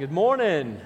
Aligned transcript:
Good 0.00 0.12
morning. 0.12 0.80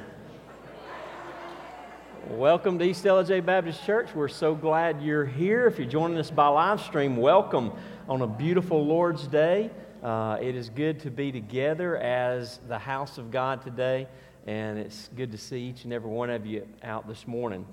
Welcome 2.30 2.80
to 2.80 2.84
East 2.84 3.04
Ellijay 3.04 3.46
Baptist 3.46 3.86
Church. 3.86 4.12
We're 4.12 4.26
so 4.26 4.56
glad 4.56 5.00
you're 5.00 5.24
here. 5.24 5.68
If 5.68 5.78
you're 5.78 5.86
joining 5.86 6.18
us 6.18 6.32
by 6.32 6.48
live 6.48 6.80
stream, 6.80 7.16
welcome 7.16 7.70
on 8.08 8.22
a 8.22 8.26
beautiful 8.26 8.84
Lord's 8.84 9.28
Day. 9.28 9.70
Uh, 10.02 10.38
it 10.42 10.56
is 10.56 10.68
good 10.68 10.98
to 10.98 11.12
be 11.12 11.30
together 11.30 11.96
as 11.96 12.58
the 12.66 12.76
house 12.76 13.16
of 13.16 13.30
God 13.30 13.62
today, 13.62 14.08
and 14.48 14.80
it's 14.80 15.08
good 15.14 15.30
to 15.30 15.38
see 15.38 15.60
each 15.60 15.84
and 15.84 15.92
every 15.92 16.10
one 16.10 16.28
of 16.28 16.44
you 16.44 16.66
out 16.82 17.06
this 17.06 17.24
morning. 17.28 17.64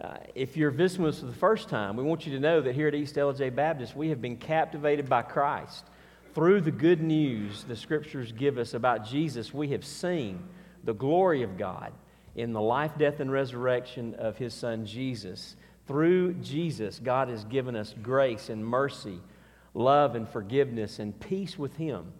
Uh, 0.00 0.16
if 0.34 0.56
you're 0.56 0.70
visiting 0.70 1.04
us 1.04 1.20
for 1.20 1.26
the 1.26 1.34
first 1.34 1.68
time, 1.68 1.98
we 1.98 2.02
want 2.02 2.24
you 2.24 2.32
to 2.32 2.40
know 2.40 2.62
that 2.62 2.74
here 2.74 2.88
at 2.88 2.94
East 2.94 3.16
Ellijay 3.16 3.54
Baptist, 3.54 3.94
we 3.94 4.08
have 4.08 4.22
been 4.22 4.38
captivated 4.38 5.06
by 5.06 5.20
Christ. 5.20 5.84
Through 6.32 6.62
the 6.62 6.70
good 6.70 7.02
news 7.02 7.64
the 7.64 7.76
scriptures 7.76 8.32
give 8.32 8.56
us 8.56 8.72
about 8.72 9.06
Jesus, 9.06 9.52
we 9.52 9.68
have 9.68 9.84
seen 9.84 10.48
the 10.88 10.94
glory 10.94 11.42
of 11.42 11.58
God 11.58 11.92
in 12.34 12.54
the 12.54 12.62
life, 12.62 12.92
death, 12.96 13.20
and 13.20 13.30
resurrection 13.30 14.14
of 14.14 14.38
his 14.38 14.54
son 14.54 14.86
Jesus. 14.86 15.54
Through 15.86 16.32
Jesus, 16.36 16.98
God 16.98 17.28
has 17.28 17.44
given 17.44 17.76
us 17.76 17.94
grace 18.02 18.48
and 18.48 18.64
mercy, 18.64 19.20
love 19.74 20.14
and 20.14 20.26
forgiveness, 20.26 20.98
and 20.98 21.20
peace 21.20 21.58
with 21.58 21.76
him, 21.76 22.10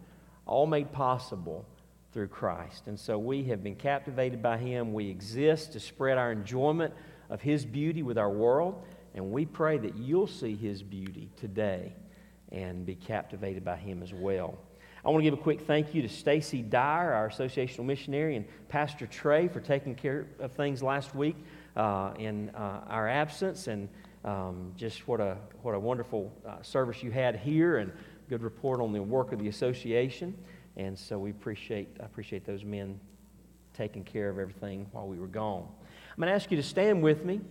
all 0.45 0.67
made 0.67 0.91
possible 0.91 1.65
through 2.11 2.27
Christ. 2.27 2.85
And 2.85 2.99
so 2.99 3.17
we 3.17 3.43
have 3.45 3.63
been 3.63 3.73
captivated 3.73 4.39
by 4.39 4.59
him. 4.59 4.93
We 4.93 5.09
exist 5.09 5.73
to 5.73 5.79
spread 5.79 6.19
our 6.19 6.31
enjoyment 6.31 6.93
of 7.31 7.41
his 7.41 7.65
beauty 7.65 8.03
with 8.03 8.19
our 8.19 8.29
world, 8.29 8.83
and 9.15 9.31
we 9.31 9.47
pray 9.47 9.79
that 9.79 9.97
you'll 9.97 10.27
see 10.27 10.55
his 10.55 10.83
beauty 10.83 11.31
today 11.37 11.91
and 12.51 12.85
be 12.85 12.93
captivated 12.93 13.65
by 13.65 13.77
him 13.77 14.03
as 14.03 14.13
well. 14.13 14.59
I 15.09 15.11
want 15.11 15.23
to 15.23 15.31
give 15.31 15.39
a 15.39 15.41
quick 15.41 15.61
thank 15.61 15.95
you 15.95 16.03
to 16.03 16.07
Stacy 16.07 16.61
Dyer, 16.61 17.11
our 17.13 17.29
associational 17.29 17.83
missionary, 17.83 18.35
and 18.35 18.45
Pastor 18.67 19.07
Trey 19.07 19.47
for 19.47 19.59
taking 19.59 19.95
care 19.95 20.27
of 20.37 20.51
things 20.51 20.83
last 20.83 21.15
week 21.15 21.35
uh, 21.75 22.11
in 22.19 22.51
uh, 22.51 22.81
our 22.85 23.09
absence. 23.09 23.65
And 23.65 23.89
um, 24.23 24.71
just 24.77 25.07
what 25.07 25.19
a, 25.19 25.37
what 25.63 25.73
a 25.73 25.79
wonderful 25.79 26.31
uh, 26.45 26.61
service 26.61 27.01
you 27.01 27.09
had 27.09 27.35
here 27.37 27.77
and 27.77 27.91
good 28.29 28.43
report 28.43 28.81
on 28.81 28.93
the 28.93 29.01
work 29.01 29.31
of 29.31 29.39
the 29.39 29.47
association. 29.47 30.37
And 30.77 30.95
so 30.95 31.17
we 31.17 31.31
appreciate, 31.31 31.87
appreciate 32.01 32.45
those 32.45 32.63
men 32.63 32.99
taking 33.73 34.03
care 34.03 34.29
of 34.29 34.37
everything 34.37 34.85
while 34.91 35.07
we 35.07 35.17
were 35.17 35.25
gone. 35.25 35.67
I'm 36.11 36.17
going 36.17 36.27
to 36.27 36.35
ask 36.35 36.51
you 36.51 36.57
to 36.57 36.61
stand 36.61 37.01
with 37.01 37.25
me 37.25 37.41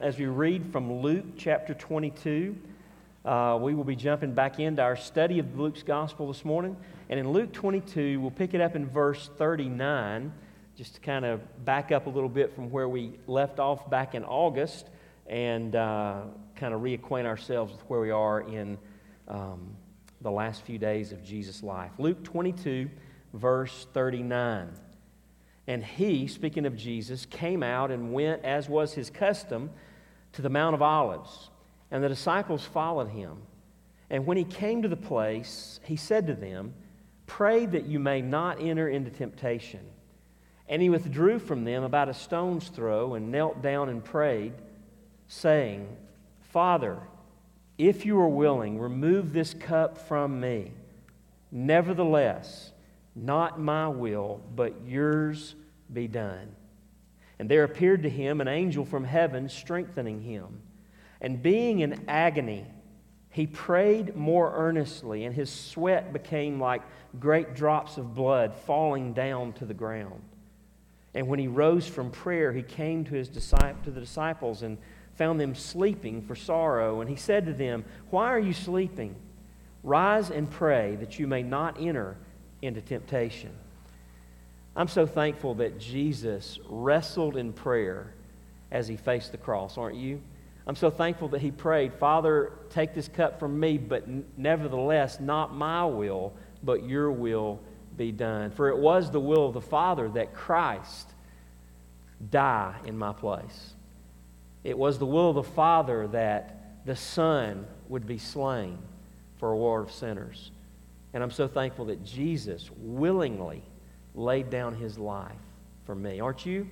as 0.00 0.18
we 0.20 0.26
read 0.26 0.70
from 0.70 1.00
Luke 1.00 1.24
chapter 1.36 1.74
22. 1.74 2.56
Uh, 3.28 3.58
we 3.60 3.74
will 3.74 3.84
be 3.84 3.94
jumping 3.94 4.32
back 4.32 4.58
into 4.58 4.80
our 4.80 4.96
study 4.96 5.38
of 5.38 5.58
Luke's 5.58 5.82
gospel 5.82 6.28
this 6.28 6.46
morning. 6.46 6.74
And 7.10 7.20
in 7.20 7.30
Luke 7.30 7.52
22, 7.52 8.18
we'll 8.18 8.30
pick 8.30 8.54
it 8.54 8.62
up 8.62 8.74
in 8.74 8.88
verse 8.88 9.28
39, 9.36 10.32
just 10.74 10.94
to 10.94 11.00
kind 11.02 11.26
of 11.26 11.42
back 11.62 11.92
up 11.92 12.06
a 12.06 12.08
little 12.08 12.30
bit 12.30 12.54
from 12.54 12.70
where 12.70 12.88
we 12.88 13.18
left 13.26 13.58
off 13.58 13.90
back 13.90 14.14
in 14.14 14.24
August 14.24 14.88
and 15.26 15.76
uh, 15.76 16.22
kind 16.56 16.72
of 16.72 16.80
reacquaint 16.80 17.26
ourselves 17.26 17.72
with 17.72 17.82
where 17.82 18.00
we 18.00 18.10
are 18.10 18.40
in 18.40 18.78
um, 19.28 19.76
the 20.22 20.30
last 20.30 20.62
few 20.62 20.78
days 20.78 21.12
of 21.12 21.22
Jesus' 21.22 21.62
life. 21.62 21.90
Luke 21.98 22.24
22, 22.24 22.88
verse 23.34 23.88
39. 23.92 24.70
And 25.66 25.84
he, 25.84 26.26
speaking 26.26 26.64
of 26.64 26.78
Jesus, 26.78 27.26
came 27.26 27.62
out 27.62 27.90
and 27.90 28.10
went, 28.10 28.42
as 28.42 28.70
was 28.70 28.94
his 28.94 29.10
custom, 29.10 29.68
to 30.32 30.40
the 30.40 30.48
Mount 30.48 30.74
of 30.74 30.80
Olives, 30.80 31.50
and 31.90 32.02
the 32.02 32.08
disciples 32.08 32.64
followed 32.64 33.08
him. 33.08 33.38
And 34.10 34.26
when 34.26 34.36
he 34.36 34.44
came 34.44 34.82
to 34.82 34.88
the 34.88 34.96
place, 34.96 35.80
he 35.84 35.96
said 35.96 36.26
to 36.26 36.34
them, 36.34 36.74
Pray 37.26 37.66
that 37.66 37.84
you 37.84 37.98
may 37.98 38.22
not 38.22 38.60
enter 38.60 38.88
into 38.88 39.10
temptation. 39.10 39.80
And 40.68 40.80
he 40.82 40.90
withdrew 40.90 41.38
from 41.38 41.64
them 41.64 41.82
about 41.82 42.08
a 42.08 42.14
stone's 42.14 42.68
throw 42.68 43.14
and 43.14 43.30
knelt 43.30 43.62
down 43.62 43.88
and 43.88 44.04
prayed, 44.04 44.52
saying, 45.26 45.88
Father, 46.40 46.98
if 47.76 48.04
you 48.04 48.18
are 48.18 48.28
willing, 48.28 48.78
remove 48.78 49.32
this 49.32 49.54
cup 49.54 49.98
from 49.98 50.40
me. 50.40 50.72
Nevertheless, 51.50 52.72
not 53.14 53.60
my 53.60 53.88
will, 53.88 54.40
but 54.54 54.74
yours 54.86 55.54
be 55.92 56.08
done. 56.08 56.54
And 57.38 57.48
there 57.48 57.64
appeared 57.64 58.02
to 58.02 58.10
him 58.10 58.40
an 58.40 58.48
angel 58.48 58.84
from 58.84 59.04
heaven, 59.04 59.48
strengthening 59.48 60.20
him. 60.20 60.60
And 61.20 61.42
being 61.42 61.80
in 61.80 62.04
agony, 62.08 62.66
he 63.30 63.46
prayed 63.46 64.16
more 64.16 64.52
earnestly, 64.54 65.24
and 65.24 65.34
his 65.34 65.50
sweat 65.50 66.12
became 66.12 66.60
like 66.60 66.82
great 67.18 67.54
drops 67.54 67.96
of 67.96 68.14
blood 68.14 68.54
falling 68.54 69.12
down 69.12 69.52
to 69.54 69.64
the 69.64 69.74
ground. 69.74 70.22
And 71.14 71.26
when 71.26 71.38
he 71.38 71.48
rose 71.48 71.86
from 71.88 72.10
prayer, 72.10 72.52
he 72.52 72.62
came 72.62 73.04
to, 73.04 73.14
his 73.14 73.28
to 73.28 73.74
the 73.84 74.00
disciples 74.00 74.62
and 74.62 74.78
found 75.14 75.40
them 75.40 75.54
sleeping 75.54 76.22
for 76.22 76.36
sorrow. 76.36 77.00
And 77.00 77.10
he 77.10 77.16
said 77.16 77.46
to 77.46 77.52
them, 77.52 77.84
Why 78.10 78.28
are 78.28 78.38
you 78.38 78.52
sleeping? 78.52 79.16
Rise 79.82 80.30
and 80.30 80.50
pray 80.50 80.96
that 80.96 81.18
you 81.18 81.26
may 81.26 81.42
not 81.42 81.80
enter 81.80 82.16
into 82.62 82.80
temptation. 82.80 83.50
I'm 84.76 84.88
so 84.88 85.06
thankful 85.06 85.54
that 85.54 85.78
Jesus 85.78 86.58
wrestled 86.68 87.36
in 87.36 87.52
prayer 87.52 88.12
as 88.70 88.86
he 88.86 88.96
faced 88.96 89.32
the 89.32 89.38
cross, 89.38 89.76
aren't 89.76 89.96
you? 89.96 90.20
I'm 90.68 90.76
so 90.76 90.90
thankful 90.90 91.28
that 91.28 91.40
he 91.40 91.50
prayed, 91.50 91.94
Father, 91.94 92.52
take 92.68 92.94
this 92.94 93.08
cup 93.08 93.40
from 93.40 93.58
me, 93.58 93.78
but 93.78 94.04
nevertheless, 94.36 95.18
not 95.18 95.54
my 95.54 95.86
will, 95.86 96.34
but 96.62 96.86
your 96.86 97.10
will 97.10 97.58
be 97.96 98.12
done. 98.12 98.50
For 98.50 98.68
it 98.68 98.76
was 98.76 99.10
the 99.10 99.20
will 99.20 99.46
of 99.46 99.54
the 99.54 99.62
Father 99.62 100.10
that 100.10 100.34
Christ 100.34 101.08
die 102.30 102.74
in 102.84 102.98
my 102.98 103.14
place. 103.14 103.74
It 104.62 104.76
was 104.76 104.98
the 104.98 105.06
will 105.06 105.30
of 105.30 105.36
the 105.36 105.42
Father 105.42 106.06
that 106.08 106.84
the 106.84 106.96
Son 106.96 107.66
would 107.88 108.06
be 108.06 108.18
slain 108.18 108.78
for 109.38 109.52
a 109.52 109.56
world 109.56 109.88
of 109.88 109.94
sinners. 109.94 110.50
And 111.14 111.22
I'm 111.22 111.30
so 111.30 111.48
thankful 111.48 111.86
that 111.86 112.04
Jesus 112.04 112.70
willingly 112.76 113.62
laid 114.14 114.50
down 114.50 114.74
his 114.74 114.98
life 114.98 115.32
for 115.86 115.94
me. 115.94 116.20
Aren't 116.20 116.44
you? 116.44 116.68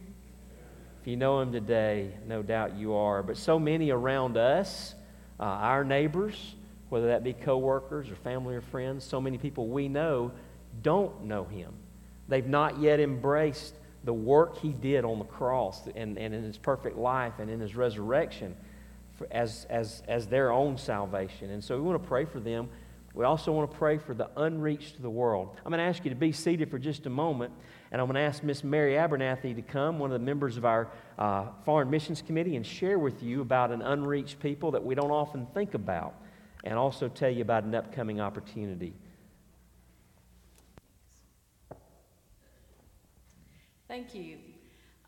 If 1.07 1.11
you 1.11 1.17
know 1.17 1.41
him 1.41 1.53
today, 1.53 2.11
no 2.27 2.43
doubt 2.43 2.75
you 2.75 2.95
are. 2.95 3.23
But 3.23 3.37
so 3.37 3.61
many 3.61 3.91
around 3.91 4.37
us, 4.37 4.97
uh, 5.39 5.45
our 5.45 5.85
neighbors, 5.85 6.57
whether 6.89 7.07
that 7.07 7.23
be 7.23 7.33
coworkers 7.33 8.11
or 8.11 8.17
family 8.17 8.57
or 8.57 8.61
friends, 8.61 9.05
so 9.05 9.21
many 9.21 9.39
people 9.39 9.69
we 9.69 9.87
know 9.87 10.33
don't 10.83 11.23
know 11.23 11.45
him. 11.45 11.73
They've 12.27 12.45
not 12.45 12.81
yet 12.81 12.99
embraced 12.99 13.77
the 14.03 14.13
work 14.13 14.59
he 14.59 14.71
did 14.71 15.05
on 15.05 15.21
the 15.21 15.25
cross 15.27 15.87
and, 15.95 16.19
and 16.19 16.35
in 16.35 16.43
his 16.43 16.59
perfect 16.59 16.97
life 16.97 17.35
and 17.39 17.49
in 17.49 17.61
his 17.61 17.77
resurrection 17.77 18.57
as, 19.31 19.65
as, 19.71 20.03
as 20.09 20.27
their 20.27 20.51
own 20.51 20.77
salvation. 20.77 21.51
And 21.51 21.63
so 21.63 21.77
we 21.77 21.83
want 21.83 22.03
to 22.03 22.09
pray 22.09 22.25
for 22.25 22.41
them. 22.41 22.69
We 23.15 23.25
also 23.25 23.53
want 23.53 23.71
to 23.71 23.77
pray 23.77 23.99
for 23.99 24.13
the 24.13 24.29
unreached 24.37 24.97
of 24.97 25.03
the 25.03 25.11
world. 25.11 25.57
I'm 25.65 25.71
going 25.71 25.79
to 25.79 25.85
ask 25.85 26.05
you 26.05 26.11
to 26.11 26.17
be 26.17 26.33
seated 26.33 26.69
for 26.69 26.81
just 26.81 27.07
a 27.07 27.11
moment, 27.11 27.53
and 27.93 28.01
I'm 28.01 28.07
going 28.07 28.17
to 28.17 28.21
ask 28.21 28.43
Miss 28.43 28.65
Mary 28.65 28.95
Abernathy 28.95 29.55
to 29.55 29.63
come, 29.63 29.99
one 29.99 30.13
of 30.13 30.19
the 30.19 30.25
members 30.25 30.57
of 30.57 30.65
our 30.65 30.89
uh, 31.19 31.47
Foreign 31.65 31.89
Missions 31.89 32.21
Committee, 32.21 32.57
and 32.57 32.67
share 32.67 32.99
with 32.99 33.23
you 33.23 33.41
about 33.41 33.71
an 33.71 33.83
unreached 33.83 34.41
people 34.41 34.71
that 34.73 34.85
we 34.85 34.95
don't 34.95 35.11
often 35.11 35.47
think 35.55 35.75
about 35.75 36.15
and 36.65 36.75
also 36.75 37.09
tell 37.09 37.31
you 37.31 37.43
about 37.43 37.65
an 37.65 37.75
upcoming 37.75 38.21
opportunity. 38.21 38.93
Thank 43.87 44.17
you, 44.17 44.39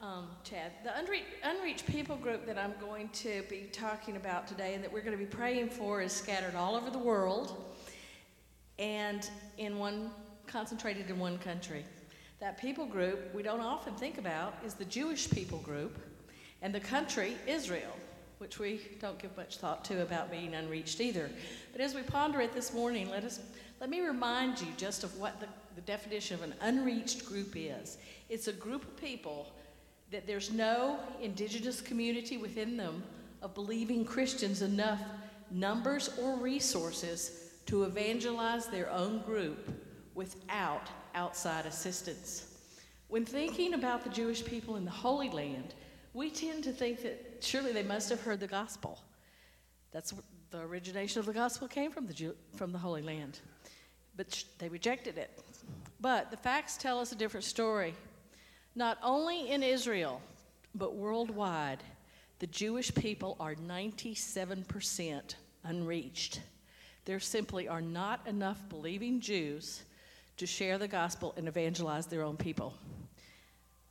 um, 0.00 0.28
Chad. 0.44 0.70
The 0.84 0.90
unre- 0.90 1.24
unreached 1.42 1.84
people 1.86 2.16
group 2.16 2.46
that 2.46 2.56
I'm 2.56 2.74
going 2.80 3.08
to 3.08 3.42
be 3.50 3.68
talking 3.72 4.14
about 4.14 4.46
today 4.46 4.74
and 4.74 4.84
that 4.84 4.92
we're 4.92 5.00
going 5.00 5.18
to 5.18 5.22
be 5.22 5.28
praying 5.28 5.70
for 5.70 6.00
is 6.00 6.12
scattered 6.12 6.54
all 6.54 6.76
over 6.76 6.90
the 6.90 6.98
world 6.98 7.64
and 8.78 9.28
in 9.56 9.78
one 9.78 10.12
concentrated 10.46 11.10
in 11.10 11.18
one 11.18 11.38
country. 11.38 11.84
That 12.40 12.58
people 12.58 12.86
group 12.86 13.34
we 13.34 13.42
don't 13.42 13.60
often 13.60 13.94
think 13.94 14.18
about 14.18 14.54
is 14.64 14.74
the 14.74 14.84
Jewish 14.84 15.30
people 15.30 15.58
group 15.58 15.98
and 16.62 16.74
the 16.74 16.80
country 16.80 17.36
Israel 17.46 17.94
which 18.38 18.58
we 18.58 18.80
don't 19.00 19.18
give 19.18 19.36
much 19.36 19.56
thought 19.56 19.84
to 19.84 20.02
about 20.02 20.30
being 20.30 20.54
unreached 20.54 21.00
either. 21.00 21.28
But 21.72 21.80
as 21.80 21.94
we 21.94 22.02
ponder 22.02 22.40
it 22.40 22.52
this 22.52 22.72
morning, 22.72 23.10
let 23.10 23.24
us 23.24 23.40
let 23.80 23.90
me 23.90 24.00
remind 24.00 24.60
you 24.60 24.66
just 24.76 25.04
of 25.04 25.16
what 25.18 25.38
the, 25.38 25.46
the 25.76 25.80
definition 25.82 26.34
of 26.34 26.42
an 26.42 26.54
unreached 26.60 27.26
group 27.26 27.54
is. 27.54 27.98
It's 28.28 28.48
a 28.48 28.52
group 28.52 28.82
of 28.82 28.96
people 28.96 29.52
that 30.10 30.26
there's 30.26 30.50
no 30.50 30.98
indigenous 31.20 31.80
community 31.80 32.38
within 32.38 32.76
them 32.76 33.04
of 33.40 33.54
believing 33.54 34.04
Christians 34.04 34.62
enough 34.62 35.00
numbers 35.52 36.10
or 36.20 36.36
resources 36.36 37.50
to 37.66 37.84
evangelize 37.84 38.66
their 38.66 38.90
own 38.90 39.20
group 39.22 39.70
without 40.18 40.90
outside 41.14 41.64
assistance. 41.64 42.58
When 43.06 43.24
thinking 43.24 43.74
about 43.74 44.02
the 44.02 44.10
Jewish 44.10 44.44
people 44.44 44.74
in 44.74 44.84
the 44.84 44.90
Holy 44.90 45.30
Land, 45.30 45.74
we 46.12 46.28
tend 46.28 46.64
to 46.64 46.72
think 46.72 47.02
that 47.02 47.36
surely 47.40 47.72
they 47.72 47.84
must 47.84 48.10
have 48.10 48.20
heard 48.20 48.40
the 48.40 48.48
gospel. 48.48 48.98
That's 49.92 50.12
the 50.50 50.58
origination 50.58 51.20
of 51.20 51.26
the 51.26 51.32
gospel 51.32 51.68
came 51.68 51.92
from 51.92 52.08
the, 52.08 52.12
Jew, 52.12 52.34
from 52.56 52.72
the 52.72 52.78
Holy 52.78 53.00
Land. 53.00 53.38
But 54.16 54.42
they 54.58 54.68
rejected 54.68 55.18
it. 55.18 55.38
But 56.00 56.32
the 56.32 56.36
facts 56.36 56.76
tell 56.76 56.98
us 56.98 57.12
a 57.12 57.16
different 57.16 57.44
story. 57.44 57.94
Not 58.74 58.98
only 59.04 59.52
in 59.52 59.62
Israel, 59.62 60.20
but 60.74 60.96
worldwide, 60.96 61.84
the 62.40 62.48
Jewish 62.48 62.92
people 62.92 63.36
are 63.38 63.54
97% 63.54 65.34
unreached. 65.62 66.40
There 67.04 67.20
simply 67.20 67.68
are 67.68 67.80
not 67.80 68.26
enough 68.26 68.60
believing 68.68 69.20
Jews 69.20 69.84
to 70.38 70.46
share 70.46 70.78
the 70.78 70.88
gospel 70.88 71.34
and 71.36 71.46
evangelize 71.46 72.06
their 72.06 72.22
own 72.22 72.36
people. 72.36 72.74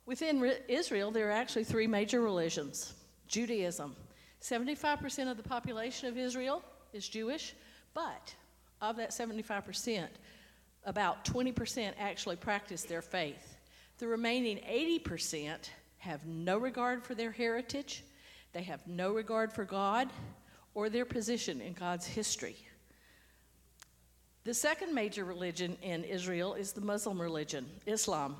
Within 0.06 0.52
Israel, 0.68 1.10
there 1.10 1.28
are 1.28 1.32
actually 1.32 1.64
three 1.64 1.86
major 1.86 2.20
religions 2.20 2.94
Judaism. 3.28 3.94
75% 4.40 5.30
of 5.30 5.36
the 5.36 5.42
population 5.42 6.08
of 6.08 6.16
Israel 6.16 6.62
is 6.92 7.08
Jewish, 7.08 7.54
but 7.92 8.34
of 8.80 8.96
that 8.96 9.10
75%, 9.10 10.06
about 10.84 11.24
20% 11.24 11.92
actually 11.98 12.36
practice 12.36 12.84
their 12.84 13.02
faith. 13.02 13.58
The 13.98 14.06
remaining 14.06 14.58
80% 14.58 15.68
have 15.98 16.24
no 16.24 16.56
regard 16.56 17.04
for 17.04 17.14
their 17.14 17.32
heritage, 17.32 18.04
they 18.52 18.62
have 18.62 18.86
no 18.86 19.12
regard 19.12 19.52
for 19.52 19.64
God 19.64 20.08
or 20.74 20.88
their 20.88 21.04
position 21.04 21.60
in 21.60 21.72
God's 21.72 22.06
history. 22.06 22.56
The 24.48 24.54
second 24.54 24.94
major 24.94 25.26
religion 25.26 25.76
in 25.82 26.04
Israel 26.04 26.54
is 26.54 26.72
the 26.72 26.80
Muslim 26.80 27.20
religion, 27.20 27.66
Islam. 27.84 28.34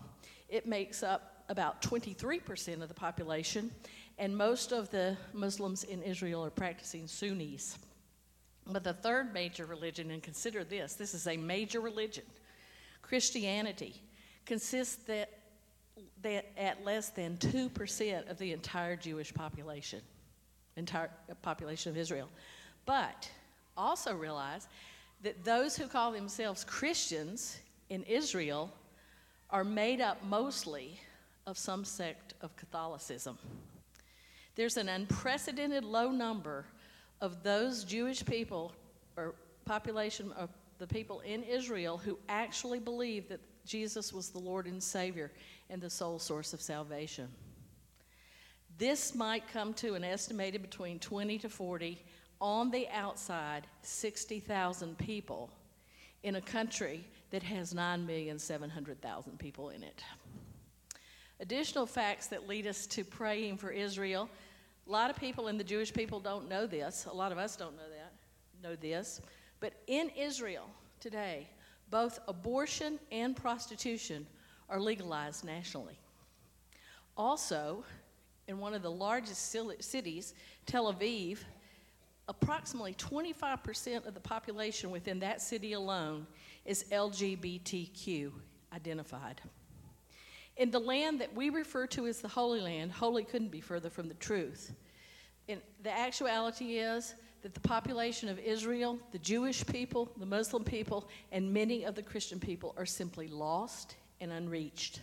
It 0.49 0.66
makes 0.66 1.02
up 1.02 1.44
about 1.50 1.82
23% 1.82 2.81
of 2.81 2.88
the 2.88 2.94
population, 2.94 3.70
and 4.16 4.34
most 4.34 4.72
of 4.72 4.88
the 4.88 5.19
Muslims 5.34 5.84
in 5.84 6.02
Israel 6.02 6.43
are 6.46 6.50
practicing 6.50 7.06
Sunnis. 7.06 7.76
But 8.66 8.84
the 8.84 8.94
third 8.94 9.34
major 9.34 9.66
religion, 9.66 10.10
and 10.10 10.22
consider 10.22 10.64
this 10.64 10.94
this 10.94 11.12
is 11.12 11.26
a 11.26 11.37
major 11.37 11.82
religion, 11.82 12.25
Christianity, 13.02 14.00
consists 14.46 15.05
that, 15.05 15.40
that 16.22 16.46
at 16.56 16.87
less 16.87 17.10
than 17.10 17.37
2% 17.37 18.31
of 18.31 18.38
the 18.38 18.55
entire 18.55 18.96
Jewish 18.96 19.34
population, 19.34 20.00
entire 20.76 21.10
uh, 21.31 21.34
population 21.43 21.93
of 21.93 21.99
Israel. 21.99 22.31
But 22.87 23.31
also 23.76 24.14
realize 24.14 24.69
that 25.23 25.44
those 25.44 25.76
who 25.76 25.87
call 25.87 26.12
themselves 26.12 26.65
Christians 26.65 27.59
in 27.91 28.03
Israel 28.05 28.73
are 29.50 29.65
made 29.65 30.00
up 30.00 30.23
mostly 30.25 31.00
of 31.47 31.56
some 31.56 31.85
sect 31.85 32.35
of 32.43 32.55
Catholicism. 32.56 33.38
There's 34.55 34.76
an 34.76 34.88
unprecedented 34.88 35.85
low 35.85 36.11
number 36.11 36.67
of 37.20 37.43
those 37.43 37.85
Jewish 37.85 38.25
people 38.25 38.73
or 39.17 39.35
population 39.65 40.32
of 40.32 40.50
the 40.79 40.87
people 40.87 41.20
in 41.20 41.43
Israel 41.43 41.99
who 41.99 42.19
actually 42.29 42.79
believe 42.79 43.29
that 43.29 43.41
Jesus 43.65 44.12
was 44.12 44.31
the 44.31 44.38
Lord 44.38 44.67
and 44.67 44.82
Savior 44.82 45.31
and 45.70 45.81
the 45.81 45.91
sole 45.91 46.19
source 46.19 46.53
of 46.53 46.61
salvation. 46.61 47.29
This 48.79 49.15
might 49.15 49.49
come 49.49 49.75
to 49.75 49.94
an 49.94 50.05
estimated 50.05 50.62
between 50.62 50.99
20 51.00 51.38
to 51.38 51.49
40, 51.49 52.00
on 52.40 52.70
the 52.70 52.88
outside, 52.88 53.67
60,000 53.82 54.96
people 54.99 55.50
in 56.23 56.37
a 56.37 56.40
country 56.40 57.05
that 57.31 57.43
has 57.43 57.75
9,700,000 57.75 59.38
people 59.38 59.70
in 59.70 59.82
it. 59.82 60.02
Additional 61.40 61.87
facts 61.87 62.26
that 62.29 62.49
lead 62.49 62.67
us 62.67 62.87
to 62.87 63.05
praying 63.05 63.56
for 63.56 63.70
Israel 63.70 64.29
a 64.88 64.90
lot 64.90 65.11
of 65.11 65.17
people 65.17 65.49
in 65.49 65.58
the 65.58 65.64
Jewish 65.64 65.93
people 65.93 66.19
don't 66.19 66.49
know 66.49 66.67
this. 66.67 67.05
A 67.05 67.12
lot 67.12 67.31
of 67.31 67.37
us 67.37 67.56
don't 67.56 67.76
know 67.76 67.90
that, 67.90 68.12
know 68.67 68.75
this. 68.75 69.20
But 69.61 69.75
in 69.87 70.11
Israel 70.17 70.64
today, 70.99 71.46
both 71.91 72.19
abortion 72.26 72.99
and 73.12 73.37
prostitution 73.37 74.26
are 74.70 74.81
legalized 74.81 75.44
nationally. 75.44 75.99
Also, 77.19 77.84
in 78.46 78.58
one 78.58 78.73
of 78.73 78.81
the 78.81 78.91
largest 78.91 79.55
cities, 79.81 80.32
Tel 80.64 80.91
Aviv, 80.93 81.38
approximately 82.28 82.94
25% 82.94 84.06
of 84.06 84.14
the 84.14 84.20
population 84.20 84.90
within 84.90 85.19
that 85.20 85.40
city 85.40 85.72
alone 85.72 86.26
is 86.64 86.84
LGBTQ 86.92 88.30
identified. 88.72 89.40
In 90.58 90.70
the 90.70 90.78
land 90.78 91.20
that 91.20 91.34
we 91.34 91.50
refer 91.50 91.86
to 91.88 92.06
as 92.06 92.20
the 92.20 92.28
Holy 92.28 92.60
Land, 92.60 92.92
holy 92.92 93.25
couldn't 93.25 93.50
be 93.50 93.60
further 93.60 93.88
from 93.88 94.08
the 94.08 94.14
truth. 94.14 94.72
And 95.48 95.60
the 95.82 95.96
actuality 95.96 96.78
is 96.78 97.14
that 97.42 97.54
the 97.54 97.60
population 97.60 98.28
of 98.28 98.38
Israel, 98.38 98.98
the 99.12 99.19
Jewish 99.19 99.64
people, 99.64 100.10
the 100.19 100.26
Muslim 100.26 100.64
people, 100.64 101.08
and 101.32 101.52
many 101.52 101.84
of 101.84 101.94
the 101.94 102.02
Christian 102.02 102.40
people 102.40 102.74
are 102.76 102.84
simply 102.84 103.28
lost 103.28 103.94
and 104.20 104.32
unreached. 104.32 105.00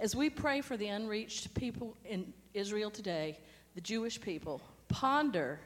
As 0.00 0.16
we 0.16 0.30
pray 0.30 0.62
for 0.62 0.76
the 0.76 0.88
unreached 0.88 1.54
people 1.54 1.96
in 2.04 2.32
Israel 2.54 2.90
today, 2.90 3.38
the 3.74 3.80
Jewish 3.80 4.20
people, 4.20 4.60
ponder 4.88 5.60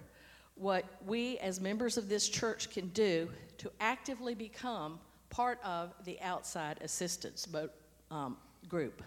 what 0.56 0.84
we 1.06 1.38
as 1.38 1.60
members 1.60 1.96
of 1.96 2.08
this 2.08 2.28
church 2.28 2.70
can 2.70 2.88
do 2.88 3.28
to 3.58 3.70
actively 3.78 4.34
become 4.34 4.98
part 5.30 5.58
of 5.62 5.94
the 6.04 6.20
outside 6.22 6.78
assistance 6.80 7.46
um, 8.10 8.36
group. 8.68 9.02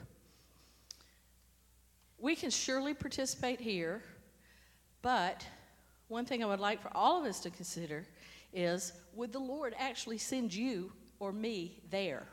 We 2.20 2.36
can 2.36 2.50
surely 2.50 2.94
participate 2.94 3.60
here, 3.60 4.04
but 5.02 5.46
one 6.08 6.26
thing 6.26 6.44
I 6.44 6.48
would 6.48 6.60
like 6.60 6.82
for 6.82 6.92
all 6.96 7.20
of 7.20 7.26
us 7.26 7.40
to 7.42 7.50
consider 7.50 8.06
is 8.54 8.94
would 9.14 9.32
the 9.32 9.40
Lord 9.40 9.74
actually 9.78 10.18
send 10.18 10.54
you 10.54 10.92
or 11.20 11.32
me 11.32 11.82
there? 11.90 12.28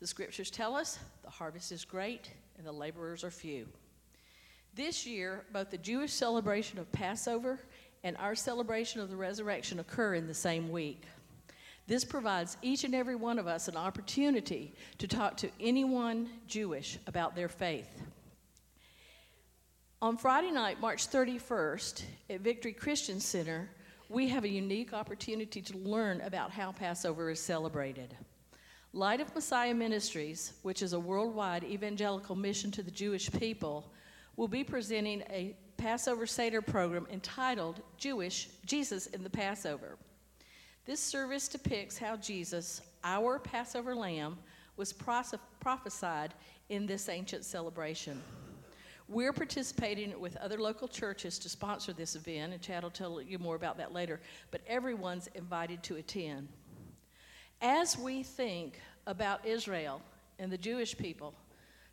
The 0.00 0.06
scriptures 0.06 0.50
tell 0.50 0.76
us 0.76 0.98
the 1.22 1.30
harvest 1.30 1.72
is 1.72 1.84
great 1.84 2.30
and 2.56 2.66
the 2.66 2.72
laborers 2.72 3.24
are 3.24 3.30
few. 3.30 3.66
This 4.74 5.06
year, 5.06 5.44
both 5.52 5.70
the 5.70 5.78
Jewish 5.78 6.12
celebration 6.12 6.78
of 6.78 6.90
Passover 6.92 7.58
and 8.04 8.16
our 8.16 8.34
celebration 8.34 9.00
of 9.00 9.10
the 9.10 9.16
resurrection 9.16 9.78
occur 9.78 10.14
in 10.14 10.26
the 10.26 10.34
same 10.34 10.70
week. 10.70 11.04
This 11.86 12.04
provides 12.04 12.56
each 12.60 12.84
and 12.84 12.94
every 12.94 13.16
one 13.16 13.38
of 13.38 13.46
us 13.46 13.66
an 13.66 13.76
opportunity 13.76 14.74
to 14.98 15.08
talk 15.08 15.38
to 15.38 15.50
anyone 15.58 16.28
Jewish 16.46 16.98
about 17.06 17.34
their 17.34 17.48
faith. 17.48 17.88
On 20.00 20.16
Friday 20.16 20.50
night, 20.50 20.80
March 20.80 21.10
31st, 21.10 22.02
at 22.30 22.40
Victory 22.40 22.72
Christian 22.72 23.18
Center, 23.18 23.68
we 24.08 24.28
have 24.28 24.44
a 24.44 24.48
unique 24.48 24.92
opportunity 24.92 25.60
to 25.60 25.78
learn 25.78 26.20
about 26.20 26.50
how 26.50 26.72
Passover 26.72 27.30
is 27.30 27.40
celebrated. 27.40 28.14
Light 28.92 29.20
of 29.20 29.34
Messiah 29.34 29.74
Ministries, 29.74 30.52
which 30.62 30.82
is 30.82 30.92
a 30.92 31.00
worldwide 31.00 31.64
evangelical 31.64 32.36
mission 32.36 32.70
to 32.70 32.82
the 32.82 32.90
Jewish 32.90 33.30
people, 33.32 33.90
will 34.36 34.48
be 34.48 34.62
presenting 34.62 35.22
a 35.30 35.56
Passover 35.78 36.26
Seder 36.26 36.60
program 36.60 37.06
entitled 37.10 37.80
Jewish 37.96 38.48
Jesus 38.66 39.06
in 39.06 39.22
the 39.22 39.30
Passover. 39.30 39.96
This 40.84 40.98
service 40.98 41.46
depicts 41.46 41.96
how 41.96 42.16
Jesus, 42.16 42.82
our 43.04 43.38
Passover 43.38 43.94
lamb, 43.94 44.38
was 44.76 44.92
prophesied 44.92 46.34
in 46.68 46.84
this 46.84 47.08
ancient 47.08 47.44
celebration. 47.44 48.20
We're 49.08 49.32
participating 49.32 50.18
with 50.20 50.36
other 50.38 50.58
local 50.58 50.88
churches 50.88 51.38
to 51.38 51.48
sponsor 51.48 51.92
this 51.92 52.16
event, 52.16 52.52
and 52.52 52.60
Chad 52.60 52.82
will 52.82 52.90
tell 52.90 53.22
you 53.22 53.38
more 53.38 53.54
about 53.54 53.78
that 53.78 53.92
later, 53.92 54.20
but 54.50 54.60
everyone's 54.66 55.28
invited 55.34 55.82
to 55.84 55.96
attend. 55.96 56.48
As 57.62 57.96
we 57.96 58.24
think 58.24 58.80
about 59.06 59.46
Israel 59.46 60.02
and 60.40 60.50
the 60.50 60.58
Jewish 60.58 60.98
people 60.98 61.34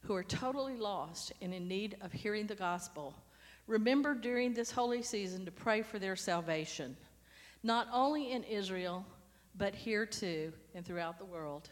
who 0.01 0.15
are 0.15 0.23
totally 0.23 0.75
lost 0.75 1.33
and 1.41 1.53
in 1.53 1.67
need 1.67 1.97
of 2.01 2.11
hearing 2.11 2.47
the 2.47 2.55
gospel, 2.55 3.13
remember 3.67 4.13
during 4.13 4.53
this 4.53 4.72
holy 4.72 5.01
season 5.01 5.45
to 5.45 5.51
pray 5.51 5.81
for 5.81 6.00
their 6.00 6.15
salvation 6.15 6.95
not 7.65 7.88
only 7.91 8.31
in 8.31 8.43
Israel, 8.43 9.03
but 9.57 9.74
here 9.74 10.05
too 10.05 10.53
and 10.75 10.86
throughout 10.86 11.17
the 11.17 11.25
world. 11.25 11.69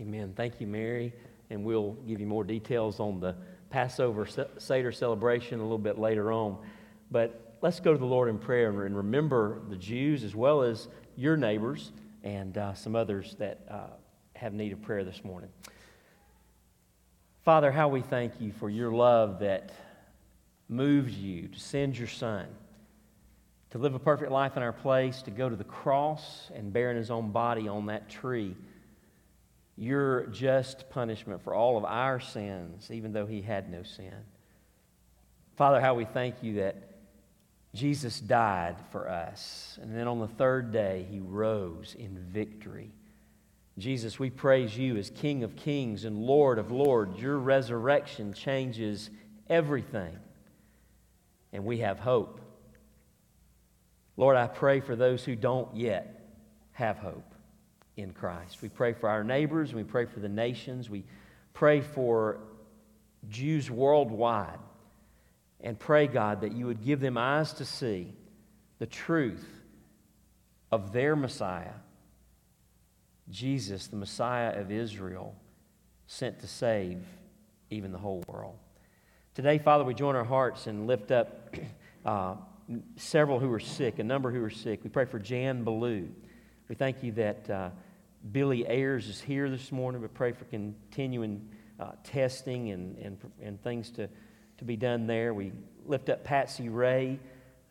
Amen. 0.00 0.32
Thank 0.36 0.60
you, 0.60 0.66
Mary. 0.66 1.12
And 1.50 1.64
we'll 1.64 1.92
give 2.08 2.18
you 2.18 2.26
more 2.26 2.42
details 2.42 2.98
on 2.98 3.20
the 3.20 3.36
Passover 3.70 4.26
Seder 4.58 4.90
celebration 4.90 5.60
a 5.60 5.62
little 5.62 5.78
bit 5.78 5.96
later 5.96 6.32
on. 6.32 6.58
But 7.12 7.56
let's 7.62 7.78
go 7.78 7.92
to 7.92 7.98
the 7.98 8.04
Lord 8.04 8.28
in 8.28 8.38
prayer 8.38 8.84
and 8.84 8.96
remember 8.96 9.62
the 9.68 9.76
Jews 9.76 10.24
as 10.24 10.34
well 10.34 10.62
as 10.62 10.88
your 11.16 11.36
neighbors 11.36 11.92
and 12.24 12.58
uh, 12.58 12.74
some 12.74 12.96
others 12.96 13.36
that 13.38 13.60
uh, 13.70 13.86
have 14.34 14.52
need 14.52 14.72
of 14.72 14.82
prayer 14.82 15.04
this 15.04 15.22
morning. 15.22 15.50
Father, 17.44 17.70
how 17.70 17.88
we 17.88 18.00
thank 18.00 18.40
you 18.40 18.52
for 18.52 18.70
your 18.70 18.90
love 18.90 19.40
that 19.40 19.70
moved 20.68 21.10
you 21.10 21.48
to 21.48 21.60
send 21.60 21.98
your 21.98 22.08
son 22.08 22.46
to 23.70 23.78
live 23.78 23.94
a 23.94 23.98
perfect 23.98 24.30
life 24.30 24.56
in 24.56 24.62
our 24.62 24.72
place, 24.72 25.20
to 25.22 25.32
go 25.32 25.48
to 25.48 25.56
the 25.56 25.64
cross 25.64 26.50
and 26.54 26.72
bear 26.72 26.92
in 26.92 26.96
his 26.96 27.10
own 27.10 27.32
body 27.32 27.68
on 27.68 27.86
that 27.86 28.08
tree 28.08 28.54
your 29.76 30.26
just 30.26 30.88
punishment 30.90 31.42
for 31.42 31.52
all 31.52 31.76
of 31.76 31.84
our 31.84 32.20
sins, 32.20 32.90
even 32.90 33.12
though 33.12 33.26
he 33.26 33.42
had 33.42 33.70
no 33.70 33.82
sin. 33.82 34.14
Father, 35.56 35.80
how 35.80 35.94
we 35.94 36.04
thank 36.04 36.42
you 36.42 36.54
that 36.54 36.76
Jesus 37.74 38.20
died 38.20 38.76
for 38.92 39.08
us. 39.08 39.78
And 39.82 39.94
then 39.94 40.06
on 40.06 40.20
the 40.20 40.28
third 40.28 40.72
day, 40.72 41.06
he 41.10 41.18
rose 41.18 41.96
in 41.98 42.16
victory. 42.30 42.92
Jesus, 43.78 44.18
we 44.18 44.30
praise 44.30 44.76
you 44.78 44.96
as 44.96 45.10
King 45.10 45.42
of 45.42 45.56
kings 45.56 46.04
and 46.04 46.18
Lord 46.18 46.58
of 46.58 46.70
lords. 46.70 47.20
Your 47.20 47.38
resurrection 47.38 48.32
changes 48.32 49.10
everything, 49.48 50.16
and 51.52 51.64
we 51.64 51.78
have 51.78 51.98
hope. 51.98 52.40
Lord, 54.16 54.36
I 54.36 54.46
pray 54.46 54.80
for 54.80 54.94
those 54.94 55.24
who 55.24 55.34
don't 55.34 55.74
yet 55.74 56.20
have 56.72 56.98
hope 56.98 57.34
in 57.96 58.12
Christ. 58.12 58.62
We 58.62 58.68
pray 58.68 58.92
for 58.92 59.08
our 59.08 59.24
neighbors, 59.24 59.74
we 59.74 59.84
pray 59.84 60.06
for 60.06 60.20
the 60.20 60.28
nations, 60.28 60.88
we 60.88 61.04
pray 61.52 61.80
for 61.80 62.38
Jews 63.28 63.70
worldwide, 63.70 64.58
and 65.60 65.78
pray, 65.78 66.06
God, 66.06 66.42
that 66.42 66.52
you 66.52 66.66
would 66.66 66.84
give 66.84 67.00
them 67.00 67.16
eyes 67.16 67.52
to 67.54 67.64
see 67.64 68.12
the 68.78 68.86
truth 68.86 69.46
of 70.70 70.92
their 70.92 71.16
Messiah, 71.16 71.72
Jesus, 73.30 73.86
the 73.86 73.96
Messiah 73.96 74.58
of 74.60 74.70
Israel, 74.70 75.34
sent 76.06 76.38
to 76.40 76.46
save 76.46 77.02
even 77.70 77.92
the 77.92 77.98
whole 77.98 78.22
world. 78.26 78.56
Today, 79.34 79.58
Father, 79.58 79.84
we 79.84 79.94
join 79.94 80.14
our 80.14 80.24
hearts 80.24 80.66
and 80.66 80.86
lift 80.86 81.10
up 81.10 81.54
uh, 82.04 82.34
several 82.96 83.38
who 83.38 83.52
are 83.52 83.60
sick, 83.60 83.98
a 83.98 84.04
number 84.04 84.30
who 84.30 84.42
are 84.42 84.50
sick. 84.50 84.80
We 84.84 84.90
pray 84.90 85.06
for 85.06 85.18
Jan 85.18 85.64
Ballou. 85.64 86.08
We 86.68 86.74
thank 86.74 87.02
you 87.02 87.12
that 87.12 87.50
uh, 87.50 87.70
Billy 88.32 88.66
Ayers 88.68 89.08
is 89.08 89.20
here 89.20 89.50
this 89.50 89.72
morning. 89.72 90.00
We 90.00 90.08
pray 90.08 90.32
for 90.32 90.44
continuing 90.46 91.48
uh, 91.80 91.92
testing 92.04 92.70
and, 92.70 92.96
and, 92.98 93.18
and 93.42 93.62
things 93.62 93.90
to, 93.90 94.08
to 94.58 94.64
be 94.64 94.76
done 94.76 95.06
there. 95.06 95.34
We 95.34 95.52
lift 95.84 96.08
up 96.08 96.24
Patsy 96.24 96.68
Ray, 96.68 97.18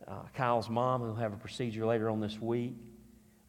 uh, 0.06 0.22
Kyle's 0.34 0.68
mom, 0.68 1.00
who'll 1.00 1.14
have 1.14 1.32
a 1.32 1.38
procedure 1.38 1.86
later 1.86 2.10
on 2.10 2.20
this 2.20 2.40
week. 2.40 2.74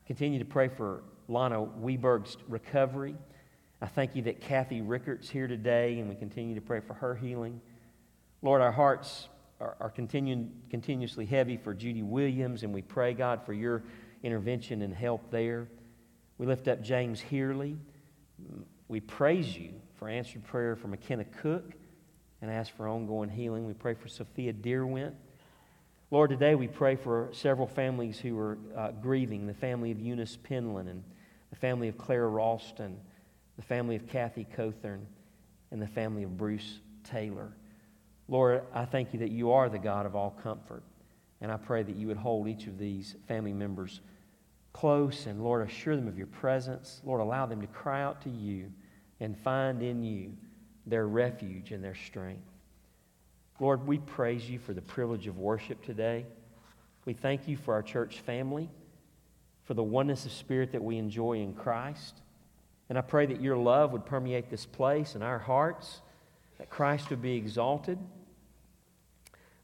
Continue 0.07 0.39
to 0.39 0.45
pray 0.45 0.67
for 0.67 1.03
Lana 1.27 1.61
Weberg's 1.61 2.37
recovery. 2.47 3.15
I 3.81 3.87
thank 3.87 4.15
you 4.15 4.23
that 4.23 4.41
Kathy 4.41 4.81
Rickart's 4.81 5.29
here 5.29 5.47
today, 5.47 5.99
and 5.99 6.09
we 6.09 6.15
continue 6.15 6.55
to 6.55 6.61
pray 6.61 6.79
for 6.79 6.93
her 6.93 7.15
healing. 7.15 7.61
Lord, 8.41 8.61
our 8.61 8.71
hearts 8.71 9.27
are, 9.59 9.75
are 9.79 9.89
continuing, 9.89 10.51
continuously 10.69 11.25
heavy 11.25 11.57
for 11.57 11.73
Judy 11.73 12.03
Williams, 12.03 12.63
and 12.63 12.73
we 12.73 12.81
pray, 12.81 13.13
God, 13.13 13.45
for 13.45 13.53
your 13.53 13.83
intervention 14.23 14.81
and 14.81 14.93
help 14.93 15.29
there. 15.31 15.67
We 16.37 16.45
lift 16.45 16.67
up 16.67 16.81
James 16.81 17.19
Heerly. 17.19 17.77
We 18.87 18.99
praise 18.99 19.55
you 19.57 19.73
for 19.95 20.09
answered 20.09 20.43
prayer 20.43 20.75
for 20.75 20.87
McKenna 20.87 21.25
Cook 21.25 21.71
and 22.41 22.51
ask 22.51 22.75
for 22.75 22.87
ongoing 22.87 23.29
healing. 23.29 23.65
We 23.65 23.73
pray 23.73 23.93
for 23.93 24.07
Sophia 24.07 24.53
Deerwent. 24.53 25.15
Lord, 26.11 26.29
today 26.29 26.55
we 26.55 26.67
pray 26.67 26.95
for 26.95 27.29
several 27.31 27.67
families 27.67 28.19
who 28.19 28.37
are 28.37 28.57
uh, 28.77 28.91
grieving 28.91 29.47
the 29.47 29.53
family 29.53 29.91
of 29.91 29.99
Eunice 29.99 30.37
Penland 30.37 30.89
and 30.89 31.03
the 31.49 31.55
family 31.55 31.87
of 31.87 31.97
Clara 31.97 32.27
Ralston, 32.27 32.97
the 33.55 33.63
family 33.63 33.95
of 33.95 34.07
Kathy 34.07 34.45
Cothern, 34.55 35.05
and 35.71 35.81
the 35.81 35.87
family 35.87 36.23
of 36.23 36.37
Bruce 36.37 36.79
Taylor. 37.03 37.51
Lord, 38.27 38.63
I 38.73 38.85
thank 38.85 39.13
you 39.13 39.19
that 39.19 39.31
you 39.31 39.51
are 39.51 39.69
the 39.69 39.79
God 39.79 40.05
of 40.05 40.15
all 40.15 40.31
comfort. 40.43 40.83
And 41.41 41.51
I 41.51 41.57
pray 41.57 41.83
that 41.83 41.95
you 41.95 42.07
would 42.07 42.17
hold 42.17 42.47
each 42.47 42.65
of 42.67 42.77
these 42.77 43.15
family 43.27 43.53
members 43.53 44.01
close 44.73 45.25
and, 45.25 45.43
Lord, 45.43 45.67
assure 45.67 45.95
them 45.95 46.07
of 46.07 46.17
your 46.17 46.27
presence. 46.27 47.01
Lord, 47.05 47.21
allow 47.21 47.45
them 47.45 47.61
to 47.61 47.67
cry 47.67 48.01
out 48.01 48.21
to 48.23 48.29
you 48.29 48.71
and 49.19 49.37
find 49.37 49.81
in 49.81 50.03
you 50.03 50.33
their 50.85 51.07
refuge 51.07 51.71
and 51.71 51.83
their 51.83 51.95
strength. 51.95 52.49
Lord, 53.59 53.87
we 53.87 53.99
praise 53.99 54.49
you 54.49 54.59
for 54.59 54.73
the 54.73 54.81
privilege 54.81 55.27
of 55.27 55.37
worship 55.37 55.83
today. 55.85 56.25
We 57.05 57.13
thank 57.13 57.47
you 57.47 57.55
for 57.57 57.73
our 57.73 57.83
church 57.83 58.19
family, 58.19 58.69
for 59.65 59.73
the 59.73 59.83
oneness 59.83 60.25
of 60.25 60.31
spirit 60.31 60.71
that 60.71 60.83
we 60.83 60.97
enjoy 60.97 61.33
in 61.33 61.53
Christ. 61.53 62.21
And 62.87 62.97
I 62.97 63.01
pray 63.01 63.25
that 63.25 63.41
your 63.41 63.57
love 63.57 63.91
would 63.91 64.05
permeate 64.05 64.49
this 64.49 64.65
place 64.65 65.15
and 65.15 65.23
our 65.23 65.39
hearts, 65.39 66.01
that 66.59 66.69
Christ 66.69 67.09
would 67.09 67.21
be 67.21 67.35
exalted, 67.35 67.97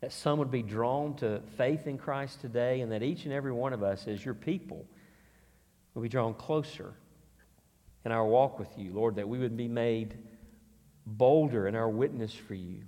that 0.01 0.11
some 0.11 0.39
would 0.39 0.51
be 0.51 0.63
drawn 0.63 1.15
to 1.17 1.41
faith 1.57 1.85
in 1.85 1.99
Christ 1.99 2.41
today, 2.41 2.81
and 2.81 2.91
that 2.91 3.03
each 3.03 3.25
and 3.25 3.33
every 3.33 3.51
one 3.51 3.73
of 3.73 3.83
us, 3.83 4.07
as 4.07 4.25
your 4.25 4.33
people, 4.33 4.85
would 5.93 6.01
be 6.01 6.09
drawn 6.09 6.33
closer 6.33 6.93
in 8.03 8.11
our 8.11 8.25
walk 8.25 8.57
with 8.57 8.69
you, 8.77 8.91
Lord, 8.91 9.15
that 9.17 9.29
we 9.29 9.37
would 9.37 9.55
be 9.55 9.67
made 9.67 10.17
bolder 11.05 11.67
in 11.67 11.75
our 11.75 11.89
witness 11.89 12.33
for 12.33 12.55
you. 12.55 12.81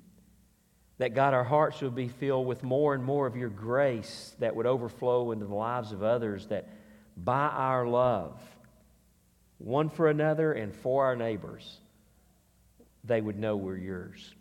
That, 0.97 1.13
God, 1.13 1.35
our 1.35 1.43
hearts 1.43 1.81
would 1.81 1.95
be 1.95 2.07
filled 2.07 2.47
with 2.47 2.63
more 2.63 2.95
and 2.95 3.03
more 3.03 3.27
of 3.27 3.35
your 3.35 3.49
grace 3.49 4.33
that 4.39 4.55
would 4.55 4.65
overflow 4.65 5.31
into 5.31 5.45
the 5.45 5.53
lives 5.53 5.91
of 5.91 6.01
others, 6.01 6.47
that 6.47 6.67
by 7.15 7.47
our 7.47 7.87
love, 7.87 8.39
one 9.57 9.89
for 9.89 10.09
another 10.09 10.53
and 10.53 10.75
for 10.75 11.05
our 11.05 11.15
neighbors, 11.15 11.79
they 13.03 13.21
would 13.21 13.37
know 13.37 13.55
we're 13.55 13.77
yours. 13.77 14.33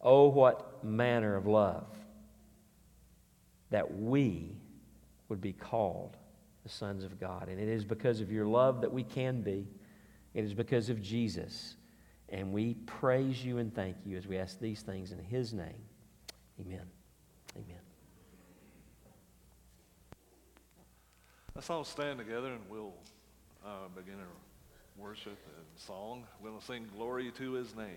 Oh, 0.00 0.28
what 0.28 0.84
manner 0.84 1.36
of 1.36 1.46
love 1.46 1.86
that 3.70 3.98
we 3.98 4.56
would 5.28 5.40
be 5.40 5.52
called 5.52 6.16
the 6.62 6.68
sons 6.68 7.04
of 7.04 7.20
God. 7.20 7.48
And 7.48 7.60
it 7.60 7.68
is 7.68 7.84
because 7.84 8.20
of 8.20 8.30
your 8.30 8.46
love 8.46 8.80
that 8.80 8.92
we 8.92 9.02
can 9.02 9.42
be. 9.42 9.66
It 10.34 10.44
is 10.44 10.54
because 10.54 10.88
of 10.88 11.00
Jesus. 11.00 11.76
And 12.28 12.52
we 12.52 12.74
praise 12.86 13.44
you 13.44 13.58
and 13.58 13.74
thank 13.74 13.96
you 14.04 14.16
as 14.16 14.26
we 14.26 14.36
ask 14.36 14.58
these 14.58 14.82
things 14.82 15.12
in 15.12 15.18
his 15.18 15.52
name. 15.52 15.84
Amen. 16.60 16.95
Let's 21.56 21.70
all 21.70 21.84
stand 21.84 22.18
together 22.18 22.52
and 22.52 22.60
we'll 22.68 22.92
uh, 23.64 23.88
begin 23.96 24.20
our 24.20 24.26
worship 25.02 25.38
and 25.56 25.64
song. 25.74 26.24
To 26.44 26.66
sing 26.66 26.86
Glory 26.94 27.30
to 27.30 27.52
His 27.52 27.74
Name. 27.74 27.96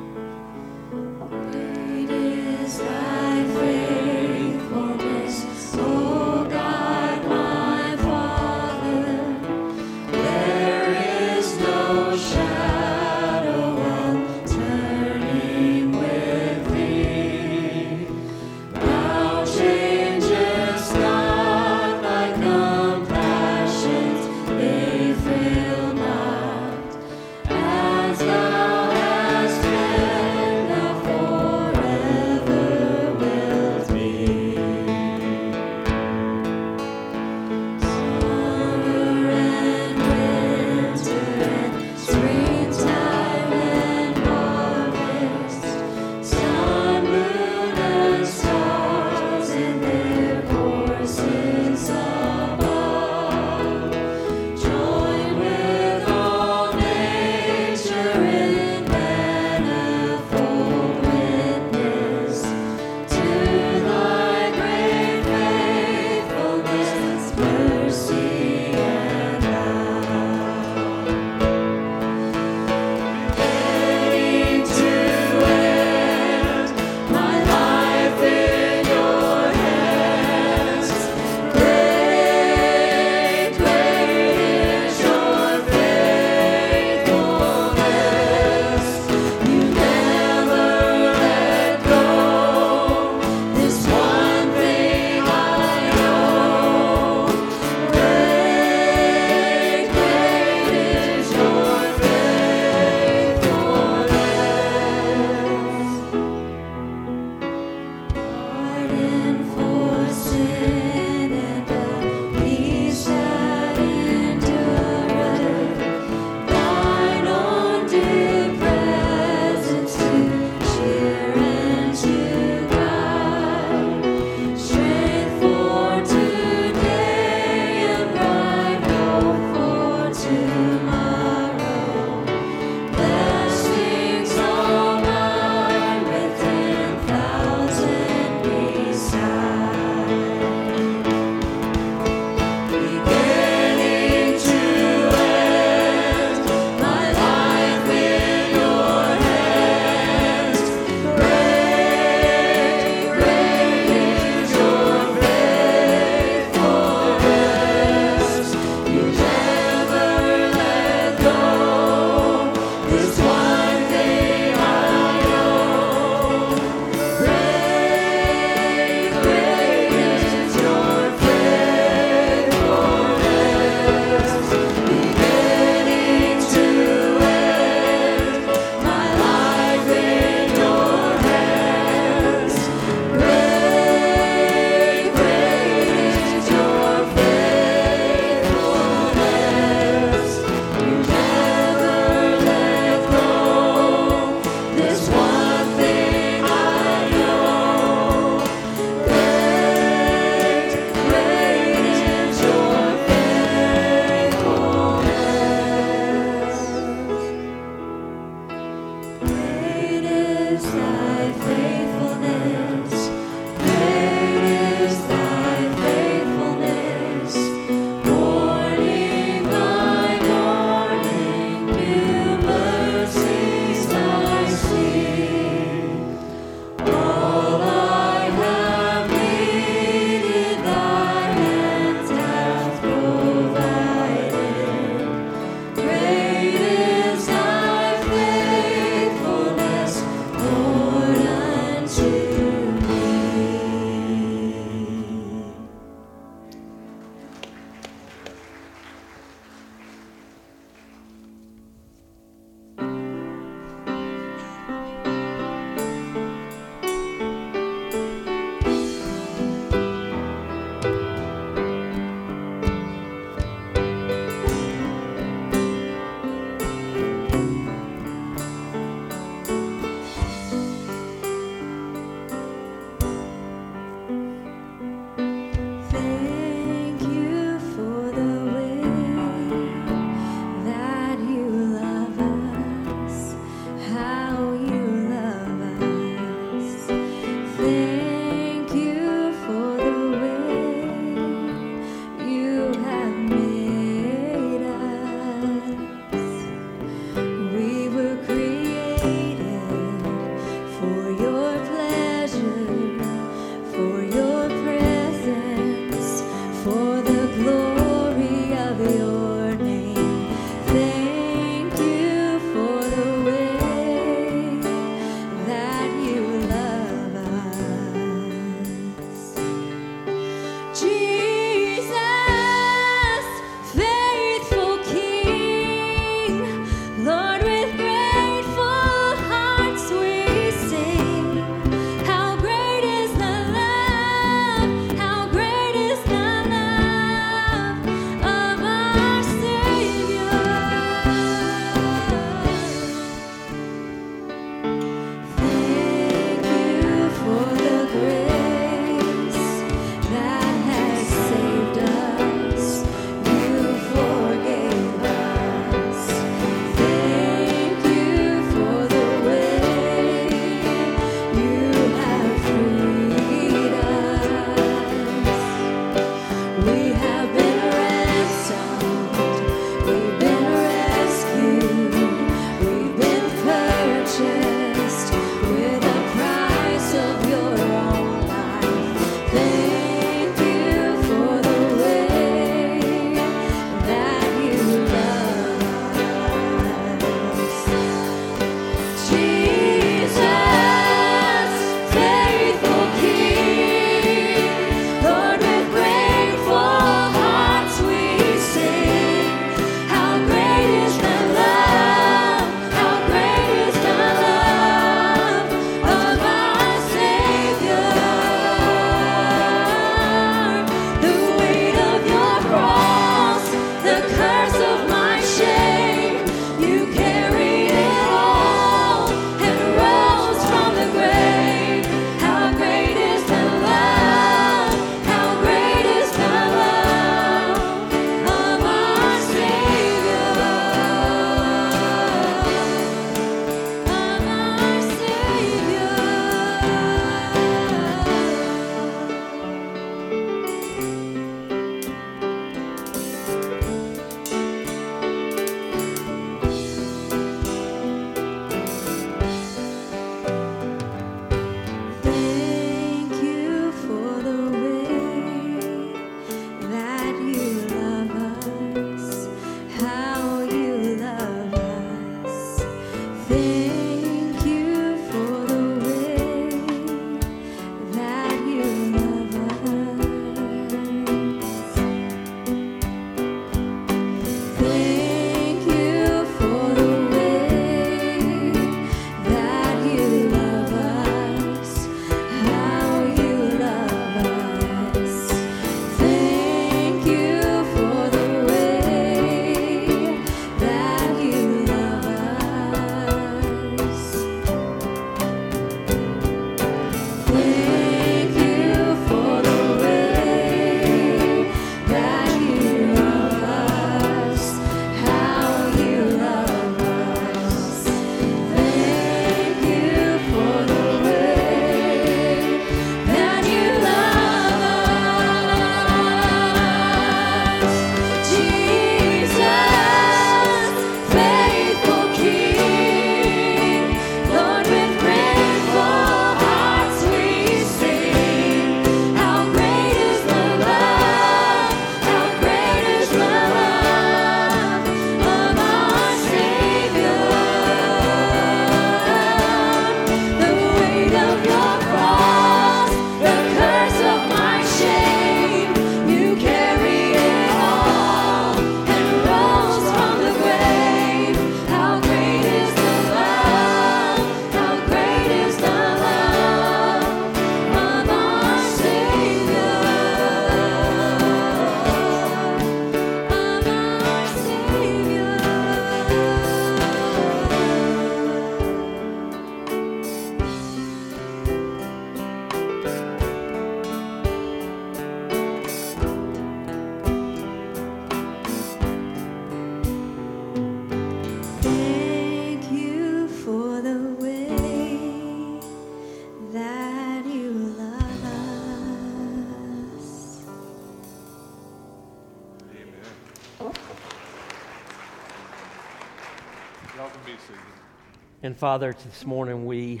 Father, 598.64 598.96
this 599.04 599.26
morning 599.26 599.66
we 599.66 600.00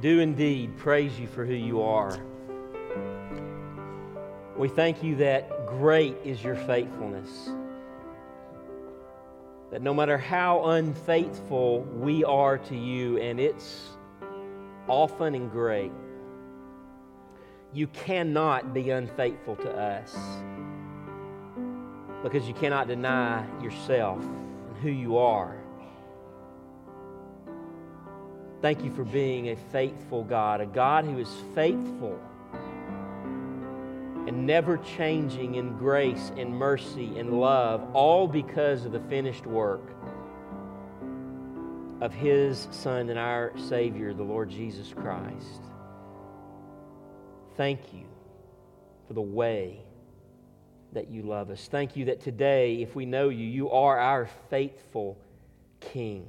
do 0.00 0.20
indeed 0.20 0.78
praise 0.78 1.20
you 1.20 1.26
for 1.26 1.44
who 1.44 1.52
you 1.52 1.82
are. 1.82 2.18
We 4.56 4.70
thank 4.70 5.02
you 5.02 5.14
that 5.16 5.66
great 5.66 6.16
is 6.24 6.42
your 6.42 6.54
faithfulness. 6.54 7.50
That 9.70 9.82
no 9.82 9.92
matter 9.92 10.16
how 10.16 10.68
unfaithful 10.68 11.82
we 11.82 12.24
are 12.24 12.56
to 12.56 12.74
you, 12.74 13.18
and 13.18 13.38
it's 13.38 13.90
often 14.88 15.34
and 15.34 15.50
great, 15.50 15.92
you 17.74 17.88
cannot 17.88 18.72
be 18.72 18.88
unfaithful 18.88 19.56
to 19.56 19.70
us 19.70 20.16
because 22.22 22.48
you 22.48 22.54
cannot 22.54 22.88
deny 22.88 23.44
yourself 23.62 24.22
and 24.22 24.76
who 24.78 24.88
you 24.88 25.18
are. 25.18 25.58
Thank 28.66 28.82
you 28.82 28.92
for 28.96 29.04
being 29.04 29.50
a 29.50 29.56
faithful 29.70 30.24
God, 30.24 30.60
a 30.60 30.66
God 30.66 31.04
who 31.04 31.20
is 31.20 31.32
faithful 31.54 32.18
and 34.26 34.44
never 34.44 34.78
changing 34.78 35.54
in 35.54 35.78
grace 35.78 36.32
and 36.36 36.52
mercy 36.52 37.16
and 37.16 37.38
love, 37.40 37.94
all 37.94 38.26
because 38.26 38.84
of 38.84 38.90
the 38.90 38.98
finished 38.98 39.46
work 39.46 39.88
of 42.00 42.12
His 42.12 42.66
Son 42.72 43.08
and 43.08 43.20
our 43.20 43.52
Savior, 43.56 44.12
the 44.12 44.24
Lord 44.24 44.50
Jesus 44.50 44.92
Christ. 44.92 45.62
Thank 47.56 47.94
you 47.94 48.06
for 49.06 49.14
the 49.14 49.22
way 49.22 49.78
that 50.92 51.08
you 51.08 51.22
love 51.22 51.50
us. 51.50 51.68
Thank 51.68 51.94
you 51.94 52.06
that 52.06 52.20
today, 52.20 52.82
if 52.82 52.96
we 52.96 53.06
know 53.06 53.28
you, 53.28 53.46
you 53.46 53.70
are 53.70 53.96
our 53.96 54.28
faithful 54.50 55.16
King. 55.78 56.26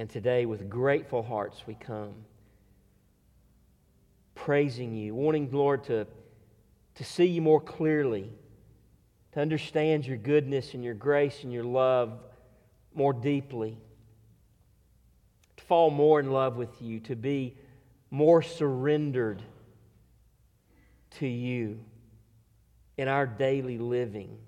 And 0.00 0.08
today, 0.08 0.46
with 0.46 0.70
grateful 0.70 1.22
hearts, 1.22 1.64
we 1.66 1.74
come 1.74 2.14
praising 4.34 4.94
you, 4.94 5.14
wanting, 5.14 5.50
Lord, 5.52 5.84
to 5.84 6.06
to 6.94 7.04
see 7.04 7.26
you 7.26 7.42
more 7.42 7.60
clearly, 7.60 8.32
to 9.32 9.40
understand 9.40 10.06
your 10.06 10.16
goodness 10.16 10.72
and 10.72 10.82
your 10.82 10.94
grace 10.94 11.44
and 11.44 11.52
your 11.52 11.64
love 11.64 12.18
more 12.94 13.12
deeply, 13.12 13.76
to 15.58 15.64
fall 15.64 15.90
more 15.90 16.18
in 16.18 16.32
love 16.32 16.56
with 16.56 16.80
you, 16.80 17.00
to 17.00 17.14
be 17.14 17.54
more 18.10 18.40
surrendered 18.40 19.42
to 21.18 21.26
you 21.26 21.78
in 22.96 23.06
our 23.06 23.26
daily 23.26 23.76
living. 23.76 24.38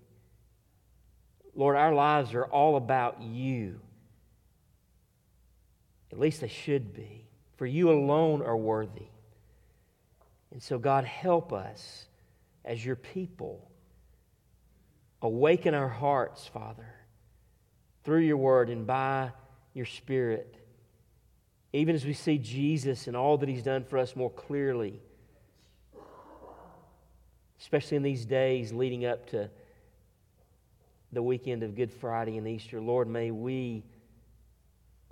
Lord, 1.55 1.77
our 1.77 1.93
lives 1.93 2.33
are 2.33 2.47
all 2.47 2.77
about 2.77 3.21
you. 3.21 3.79
At 6.13 6.21
least 6.21 6.43
they 6.43 6.49
should 6.49 6.93
be, 6.93 7.25
for 7.57 7.67
you 7.67 7.91
alone 7.91 8.43
are 8.43 8.57
worthy. 8.57 9.09
And 10.51 10.63
so, 10.63 10.79
God, 10.79 11.05
help 11.05 11.53
us 11.53 12.07
as 12.65 12.85
your 12.85 12.97
people. 12.97 13.71
Awaken 15.23 15.73
our 15.73 15.89
hearts, 15.89 16.47
Father, 16.47 16.95
through 18.05 18.21
your 18.21 18.37
word 18.37 18.69
and 18.69 18.87
by 18.87 19.31
your 19.73 19.87
Spirit. 19.87 20.55
Even 21.73 21.95
as 21.95 22.05
we 22.05 22.13
see 22.13 22.37
Jesus 22.37 23.07
and 23.07 23.17
all 23.17 23.39
that 23.39 23.49
he's 23.49 23.63
done 23.63 23.85
for 23.85 23.97
us 23.97 24.15
more 24.15 24.31
clearly, 24.31 25.01
especially 27.59 27.97
in 27.97 28.03
these 28.03 28.27
days 28.27 28.73
leading 28.73 29.07
up 29.07 29.31
to 29.31 29.49
the 31.13 31.23
weekend 31.23 31.63
of 31.63 31.75
Good 31.75 31.93
Friday 31.93 32.37
and 32.37 32.47
Easter, 32.47 32.81
Lord, 32.81 33.09
may 33.09 33.31
we 33.31 33.85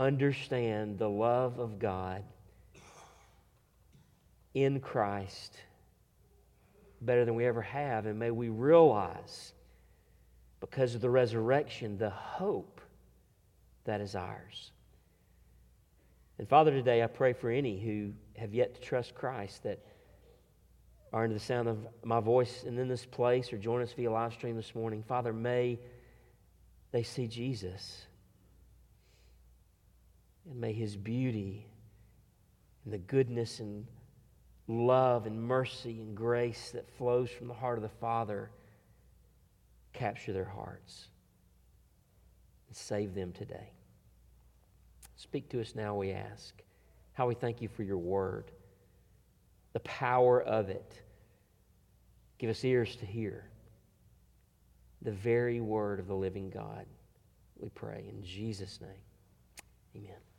understand 0.01 0.99
the 0.99 1.09
love 1.09 1.59
of 1.59 1.79
God 1.79 2.25
in 4.55 4.81
Christ 4.81 5.55
better 7.03 7.25
than 7.27 7.35
we 7.35 7.45
ever 7.45 7.61
have. 7.61 8.07
And 8.07 8.19
may 8.19 8.31
we 8.31 8.49
realize, 8.49 9.53
because 10.59 10.95
of 10.95 11.03
the 11.03 11.11
resurrection, 11.11 11.99
the 11.99 12.11
hope 12.11 12.81
that 13.85 14.01
is 14.01 14.15
ours. 14.15 14.73
And 16.39 16.49
Father, 16.49 16.71
today 16.71 17.03
I 17.03 17.07
pray 17.07 17.35
for 17.35 17.51
any 17.51 17.79
who 17.79 18.13
have 18.41 18.55
yet 18.55 18.75
to 18.77 18.81
trust 18.81 19.15
Christ 19.15 19.63
that 19.65 19.85
are 21.13 21.25
under 21.25 21.35
the 21.35 21.41
sound 21.41 21.69
of 21.69 21.87
my 22.03 22.21
voice 22.21 22.63
and 22.67 22.79
in 22.79 22.89
this 22.89 23.05
place 23.05 23.53
or 23.53 23.59
join 23.59 23.83
us 23.83 23.93
via 23.93 24.11
live 24.11 24.33
stream 24.33 24.57
this 24.57 24.75
morning. 24.75 25.05
Father, 25.07 25.35
may 25.35 25.79
they 26.93 27.03
see 27.03 27.27
Jesus. 27.27 28.07
And 30.49 30.61
may 30.61 30.73
his 30.73 30.97
beauty 30.97 31.67
and 32.85 32.93
the 32.93 32.99
goodness 32.99 33.61
and 33.61 33.87
love 34.67 35.27
and 35.27 35.43
mercy 35.43 36.01
and 36.01 36.17
grace 36.17 36.71
that 36.73 36.89
flows 36.97 37.31
from 37.31 37.49
the 37.49 37.55
heart 37.55 37.79
of 37.79 37.83
the 37.83 37.89
Father 37.89 38.51
capture 39.93 40.33
their 40.33 40.45
hearts 40.45 41.09
and 42.69 42.77
save 42.77 43.15
them 43.15 43.33
today. 43.33 43.73
Speak 45.17 45.49
to 45.51 45.61
us 45.61 45.75
now, 45.75 45.95
we 45.95 46.13
ask. 46.13 46.55
How 47.13 47.27
we 47.27 47.35
thank 47.35 47.61
you 47.61 47.69
for 47.69 47.83
your 47.83 47.99
word, 47.99 48.53
the 49.73 49.81
power 49.81 50.41
of 50.41 50.71
it. 50.71 51.03
Give 52.39 52.49
us 52.49 52.65
ears 52.65 52.97
to 52.97 53.07
hear 53.07 53.51
the 55.03 55.13
very 55.13 55.61
word 55.61 56.01
of 56.01 56.07
the 56.07 56.15
living 56.15 56.49
God. 56.49 56.87
We 57.59 57.69
pray 57.71 58.07
in 58.09 58.23
Jesus' 58.25 58.81
name. 58.81 58.91
Amen. 59.97 60.30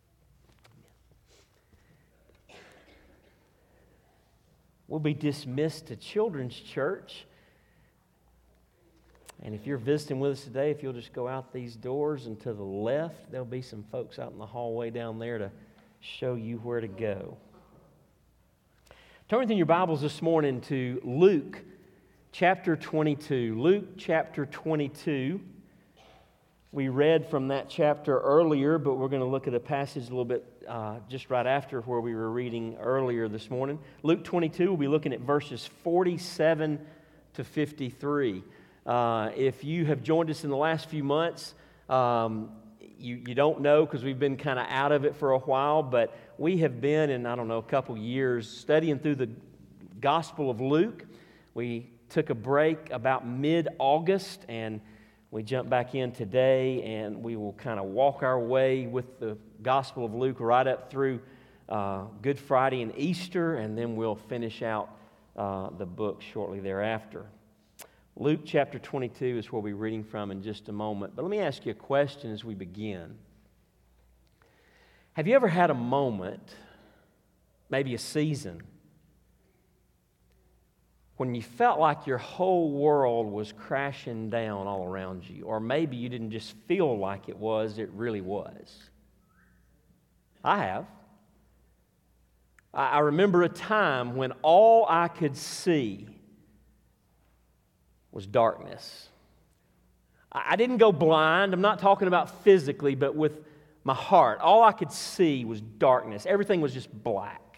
Will 4.91 4.99
be 4.99 5.13
dismissed 5.13 5.87
to 5.87 5.95
Children's 5.95 6.53
Church. 6.53 7.25
And 9.41 9.55
if 9.55 9.65
you're 9.65 9.77
visiting 9.77 10.19
with 10.19 10.33
us 10.33 10.43
today, 10.43 10.69
if 10.69 10.83
you'll 10.83 10.91
just 10.91 11.13
go 11.13 11.29
out 11.29 11.53
these 11.53 11.77
doors 11.77 12.25
and 12.25 12.37
to 12.41 12.53
the 12.53 12.61
left, 12.61 13.31
there'll 13.31 13.45
be 13.45 13.61
some 13.61 13.85
folks 13.89 14.19
out 14.19 14.33
in 14.33 14.37
the 14.37 14.45
hallway 14.45 14.89
down 14.89 15.17
there 15.17 15.37
to 15.37 15.49
show 16.01 16.35
you 16.35 16.57
where 16.57 16.81
to 16.81 16.89
go. 16.89 17.37
Turn 19.29 19.39
with 19.39 19.49
in 19.49 19.55
your 19.55 19.65
Bibles 19.65 20.01
this 20.01 20.21
morning 20.21 20.59
to 20.61 20.99
Luke 21.05 21.59
chapter 22.33 22.75
22. 22.75 23.61
Luke 23.61 23.97
chapter 23.97 24.45
22. 24.45 25.39
We 26.73 26.87
read 26.87 27.29
from 27.29 27.49
that 27.49 27.67
chapter 27.67 28.17
earlier, 28.17 28.77
but 28.77 28.93
we're 28.93 29.09
going 29.09 29.21
to 29.21 29.27
look 29.27 29.45
at 29.45 29.53
a 29.53 29.59
passage 29.59 30.03
a 30.03 30.09
little 30.09 30.23
bit 30.23 30.45
uh, 30.65 30.99
just 31.09 31.29
right 31.29 31.45
after 31.45 31.81
where 31.81 31.99
we 31.99 32.15
were 32.15 32.31
reading 32.31 32.77
earlier 32.79 33.27
this 33.27 33.49
morning. 33.49 33.77
Luke 34.03 34.23
22, 34.23 34.67
we'll 34.67 34.77
be 34.77 34.87
looking 34.87 35.11
at 35.11 35.19
verses 35.19 35.69
47 35.83 36.79
to 37.33 37.43
53. 37.43 38.41
Uh, 38.85 39.31
if 39.35 39.65
you 39.65 39.83
have 39.83 40.01
joined 40.01 40.29
us 40.29 40.45
in 40.45 40.49
the 40.49 40.55
last 40.55 40.87
few 40.87 41.03
months, 41.03 41.55
um, 41.89 42.51
you, 42.97 43.21
you 43.27 43.35
don't 43.35 43.59
know 43.59 43.85
because 43.85 44.05
we've 44.05 44.17
been 44.17 44.37
kind 44.37 44.57
of 44.57 44.65
out 44.69 44.93
of 44.93 45.03
it 45.03 45.17
for 45.17 45.31
a 45.31 45.39
while, 45.39 45.83
but 45.83 46.17
we 46.37 46.59
have 46.59 46.79
been 46.79 47.09
in, 47.09 47.25
I 47.25 47.35
don't 47.35 47.49
know, 47.49 47.57
a 47.57 47.63
couple 47.63 47.97
years 47.97 48.49
studying 48.49 48.97
through 48.97 49.15
the 49.15 49.29
Gospel 49.99 50.49
of 50.49 50.61
Luke. 50.61 51.03
We 51.53 51.89
took 52.07 52.29
a 52.29 52.35
break 52.35 52.91
about 52.91 53.27
mid 53.27 53.67
August 53.77 54.45
and 54.47 54.79
we 55.31 55.43
jump 55.43 55.69
back 55.69 55.95
in 55.95 56.11
today 56.11 56.83
and 56.83 57.23
we 57.23 57.37
will 57.37 57.53
kind 57.53 57.79
of 57.79 57.85
walk 57.85 58.21
our 58.21 58.37
way 58.37 58.85
with 58.85 59.17
the 59.21 59.37
Gospel 59.61 60.03
of 60.03 60.13
Luke 60.13 60.41
right 60.41 60.67
up 60.67 60.91
through 60.91 61.21
uh, 61.69 62.03
Good 62.21 62.37
Friday 62.37 62.81
and 62.81 62.93
Easter, 62.97 63.55
and 63.55 63.77
then 63.77 63.95
we'll 63.95 64.17
finish 64.17 64.61
out 64.61 64.89
uh, 65.37 65.69
the 65.77 65.85
book 65.85 66.21
shortly 66.21 66.59
thereafter. 66.59 67.27
Luke 68.17 68.41
chapter 68.43 68.77
22 68.77 69.37
is 69.37 69.51
where 69.53 69.61
we're 69.61 69.73
reading 69.73 70.03
from 70.03 70.31
in 70.31 70.43
just 70.43 70.67
a 70.67 70.73
moment. 70.73 71.15
But 71.15 71.21
let 71.21 71.31
me 71.31 71.39
ask 71.39 71.65
you 71.65 71.71
a 71.71 71.75
question 71.75 72.33
as 72.33 72.43
we 72.43 72.53
begin. 72.53 73.15
Have 75.13 75.29
you 75.29 75.35
ever 75.35 75.47
had 75.47 75.69
a 75.69 75.73
moment, 75.73 76.55
maybe 77.69 77.95
a 77.95 77.97
season, 77.97 78.63
when 81.21 81.35
you 81.35 81.41
felt 81.43 81.79
like 81.79 82.07
your 82.07 82.17
whole 82.17 82.71
world 82.71 83.31
was 83.31 83.51
crashing 83.51 84.31
down 84.31 84.65
all 84.65 84.87
around 84.87 85.23
you, 85.29 85.43
or 85.43 85.59
maybe 85.59 85.95
you 85.95 86.09
didn't 86.09 86.31
just 86.31 86.55
feel 86.67 86.97
like 86.97 87.29
it 87.29 87.37
was, 87.37 87.77
it 87.77 87.91
really 87.91 88.21
was. 88.21 88.89
I 90.43 90.63
have. 90.63 90.87
I 92.73 93.01
remember 93.01 93.43
a 93.43 93.49
time 93.49 94.15
when 94.15 94.31
all 94.41 94.87
I 94.89 95.09
could 95.09 95.37
see 95.37 96.07
was 98.11 98.25
darkness. 98.25 99.07
I 100.31 100.55
didn't 100.55 100.77
go 100.77 100.91
blind. 100.91 101.53
I'm 101.53 101.61
not 101.61 101.77
talking 101.77 102.07
about 102.07 102.43
physically, 102.43 102.95
but 102.95 103.13
with 103.13 103.43
my 103.83 103.93
heart. 103.93 104.39
All 104.39 104.63
I 104.63 104.71
could 104.71 104.91
see 104.91 105.45
was 105.45 105.61
darkness. 105.61 106.25
Everything 106.25 106.61
was 106.61 106.73
just 106.73 106.91
black. 106.91 107.50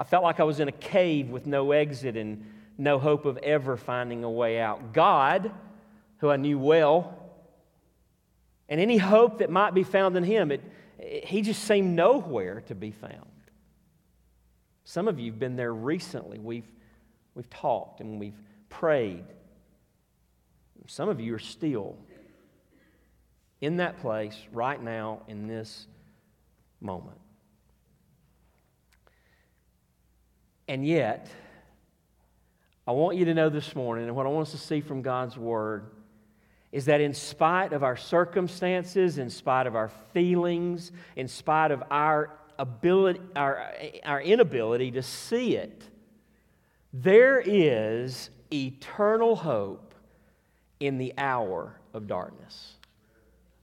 I 0.00 0.04
felt 0.04 0.24
like 0.24 0.40
I 0.40 0.44
was 0.44 0.60
in 0.60 0.68
a 0.68 0.72
cave 0.72 1.28
with 1.28 1.46
no 1.46 1.72
exit 1.72 2.16
and 2.16 2.46
no 2.78 2.98
hope 2.98 3.26
of 3.26 3.36
ever 3.36 3.76
finding 3.76 4.24
a 4.24 4.30
way 4.30 4.58
out. 4.58 4.94
God, 4.94 5.52
who 6.16 6.30
I 6.30 6.36
knew 6.36 6.58
well, 6.58 7.14
and 8.70 8.80
any 8.80 8.96
hope 8.96 9.40
that 9.40 9.50
might 9.50 9.74
be 9.74 9.82
found 9.82 10.16
in 10.16 10.24
Him, 10.24 10.52
it, 10.52 10.62
it, 10.98 11.26
He 11.26 11.42
just 11.42 11.64
seemed 11.64 11.94
nowhere 11.94 12.62
to 12.62 12.74
be 12.74 12.92
found. 12.92 13.26
Some 14.84 15.06
of 15.06 15.20
you 15.20 15.32
have 15.32 15.38
been 15.38 15.56
there 15.56 15.74
recently. 15.74 16.38
We've 16.38 16.66
we've 17.34 17.50
talked 17.50 18.00
and 18.00 18.18
we've 18.18 18.40
prayed. 18.70 19.24
Some 20.86 21.10
of 21.10 21.20
you 21.20 21.34
are 21.34 21.38
still 21.38 21.96
in 23.60 23.76
that 23.76 24.00
place 24.00 24.36
right 24.50 24.82
now 24.82 25.20
in 25.28 25.46
this 25.46 25.86
moment. 26.80 27.18
And 30.70 30.86
yet, 30.86 31.26
I 32.86 32.92
want 32.92 33.16
you 33.16 33.24
to 33.24 33.34
know 33.34 33.48
this 33.48 33.74
morning, 33.74 34.06
and 34.06 34.14
what 34.14 34.24
I 34.24 34.28
want 34.28 34.46
us 34.46 34.52
to 34.52 34.58
see 34.58 34.80
from 34.80 35.02
God's 35.02 35.36
Word 35.36 35.86
is 36.70 36.84
that 36.84 37.00
in 37.00 37.12
spite 37.12 37.72
of 37.72 37.82
our 37.82 37.96
circumstances, 37.96 39.18
in 39.18 39.30
spite 39.30 39.66
of 39.66 39.74
our 39.74 39.88
feelings, 40.14 40.92
in 41.16 41.26
spite 41.26 41.72
of 41.72 41.82
our 41.90 42.30
ability, 42.56 43.18
our, 43.34 43.72
our 44.04 44.22
inability 44.22 44.92
to 44.92 45.02
see 45.02 45.56
it, 45.56 45.82
there 46.92 47.42
is 47.44 48.30
eternal 48.52 49.34
hope 49.34 49.92
in 50.78 50.98
the 50.98 51.12
hour 51.18 51.80
of 51.92 52.06
darkness. 52.06 52.74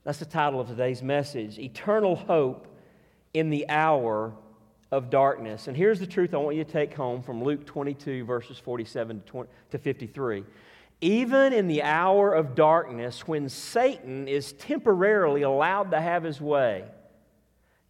That's 0.03 0.19
the 0.19 0.25
title 0.25 0.59
of 0.59 0.67
today's 0.67 1.01
message 1.01 1.57
Eternal 1.57 2.17
Hope 2.17 2.67
in 3.33 3.49
the 3.49 3.69
Hour 3.69 4.33
of 4.91 5.09
Darkness. 5.09 5.67
And 5.67 5.75
here's 5.75 5.99
the 5.99 6.07
truth 6.07 6.33
I 6.33 6.37
want 6.37 6.55
you 6.55 6.63
to 6.63 6.71
take 6.71 6.93
home 6.93 7.21
from 7.21 7.43
Luke 7.43 7.65
22, 7.65 8.25
verses 8.25 8.57
47 8.57 9.23
to 9.71 9.77
53. 9.77 10.43
Even 11.01 11.53
in 11.53 11.67
the 11.67 11.83
hour 11.83 12.33
of 12.33 12.55
darkness, 12.55 13.27
when 13.27 13.49
Satan 13.49 14.27
is 14.27 14.53
temporarily 14.53 15.43
allowed 15.43 15.91
to 15.91 16.01
have 16.01 16.23
his 16.23 16.41
way, 16.41 16.85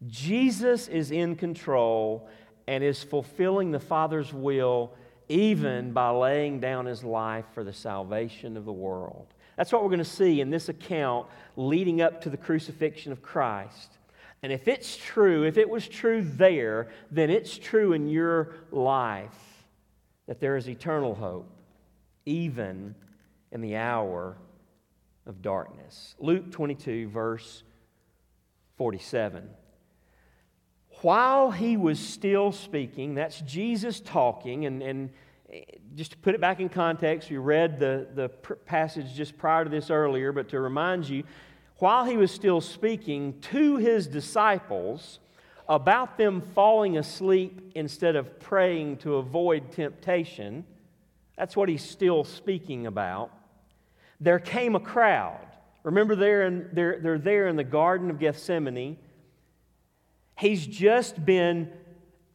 Jesus 0.08 0.88
is 0.90 1.12
in 1.12 1.36
control 1.36 2.28
and 2.68 2.84
is 2.84 3.04
fulfilling 3.04 3.72
the 3.72 3.80
Father's 3.80 4.34
will 4.34 4.92
even 5.30 5.92
by 5.92 6.10
laying 6.10 6.60
down 6.60 6.86
his 6.86 7.04
life 7.04 7.46
for 7.54 7.64
the 7.64 7.74
salvation 7.74 8.58
of 8.58 8.66
the 8.66 8.74
world. 8.74 9.28
That's 9.56 9.72
what 9.72 9.82
we're 9.84 9.90
going 9.90 10.00
to 10.00 10.06
see 10.06 10.42
in 10.42 10.50
this 10.50 10.70
account 10.70 11.28
leading 11.56 12.02
up 12.02 12.22
to 12.22 12.30
the 12.30 12.38
crucifixion 12.38 13.12
of 13.12 13.22
Christ. 13.22 13.97
And 14.44 14.52
if 14.52 14.68
it's 14.68 14.96
true, 14.96 15.44
if 15.44 15.58
it 15.58 15.70
was 15.70 15.88
true 15.88 16.22
there, 16.22 16.90
then 17.10 17.30
it's 17.30 17.58
true 17.58 17.94
in 17.94 18.08
your 18.08 18.54
life 18.72 19.66
that 20.28 20.40
there 20.40 20.58
is 20.58 20.70
eternal 20.70 21.16
hope, 21.16 21.50
even 22.26 22.94
in 23.52 23.62
the 23.62 23.78
hour 23.78 24.38
of 25.26 25.42
darkness. 25.42 26.16
Luke 26.20 26.52
22, 26.52 27.10
verse 27.10 27.64
47. 28.78 29.50
While 31.02 31.52
he 31.52 31.78
was 31.78 32.00
still 32.00 32.52
speaking, 32.52 33.16
that's 33.16 33.42
Jesus 33.42 34.00
talking, 34.00 34.66
and, 34.66 34.82
and 34.82 35.10
eh, 35.52 35.62
just 35.96 36.12
to 36.12 36.18
put 36.18 36.34
it 36.36 36.42
back 36.42 36.60
in 36.60 36.70
context, 36.70 37.30
we 37.30 37.38
read 37.38 37.80
the, 37.80 38.08
the 38.16 38.30
passage 38.30 39.14
just 39.14 39.38
prior 39.38 39.64
to 39.64 39.70
this 39.70 39.90
earlier, 39.90 40.32
but 40.32 40.50
to 40.50 40.60
remind 40.60 41.08
you, 41.08 41.24
while 41.80 42.06
he 42.06 42.18
was 42.18 42.32
still 42.32 42.62
speaking 42.62 43.40
to 43.42 43.78
his 43.78 44.08
disciples 44.08 45.20
about 45.70 46.18
them 46.18 46.42
falling 46.42 46.98
asleep 46.98 47.72
instead 47.76 48.16
of 48.16 48.40
praying 48.40 48.98
to 48.98 49.16
avoid 49.16 49.72
temptation, 49.72 50.66
that's 51.38 51.56
what 51.56 51.70
he's 51.70 51.88
still 51.88 52.24
speaking 52.24 52.88
about. 52.88 53.32
There 54.20 54.40
came 54.40 54.76
a 54.76 54.80
crowd. 54.80 55.46
Remember, 55.84 56.16
they're, 56.16 56.48
in, 56.48 56.70
they're, 56.74 57.00
they're 57.00 57.20
there 57.20 57.48
in 57.48 57.56
the 57.56 57.64
Garden 57.64 58.10
of 58.10 58.20
Gethsemane. 58.20 58.98
He's 60.40 60.66
just 60.66 61.24
been 61.24 61.72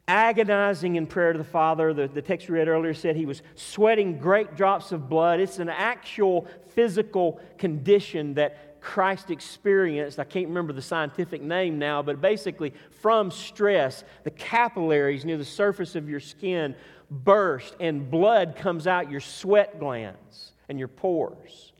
agonizing 0.06 0.96
in 0.96 1.06
prayer 1.06 1.32
to 1.32 1.38
the 1.38 1.44
Father. 1.44 1.92
The, 1.92 2.06
the 2.06 2.22
text 2.22 2.48
we 2.48 2.58
read 2.58 2.68
earlier 2.68 2.94
said 2.94 3.16
he 3.16 3.26
was 3.26 3.42
sweating 3.54 4.18
great 4.18 4.56
drops 4.56 4.92
of 4.92 5.08
blood. 5.08 5.40
It's 5.40 5.58
an 5.58 5.68
actual 5.68 6.46
physical 6.74 7.40
condition 7.58 8.34
that 8.34 8.71
Christ 8.82 9.30
experienced. 9.30 10.18
I 10.18 10.24
can't 10.24 10.48
remember 10.48 10.72
the 10.72 10.82
scientific 10.82 11.40
name 11.40 11.78
now, 11.78 12.02
but 12.02 12.20
basically, 12.20 12.74
from 13.00 13.30
stress, 13.30 14.02
the 14.24 14.30
capillaries 14.30 15.24
near 15.24 15.38
the 15.38 15.44
surface 15.44 15.94
of 15.94 16.10
your 16.10 16.20
skin 16.20 16.74
burst 17.08 17.76
and 17.78 18.10
blood 18.10 18.56
comes 18.56 18.86
out 18.86 19.10
your 19.10 19.20
sweat 19.20 19.78
glands 19.78 20.52
and 20.68 20.78
your 20.78 20.88
pores. 20.88 21.72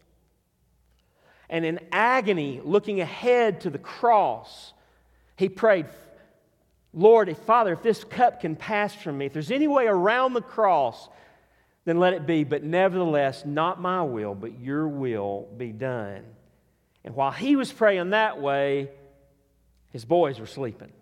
And 1.50 1.64
in 1.64 1.80
agony, 1.90 2.60
looking 2.62 3.00
ahead 3.00 3.62
to 3.62 3.70
the 3.70 3.78
cross, 3.78 4.72
he 5.36 5.48
prayed, 5.48 5.86
Lord, 6.94 7.28
if, 7.28 7.38
Father, 7.38 7.72
if 7.72 7.82
this 7.82 8.04
cup 8.04 8.40
can 8.40 8.54
pass 8.54 8.94
from 8.94 9.18
me, 9.18 9.26
if 9.26 9.32
there's 9.32 9.50
any 9.50 9.66
way 9.66 9.86
around 9.86 10.34
the 10.34 10.40
cross, 10.40 11.08
then 11.84 11.98
let 11.98 12.12
it 12.12 12.26
be. 12.26 12.44
But 12.44 12.62
nevertheless, 12.62 13.44
not 13.44 13.80
my 13.80 14.02
will, 14.02 14.34
but 14.34 14.60
your 14.60 14.86
will 14.86 15.48
be 15.56 15.72
done. 15.72 16.22
And 17.04 17.14
while 17.14 17.32
he 17.32 17.56
was 17.56 17.72
praying 17.72 18.10
that 18.10 18.40
way, 18.40 18.90
his 19.90 20.04
boys 20.04 20.38
were 20.38 20.46
sleeping. 20.46 20.92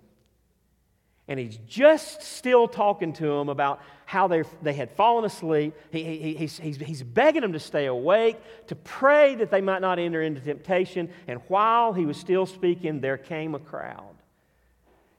And 1.29 1.39
he's 1.39 1.59
just 1.69 2.23
still 2.23 2.67
talking 2.67 3.13
to 3.15 3.27
them 3.27 3.49
about 3.49 3.81
how 4.05 4.27
they, 4.27 4.43
they 4.63 4.73
had 4.73 4.91
fallen 4.93 5.25
asleep. 5.25 5.75
He, 5.93 6.03
he, 6.03 6.35
he's, 6.35 6.59
he's, 6.59 6.77
he's 6.79 7.03
begging 7.03 7.43
them 7.43 7.53
to 7.53 7.61
stay 7.61 7.87
awake, 7.87 8.37
to 8.67 8.75
pray 8.75 9.37
that 9.37 9.51
they 9.51 9.61
might 9.61 9.81
not 9.81 9.99
enter 10.01 10.23
into 10.23 10.41
temptation. 10.41 11.09
And 11.29 11.41
while 11.47 11.93
he 11.93 12.05
was 12.05 12.17
still 12.17 12.47
speaking, 12.47 13.01
there 13.01 13.17
came 13.19 13.55
a 13.55 13.61
crowd 13.61 14.17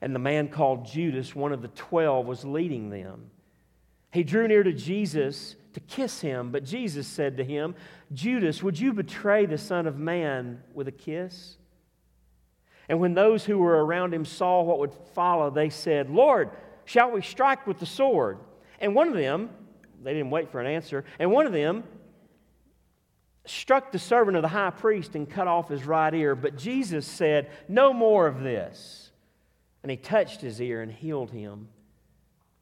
and 0.02 0.16
the 0.16 0.20
man 0.20 0.48
called 0.48 0.86
Judas, 0.86 1.36
one 1.36 1.54
of 1.54 1.62
the 1.62 1.68
twelve, 1.70 2.26
was 2.26 2.44
leading 2.44 2.90
them. 2.90 3.30
He 4.12 4.24
drew 4.24 4.47
near 4.47 4.64
to 4.64 4.74
Jesus 4.74 5.55
to 5.74 5.80
kiss 5.80 6.22
him, 6.22 6.51
but 6.51 6.66
Jesus 6.66 7.07
said 7.07 7.38
to 7.38 7.43
him, 7.43 7.76
Judas, 8.14 8.62
would 8.62 8.78
you 8.78 8.93
betray 8.93 9.45
the 9.45 9.57
Son 9.57 9.88
of 9.88 9.97
Man 9.97 10.62
with 10.74 10.88
a 10.88 10.91
kiss? 10.91 11.57
And 12.89 12.99
when 12.99 13.14
those 13.14 13.45
who 13.45 13.57
were 13.57 13.86
around 13.86 14.14
him 14.14 14.26
saw 14.26 14.62
what 14.64 14.80
would 14.80 14.93
follow, 15.14 15.49
they 15.49 15.70
said, 15.70 16.09
Lord, 16.09 16.49
shall 16.84 17.12
we 17.12 17.22
strike 17.22 17.66
with 17.66 17.80
the 17.80 17.86
sword? 17.86 18.39
And 18.80 18.93
one 18.93 19.07
of 19.07 19.14
them, 19.14 19.49
they 20.03 20.14
didn't 20.14 20.32
wait 20.32 20.51
for 20.51 20.59
an 20.59 20.68
answer, 20.68 21.05
and 21.18 21.32
one 21.32 21.45
of 21.45 21.53
them 21.53 21.86
struck 23.45 23.91
the 23.91 23.99
servant 23.99 24.38
of 24.38 24.43
the 24.43 24.49
high 24.49 24.70
priest 24.72 25.16
and 25.16 25.30
cut 25.30 25.47
off 25.47 25.70
his 25.70 25.86
right 25.86 26.14
ear. 26.14 26.36
But 26.36 26.57
Jesus 26.57 27.07
said, 27.07 27.49
No 27.68 27.93
more 27.93 28.28
of 28.28 28.41
this. 28.41 29.12
And 29.84 29.89
he 29.89 29.97
touched 29.97 30.41
his 30.41 30.62
ear 30.62 30.82
and 30.82 30.91
healed 30.91 31.32
him. 31.32 31.70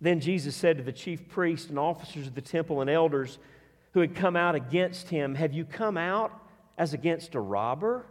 Then 0.02 0.20
Jesus 0.20 0.56
said 0.56 0.78
to 0.78 0.84
the 0.84 0.92
chief 0.92 1.28
priests 1.28 1.70
and 1.70 1.78
officers 1.78 2.28
of 2.28 2.36
the 2.36 2.42
temple 2.42 2.82
and 2.82 2.90
elders 2.90 3.38
who 3.94 4.00
had 4.00 4.16
come 4.16 4.36
out 4.36 4.56
against 4.56 5.10
him, 5.10 5.36
Have 5.36 5.54
you 5.54 5.66
come 5.66 5.98
out 5.98 6.32
as 6.78 6.94
against 6.94 7.36
a 7.36 7.40
robber 7.40 8.06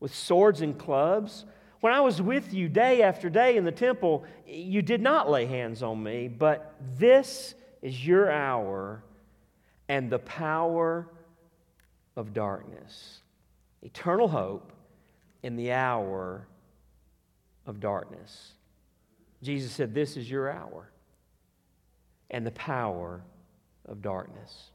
with 0.00 0.14
swords 0.14 0.60
and 0.60 0.78
clubs? 0.78 1.44
When 1.80 1.92
I 1.92 2.00
was 2.00 2.20
with 2.20 2.52
you 2.52 2.68
day 2.68 3.02
after 3.02 3.30
day 3.30 3.56
in 3.56 3.64
the 3.64 3.72
temple, 3.72 4.24
you 4.46 4.82
did 4.82 5.00
not 5.00 5.30
lay 5.30 5.46
hands 5.46 5.82
on 5.82 6.02
me, 6.02 6.28
but 6.28 6.74
this 6.98 7.54
is 7.80 8.06
your 8.06 8.30
hour 8.30 9.02
and 9.88 10.10
the 10.10 10.18
power 10.18 11.08
of 12.16 12.34
darkness. 12.34 13.22
Eternal 13.80 14.28
hope 14.28 14.72
in 15.42 15.56
the 15.56 15.72
hour 15.72 16.48
of 17.64 17.78
darkness. 17.78 18.52
Jesus 19.42 19.70
said, 19.70 19.94
This 19.94 20.16
is 20.16 20.28
your 20.28 20.50
hour 20.50 20.90
and 22.30 22.46
the 22.46 22.50
power 22.52 23.22
of 23.86 24.02
darkness. 24.02 24.70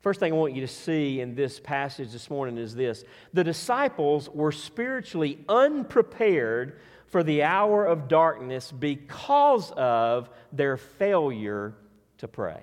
First 0.00 0.20
thing 0.20 0.32
I 0.32 0.36
want 0.36 0.54
you 0.54 0.60
to 0.60 0.68
see 0.68 1.20
in 1.20 1.34
this 1.34 1.58
passage 1.58 2.12
this 2.12 2.30
morning 2.30 2.56
is 2.56 2.74
this 2.74 3.04
the 3.32 3.44
disciples 3.44 4.28
were 4.28 4.52
spiritually 4.52 5.44
unprepared 5.48 6.78
for 7.06 7.22
the 7.22 7.42
hour 7.42 7.84
of 7.84 8.06
darkness 8.06 8.70
because 8.70 9.72
of 9.72 10.30
their 10.52 10.76
failure 10.76 11.74
to 12.18 12.28
pray. 12.28 12.62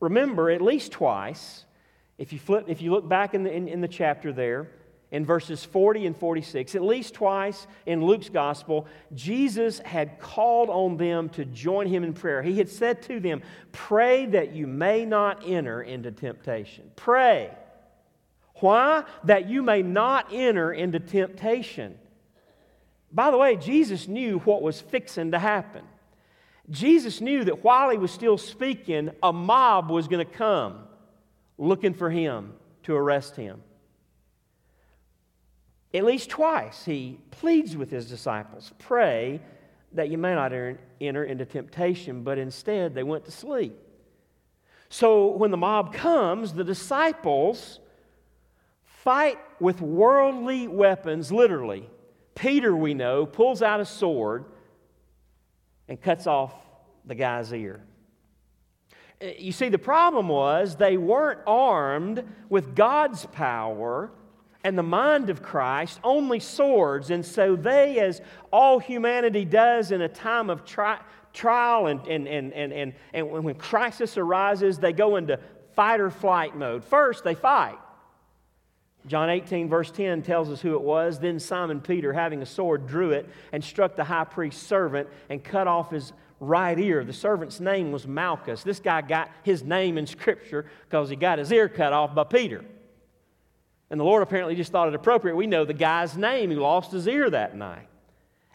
Remember, 0.00 0.50
at 0.50 0.60
least 0.60 0.92
twice, 0.92 1.64
if 2.18 2.32
you, 2.32 2.38
flip, 2.38 2.64
if 2.66 2.82
you 2.82 2.90
look 2.90 3.08
back 3.08 3.34
in 3.34 3.44
the, 3.44 3.52
in, 3.52 3.68
in 3.68 3.80
the 3.80 3.88
chapter 3.88 4.32
there, 4.32 4.68
in 5.12 5.26
verses 5.26 5.64
40 5.64 6.06
and 6.06 6.16
46. 6.16 6.74
At 6.74 6.82
least 6.82 7.14
twice 7.14 7.66
in 7.86 8.04
Luke's 8.04 8.30
gospel, 8.30 8.86
Jesus 9.14 9.78
had 9.80 10.18
called 10.18 10.70
on 10.70 10.96
them 10.96 11.28
to 11.30 11.44
join 11.44 11.86
him 11.86 12.02
in 12.02 12.14
prayer. 12.14 12.42
He 12.42 12.58
had 12.58 12.68
said 12.68 13.02
to 13.02 13.20
them, 13.20 13.42
Pray 13.70 14.26
that 14.26 14.54
you 14.54 14.66
may 14.66 15.04
not 15.04 15.42
enter 15.46 15.82
into 15.82 16.10
temptation. 16.10 16.90
Pray. 16.96 17.50
Why? 18.56 19.04
That 19.24 19.48
you 19.48 19.62
may 19.62 19.82
not 19.82 20.32
enter 20.32 20.72
into 20.72 20.98
temptation. 20.98 21.98
By 23.12 23.30
the 23.30 23.36
way, 23.36 23.56
Jesus 23.56 24.08
knew 24.08 24.38
what 24.40 24.62
was 24.62 24.80
fixing 24.80 25.32
to 25.32 25.38
happen. 25.38 25.84
Jesus 26.70 27.20
knew 27.20 27.44
that 27.44 27.62
while 27.62 27.90
he 27.90 27.98
was 27.98 28.10
still 28.10 28.38
speaking, 28.38 29.10
a 29.22 29.32
mob 29.32 29.90
was 29.90 30.08
going 30.08 30.24
to 30.24 30.32
come 30.32 30.84
looking 31.58 31.92
for 31.92 32.08
him 32.08 32.54
to 32.84 32.94
arrest 32.94 33.36
him. 33.36 33.62
At 35.94 36.04
least 36.04 36.30
twice, 36.30 36.84
he 36.84 37.18
pleads 37.30 37.76
with 37.76 37.90
his 37.90 38.08
disciples 38.08 38.72
pray 38.78 39.40
that 39.92 40.08
you 40.08 40.16
may 40.16 40.34
not 40.34 40.52
enter 41.00 41.24
into 41.24 41.44
temptation, 41.44 42.22
but 42.22 42.38
instead 42.38 42.94
they 42.94 43.02
went 43.02 43.26
to 43.26 43.30
sleep. 43.30 43.78
So 44.88 45.28
when 45.28 45.50
the 45.50 45.56
mob 45.56 45.92
comes, 45.92 46.54
the 46.54 46.64
disciples 46.64 47.80
fight 48.84 49.38
with 49.60 49.80
worldly 49.80 50.68
weapons, 50.68 51.30
literally. 51.30 51.88
Peter, 52.34 52.74
we 52.74 52.94
know, 52.94 53.26
pulls 53.26 53.62
out 53.62 53.80
a 53.80 53.84
sword 53.84 54.44
and 55.88 56.00
cuts 56.00 56.26
off 56.26 56.54
the 57.04 57.14
guy's 57.14 57.52
ear. 57.52 57.82
Uh, 59.20 59.26
you 59.38 59.52
see, 59.52 59.68
the 59.68 59.78
problem 59.78 60.28
was 60.28 60.76
they 60.76 60.96
weren't 60.96 61.40
armed 61.46 62.24
with 62.48 62.74
God's 62.74 63.26
power 63.26 64.10
and 64.64 64.78
the 64.78 64.82
mind 64.82 65.30
of 65.30 65.42
Christ, 65.42 65.98
only 66.04 66.40
swords. 66.40 67.10
And 67.10 67.24
so 67.24 67.56
they, 67.56 67.98
as 67.98 68.20
all 68.52 68.78
humanity 68.78 69.44
does 69.44 69.90
in 69.90 70.02
a 70.02 70.08
time 70.08 70.50
of 70.50 70.64
tri- 70.64 71.00
trial 71.32 71.86
and, 71.86 72.06
and, 72.06 72.28
and, 72.28 72.52
and, 72.52 72.72
and, 72.72 72.92
and 73.12 73.30
when 73.30 73.54
crisis 73.54 74.16
arises, 74.16 74.78
they 74.78 74.92
go 74.92 75.16
into 75.16 75.38
fight 75.74 76.00
or 76.00 76.10
flight 76.10 76.56
mode. 76.56 76.84
First, 76.84 77.24
they 77.24 77.34
fight. 77.34 77.78
John 79.06 79.30
18, 79.30 79.68
verse 79.68 79.90
10 79.90 80.22
tells 80.22 80.48
us 80.48 80.60
who 80.60 80.74
it 80.74 80.80
was. 80.80 81.18
Then 81.18 81.40
Simon 81.40 81.80
Peter, 81.80 82.12
having 82.12 82.40
a 82.40 82.46
sword, 82.46 82.86
drew 82.86 83.10
it 83.10 83.28
and 83.50 83.64
struck 83.64 83.96
the 83.96 84.04
high 84.04 84.24
priest's 84.24 84.64
servant 84.64 85.08
and 85.28 85.42
cut 85.42 85.66
off 85.66 85.90
his 85.90 86.12
right 86.38 86.78
ear. 86.78 87.04
The 87.04 87.12
servant's 87.12 87.58
name 87.58 87.90
was 87.90 88.06
Malchus. 88.06 88.62
This 88.62 88.78
guy 88.78 89.00
got 89.00 89.30
his 89.42 89.64
name 89.64 89.98
in 89.98 90.06
Scripture 90.06 90.66
because 90.88 91.10
he 91.10 91.16
got 91.16 91.40
his 91.40 91.50
ear 91.50 91.68
cut 91.68 91.92
off 91.92 92.14
by 92.14 92.24
Peter. 92.24 92.64
And 93.92 94.00
the 94.00 94.04
Lord 94.04 94.22
apparently 94.22 94.54
just 94.56 94.72
thought 94.72 94.88
it 94.88 94.94
appropriate. 94.94 95.36
We 95.36 95.46
know 95.46 95.66
the 95.66 95.74
guy's 95.74 96.16
name 96.16 96.50
who 96.50 96.60
lost 96.60 96.92
his 96.92 97.06
ear 97.06 97.28
that 97.28 97.54
night. 97.54 97.88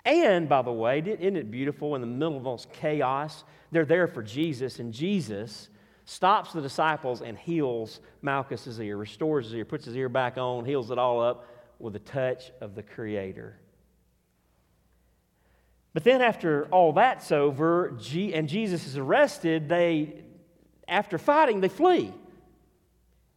And, 0.03 0.49
by 0.49 0.63
the 0.63 0.71
way, 0.71 0.97
isn't 0.99 1.37
it 1.37 1.51
beautiful 1.51 1.93
in 1.93 2.01
the 2.01 2.07
middle 2.07 2.37
of 2.37 2.47
all 2.47 2.57
this 2.57 2.65
chaos? 2.73 3.43
They're 3.71 3.85
there 3.85 4.07
for 4.07 4.23
Jesus, 4.23 4.79
and 4.79 4.91
Jesus 4.91 5.69
stops 6.05 6.53
the 6.53 6.61
disciples 6.61 7.21
and 7.21 7.37
heals 7.37 7.99
Malchus's 8.23 8.79
ear, 8.79 8.97
restores 8.97 9.45
his 9.45 9.53
ear, 9.53 9.65
puts 9.65 9.85
his 9.85 9.95
ear 9.95 10.09
back 10.09 10.39
on, 10.39 10.65
heals 10.65 10.89
it 10.89 10.97
all 10.97 11.21
up 11.21 11.45
with 11.77 11.95
a 11.95 11.99
touch 11.99 12.49
of 12.59 12.73
the 12.73 12.81
Creator. 12.81 13.59
But 15.93 16.03
then, 16.03 16.23
after 16.23 16.65
all 16.71 16.93
that's 16.93 17.31
over, 17.31 17.89
and 18.15 18.49
Jesus 18.49 18.87
is 18.87 18.97
arrested, 18.97 19.69
they, 19.69 20.23
after 20.87 21.19
fighting, 21.19 21.61
they 21.61 21.69
flee. 21.69 22.11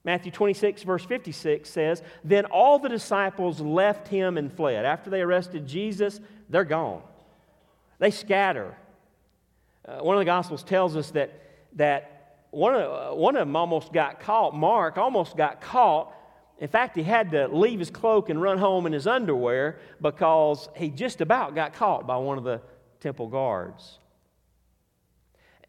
Matthew 0.04 0.32
26, 0.32 0.82
verse 0.82 1.04
56 1.04 1.68
says, 1.68 2.02
Then 2.24 2.46
all 2.46 2.78
the 2.78 2.88
disciples 2.88 3.60
left 3.60 4.08
him 4.08 4.38
and 4.38 4.52
fled. 4.52 4.84
After 4.84 5.10
they 5.10 5.20
arrested 5.20 5.66
Jesus, 5.66 6.20
they're 6.48 6.64
gone. 6.64 7.02
They 7.98 8.10
scatter. 8.10 8.74
Uh, 9.86 9.98
one 9.98 10.16
of 10.16 10.20
the 10.20 10.26
Gospels 10.26 10.62
tells 10.62 10.96
us 10.96 11.10
that, 11.10 11.32
that 11.76 12.44
one, 12.50 12.74
of, 12.74 13.12
uh, 13.12 13.14
one 13.14 13.36
of 13.36 13.40
them 13.40 13.54
almost 13.56 13.92
got 13.92 14.20
caught. 14.20 14.54
Mark 14.54 14.96
almost 14.96 15.36
got 15.36 15.60
caught. 15.60 16.14
In 16.58 16.68
fact, 16.68 16.96
he 16.96 17.02
had 17.02 17.30
to 17.32 17.48
leave 17.48 17.78
his 17.78 17.90
cloak 17.90 18.30
and 18.30 18.40
run 18.40 18.56
home 18.56 18.86
in 18.86 18.92
his 18.92 19.06
underwear 19.06 19.78
because 20.00 20.68
he 20.76 20.88
just 20.88 21.20
about 21.20 21.54
got 21.54 21.74
caught 21.74 22.06
by 22.06 22.16
one 22.16 22.38
of 22.38 22.44
the 22.44 22.60
temple 23.00 23.28
guards. 23.28 23.98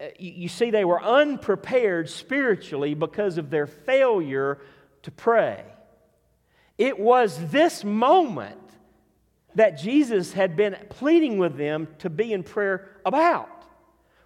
Uh, 0.02 0.06
you 0.18 0.48
see, 0.48 0.70
they 0.70 0.84
were 0.84 1.02
unprepared 1.02 2.08
spiritually 2.10 2.94
because 2.94 3.38
of 3.38 3.50
their 3.50 3.66
failure 3.66 4.58
to 5.02 5.10
pray. 5.10 5.64
It 6.78 6.98
was 6.98 7.50
this 7.50 7.84
moment 7.84 8.58
that 9.54 9.78
Jesus 9.78 10.32
had 10.32 10.56
been 10.56 10.76
pleading 10.88 11.38
with 11.38 11.56
them 11.56 11.86
to 11.98 12.10
be 12.10 12.32
in 12.32 12.42
prayer 12.42 12.88
about. 13.04 13.48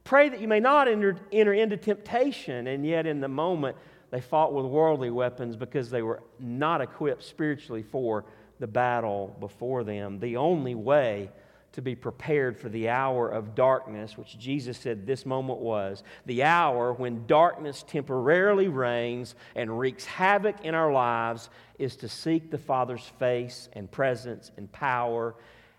Pray 0.04 0.28
that 0.28 0.40
you 0.40 0.48
may 0.48 0.60
not 0.60 0.86
enter, 0.88 1.16
enter 1.32 1.52
into 1.52 1.76
temptation, 1.76 2.68
and 2.68 2.86
yet 2.86 3.06
in 3.06 3.20
the 3.20 3.28
moment 3.28 3.76
they 4.10 4.20
fought 4.20 4.54
with 4.54 4.64
worldly 4.64 5.10
weapons 5.10 5.56
because 5.56 5.90
they 5.90 6.02
were 6.02 6.22
not 6.38 6.80
equipped 6.80 7.24
spiritually 7.24 7.82
for 7.82 8.24
the 8.60 8.68
battle 8.68 9.36
before 9.40 9.82
them. 9.82 10.20
The 10.20 10.36
only 10.36 10.76
way 10.76 11.30
to 11.76 11.82
be 11.82 11.94
prepared 11.94 12.58
for 12.58 12.70
the 12.70 12.88
hour 12.88 13.28
of 13.28 13.54
darkness, 13.54 14.16
which 14.16 14.38
Jesus 14.38 14.78
said 14.78 15.06
this 15.06 15.26
moment 15.26 15.58
was 15.58 16.02
the 16.24 16.42
hour 16.42 16.94
when 16.94 17.26
darkness 17.26 17.84
temporarily 17.86 18.66
reigns 18.66 19.34
and 19.54 19.78
wreaks 19.78 20.06
havoc 20.06 20.64
in 20.64 20.74
our 20.74 20.90
lives, 20.90 21.50
is 21.78 21.94
to 21.96 22.08
seek 22.08 22.50
the 22.50 22.56
Father's 22.56 23.04
face 23.18 23.68
and 23.74 23.90
presence 23.90 24.52
and 24.56 24.72
power. 24.72 25.34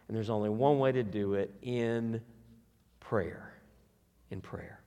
And 0.07 0.15
there's 0.15 0.29
only 0.29 0.51
one 0.51 0.77
way 0.77 0.91
to 0.91 1.01
do 1.01 1.33
it 1.33 1.51
in 1.63 2.21
prayer. 2.99 3.51
In 4.29 4.39
prayer. 4.39 4.79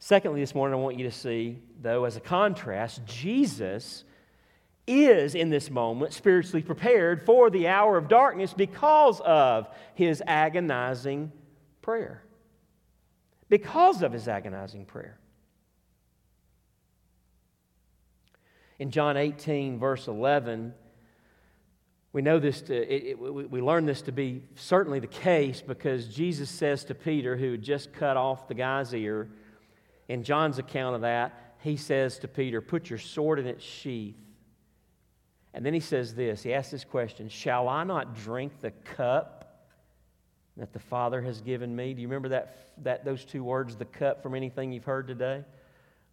Secondly, 0.00 0.40
this 0.40 0.52
morning, 0.52 0.80
I 0.80 0.82
want 0.82 0.98
you 0.98 1.04
to 1.04 1.12
see, 1.12 1.58
though, 1.80 2.06
as 2.06 2.16
a 2.16 2.20
contrast, 2.20 3.06
Jesus 3.06 4.02
is 4.90 5.34
in 5.34 5.50
this 5.50 5.70
moment 5.70 6.12
spiritually 6.12 6.62
prepared 6.62 7.24
for 7.24 7.50
the 7.50 7.68
hour 7.68 7.96
of 7.96 8.08
darkness 8.08 8.52
because 8.52 9.20
of 9.20 9.68
his 9.94 10.22
agonizing 10.26 11.32
prayer. 11.82 12.22
Because 13.48 14.02
of 14.02 14.12
his 14.12 14.28
agonizing 14.28 14.84
prayer. 14.84 15.18
In 18.78 18.90
John 18.90 19.16
18, 19.16 19.78
verse 19.78 20.08
11, 20.08 20.72
we 22.12 22.22
know 22.22 22.38
this 22.38 22.62
to, 22.62 22.74
it, 22.74 23.10
it, 23.10 23.18
we 23.18 23.60
learn 23.60 23.86
this 23.86 24.02
to 24.02 24.12
be 24.12 24.42
certainly 24.54 24.98
the 24.98 25.06
case 25.06 25.62
because 25.62 26.06
Jesus 26.08 26.50
says 26.50 26.84
to 26.84 26.94
Peter, 26.94 27.36
who 27.36 27.52
had 27.52 27.62
just 27.62 27.92
cut 27.92 28.16
off 28.16 28.48
the 28.48 28.54
guy's 28.54 28.92
ear, 28.94 29.28
in 30.08 30.24
John's 30.24 30.58
account 30.58 30.96
of 30.96 31.02
that, 31.02 31.54
he 31.60 31.76
says 31.76 32.18
to 32.20 32.28
Peter, 32.28 32.60
Put 32.60 32.90
your 32.90 32.98
sword 32.98 33.38
in 33.38 33.46
its 33.46 33.62
sheath. 33.62 34.16
And 35.52 35.66
then 35.66 35.74
he 35.74 35.80
says 35.80 36.14
this 36.14 36.42
he 36.42 36.54
asks 36.54 36.70
this 36.70 36.84
question 36.84 37.28
Shall 37.28 37.68
I 37.68 37.84
not 37.84 38.14
drink 38.14 38.60
the 38.60 38.70
cup 38.70 39.66
that 40.56 40.72
the 40.72 40.78
Father 40.78 41.22
has 41.22 41.40
given 41.40 41.74
me? 41.74 41.94
Do 41.94 42.02
you 42.02 42.08
remember 42.08 42.28
that, 42.30 42.56
that, 42.82 43.04
those 43.04 43.24
two 43.24 43.42
words, 43.42 43.76
the 43.76 43.84
cup, 43.84 44.22
from 44.22 44.34
anything 44.34 44.72
you've 44.72 44.84
heard 44.84 45.08
today? 45.08 45.44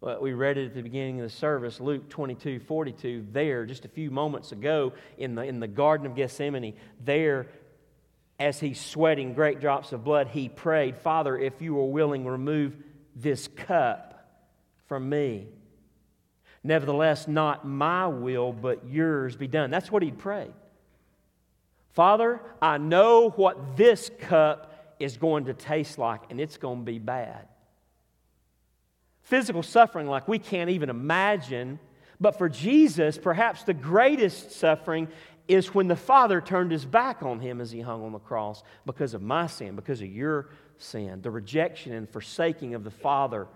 Well, 0.00 0.20
we 0.20 0.32
read 0.32 0.58
it 0.58 0.66
at 0.66 0.74
the 0.74 0.82
beginning 0.82 1.20
of 1.20 1.24
the 1.24 1.36
service, 1.36 1.80
Luke 1.80 2.08
22 2.08 2.60
42. 2.60 3.26
There, 3.32 3.66
just 3.66 3.84
a 3.84 3.88
few 3.88 4.10
moments 4.10 4.52
ago 4.52 4.92
in 5.16 5.34
the, 5.34 5.42
in 5.42 5.60
the 5.60 5.66
Garden 5.66 6.06
of 6.06 6.14
Gethsemane, 6.14 6.74
there, 7.04 7.46
as 8.38 8.60
he's 8.60 8.80
sweating 8.80 9.34
great 9.34 9.60
drops 9.60 9.92
of 9.92 10.04
blood, 10.04 10.28
he 10.28 10.48
prayed, 10.48 10.96
Father, 10.96 11.36
if 11.36 11.60
you 11.60 11.78
are 11.78 11.90
willing, 11.90 12.24
remove 12.24 12.76
this 13.16 13.48
cup 13.48 14.44
from 14.86 15.08
me. 15.08 15.48
Nevertheless, 16.64 17.28
not 17.28 17.66
my 17.66 18.06
will, 18.06 18.52
but 18.52 18.86
yours 18.88 19.36
be 19.36 19.46
done. 19.46 19.70
That's 19.70 19.90
what 19.90 20.02
he'd 20.02 20.18
prayed. 20.18 20.52
Father, 21.90 22.40
I 22.60 22.78
know 22.78 23.30
what 23.30 23.76
this 23.76 24.10
cup 24.20 24.94
is 24.98 25.16
going 25.16 25.46
to 25.46 25.54
taste 25.54 25.98
like, 25.98 26.22
and 26.30 26.40
it's 26.40 26.56
going 26.56 26.80
to 26.80 26.84
be 26.84 26.98
bad. 26.98 27.48
Physical 29.22 29.62
suffering 29.62 30.06
like 30.06 30.26
we 30.26 30.38
can't 30.38 30.70
even 30.70 30.90
imagine. 30.90 31.78
But 32.20 32.38
for 32.38 32.48
Jesus, 32.48 33.18
perhaps 33.18 33.62
the 33.62 33.74
greatest 33.74 34.52
suffering 34.52 35.08
is 35.46 35.74
when 35.74 35.88
the 35.88 35.96
Father 35.96 36.40
turned 36.40 36.70
his 36.72 36.84
back 36.84 37.22
on 37.22 37.40
him 37.40 37.60
as 37.60 37.70
he 37.70 37.80
hung 37.80 38.04
on 38.04 38.12
the 38.12 38.18
cross 38.18 38.62
because 38.84 39.14
of 39.14 39.22
my 39.22 39.46
sin, 39.46 39.76
because 39.76 40.00
of 40.00 40.08
your 40.08 40.50
sin. 40.78 41.20
The 41.22 41.30
rejection 41.30 41.92
and 41.92 42.08
forsaking 42.08 42.74
of 42.74 42.84
the 42.84 42.90
Father 42.90 43.46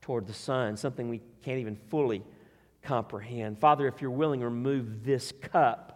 toward 0.00 0.26
the 0.26 0.34
Son, 0.34 0.76
something 0.76 1.08
we 1.08 1.20
can't 1.42 1.58
even 1.58 1.76
fully 1.88 2.22
comprehend. 2.86 3.58
Father, 3.58 3.86
if 3.88 4.00
you're 4.00 4.10
willing, 4.10 4.40
remove 4.40 5.04
this 5.04 5.32
cup 5.42 5.92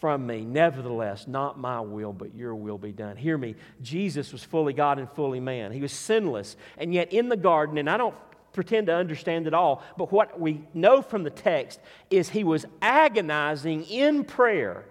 from 0.00 0.26
me. 0.26 0.44
Nevertheless, 0.44 1.26
not 1.26 1.58
my 1.58 1.80
will, 1.80 2.12
but 2.12 2.34
your 2.34 2.54
will 2.54 2.78
be 2.78 2.92
done. 2.92 3.16
Hear 3.16 3.38
me. 3.38 3.54
Jesus 3.80 4.32
was 4.32 4.42
fully 4.42 4.72
God 4.72 4.98
and 4.98 5.10
fully 5.12 5.40
man. 5.40 5.72
He 5.72 5.80
was 5.80 5.92
sinless. 5.92 6.56
And 6.78 6.92
yet, 6.92 7.12
in 7.12 7.28
the 7.28 7.36
garden, 7.36 7.78
and 7.78 7.88
I 7.88 7.96
don't 7.96 8.14
pretend 8.52 8.86
to 8.86 8.94
understand 8.94 9.46
it 9.46 9.54
all, 9.54 9.82
but 9.98 10.12
what 10.12 10.40
we 10.40 10.62
know 10.74 11.02
from 11.02 11.22
the 11.22 11.30
text 11.30 11.80
is 12.10 12.28
he 12.28 12.44
was 12.44 12.64
agonizing 12.80 13.84
in 13.84 14.24
prayer 14.24 14.84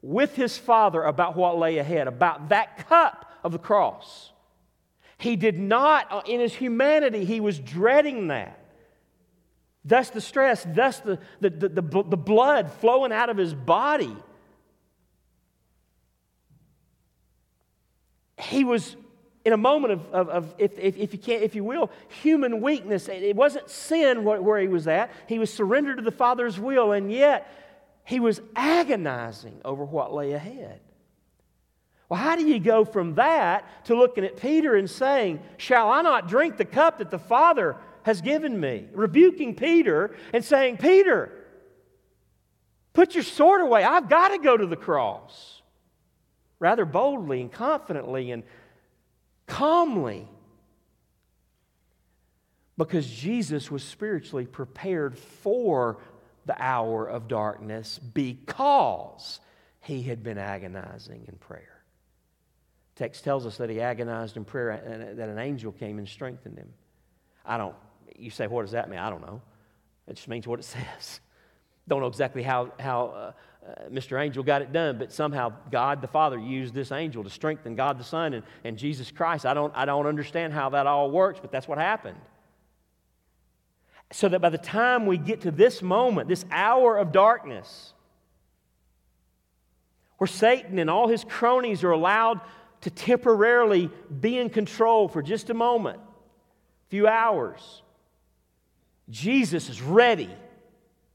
with 0.00 0.34
his 0.34 0.58
Father 0.58 1.02
about 1.02 1.36
what 1.36 1.58
lay 1.58 1.78
ahead, 1.78 2.08
about 2.08 2.48
that 2.48 2.88
cup 2.88 3.32
of 3.44 3.52
the 3.52 3.58
cross. 3.58 4.32
He 5.18 5.36
did 5.36 5.58
not, 5.58 6.28
in 6.28 6.40
his 6.40 6.54
humanity, 6.54 7.24
he 7.24 7.38
was 7.38 7.58
dreading 7.58 8.28
that. 8.28 8.61
Thus 9.84 10.10
the 10.10 10.20
stress, 10.20 10.64
thus 10.68 11.00
the, 11.00 11.18
the, 11.40 11.50
the, 11.50 11.68
the, 11.68 11.82
the 11.82 12.16
blood 12.16 12.70
flowing 12.70 13.12
out 13.12 13.30
of 13.30 13.36
his 13.36 13.52
body. 13.52 14.16
He 18.38 18.64
was 18.64 18.96
in 19.44 19.52
a 19.52 19.56
moment 19.56 19.92
of, 19.92 20.06
of, 20.12 20.28
of 20.28 20.54
if, 20.58 20.78
if, 20.78 20.96
if, 20.96 21.12
you 21.12 21.18
can 21.18 21.42
if 21.42 21.54
you 21.54 21.64
will, 21.64 21.90
human 22.22 22.60
weakness. 22.60 23.08
It 23.08 23.34
wasn't 23.34 23.68
sin 23.70 24.24
where 24.24 24.60
he 24.60 24.68
was 24.68 24.86
at. 24.86 25.10
He 25.26 25.38
was 25.38 25.52
surrendered 25.52 25.96
to 25.96 26.02
the 26.02 26.12
Father's 26.12 26.60
will, 26.60 26.92
and 26.92 27.10
yet 27.10 27.50
he 28.04 28.20
was 28.20 28.40
agonizing 28.54 29.60
over 29.64 29.84
what 29.84 30.12
lay 30.12 30.32
ahead. 30.32 30.80
Well, 32.08 32.20
how 32.20 32.36
do 32.36 32.46
you 32.46 32.60
go 32.60 32.84
from 32.84 33.14
that 33.14 33.86
to 33.86 33.96
looking 33.96 34.24
at 34.24 34.36
Peter 34.36 34.76
and 34.76 34.88
saying, 34.88 35.40
Shall 35.56 35.90
I 35.90 36.02
not 36.02 36.28
drink 36.28 36.56
the 36.56 36.64
cup 36.64 36.98
that 36.98 37.10
the 37.10 37.18
Father 37.18 37.76
has 38.04 38.20
given 38.20 38.58
me, 38.58 38.86
rebuking 38.92 39.54
Peter 39.54 40.14
and 40.32 40.44
saying, 40.44 40.78
Peter, 40.78 41.32
put 42.92 43.14
your 43.14 43.24
sword 43.24 43.60
away. 43.60 43.84
I've 43.84 44.08
got 44.08 44.28
to 44.28 44.38
go 44.38 44.56
to 44.56 44.66
the 44.66 44.76
cross. 44.76 45.62
Rather 46.58 46.84
boldly 46.84 47.40
and 47.40 47.52
confidently 47.52 48.30
and 48.30 48.42
calmly. 49.46 50.28
Because 52.78 53.08
Jesus 53.08 53.70
was 53.70 53.84
spiritually 53.84 54.46
prepared 54.46 55.18
for 55.18 55.98
the 56.46 56.60
hour 56.60 57.06
of 57.06 57.28
darkness 57.28 57.98
because 57.98 59.40
he 59.80 60.02
had 60.02 60.22
been 60.22 60.38
agonizing 60.38 61.24
in 61.28 61.36
prayer. 61.36 61.82
Text 62.96 63.24
tells 63.24 63.46
us 63.46 63.56
that 63.56 63.70
he 63.70 63.80
agonized 63.80 64.36
in 64.36 64.44
prayer 64.44 64.70
and 64.70 65.18
that 65.18 65.28
an 65.28 65.38
angel 65.38 65.72
came 65.72 65.98
and 65.98 66.08
strengthened 66.08 66.58
him. 66.58 66.72
I 67.44 67.56
don't, 67.56 67.74
you 68.18 68.30
say, 68.30 68.46
what 68.46 68.62
does 68.62 68.72
that 68.72 68.88
mean? 68.88 68.98
I 68.98 69.10
don't 69.10 69.20
know. 69.20 69.40
It 70.08 70.14
just 70.14 70.28
means 70.28 70.46
what 70.46 70.60
it 70.60 70.64
says. 70.64 71.20
Don't 71.88 72.00
know 72.00 72.06
exactly 72.06 72.42
how, 72.42 72.72
how 72.78 73.06
uh, 73.06 73.32
uh, 73.66 73.88
Mr. 73.90 74.20
Angel 74.20 74.42
got 74.42 74.62
it 74.62 74.72
done, 74.72 74.98
but 74.98 75.12
somehow 75.12 75.52
God 75.70 76.00
the 76.00 76.08
Father 76.08 76.38
used 76.38 76.74
this 76.74 76.92
angel 76.92 77.22
to 77.24 77.30
strengthen 77.30 77.74
God 77.74 77.98
the 77.98 78.04
Son 78.04 78.34
and, 78.34 78.44
and 78.64 78.76
Jesus 78.76 79.10
Christ. 79.10 79.46
I 79.46 79.54
don't, 79.54 79.72
I 79.76 79.84
don't 79.84 80.06
understand 80.06 80.52
how 80.52 80.70
that 80.70 80.86
all 80.86 81.10
works, 81.10 81.38
but 81.40 81.52
that's 81.52 81.68
what 81.68 81.78
happened. 81.78 82.18
So 84.12 84.28
that 84.28 84.40
by 84.40 84.50
the 84.50 84.58
time 84.58 85.06
we 85.06 85.16
get 85.16 85.42
to 85.42 85.50
this 85.50 85.80
moment, 85.80 86.28
this 86.28 86.44
hour 86.50 86.98
of 86.98 87.12
darkness, 87.12 87.94
where 90.18 90.28
Satan 90.28 90.78
and 90.78 90.90
all 90.90 91.08
his 91.08 91.24
cronies 91.24 91.82
are 91.82 91.90
allowed 91.90 92.40
to 92.82 92.90
temporarily 92.90 93.90
be 94.20 94.38
in 94.38 94.50
control 94.50 95.08
for 95.08 95.22
just 95.22 95.50
a 95.50 95.54
moment, 95.54 95.98
a 95.98 96.90
few 96.90 97.08
hours, 97.08 97.82
Jesus 99.08 99.68
is 99.68 99.82
ready 99.82 100.30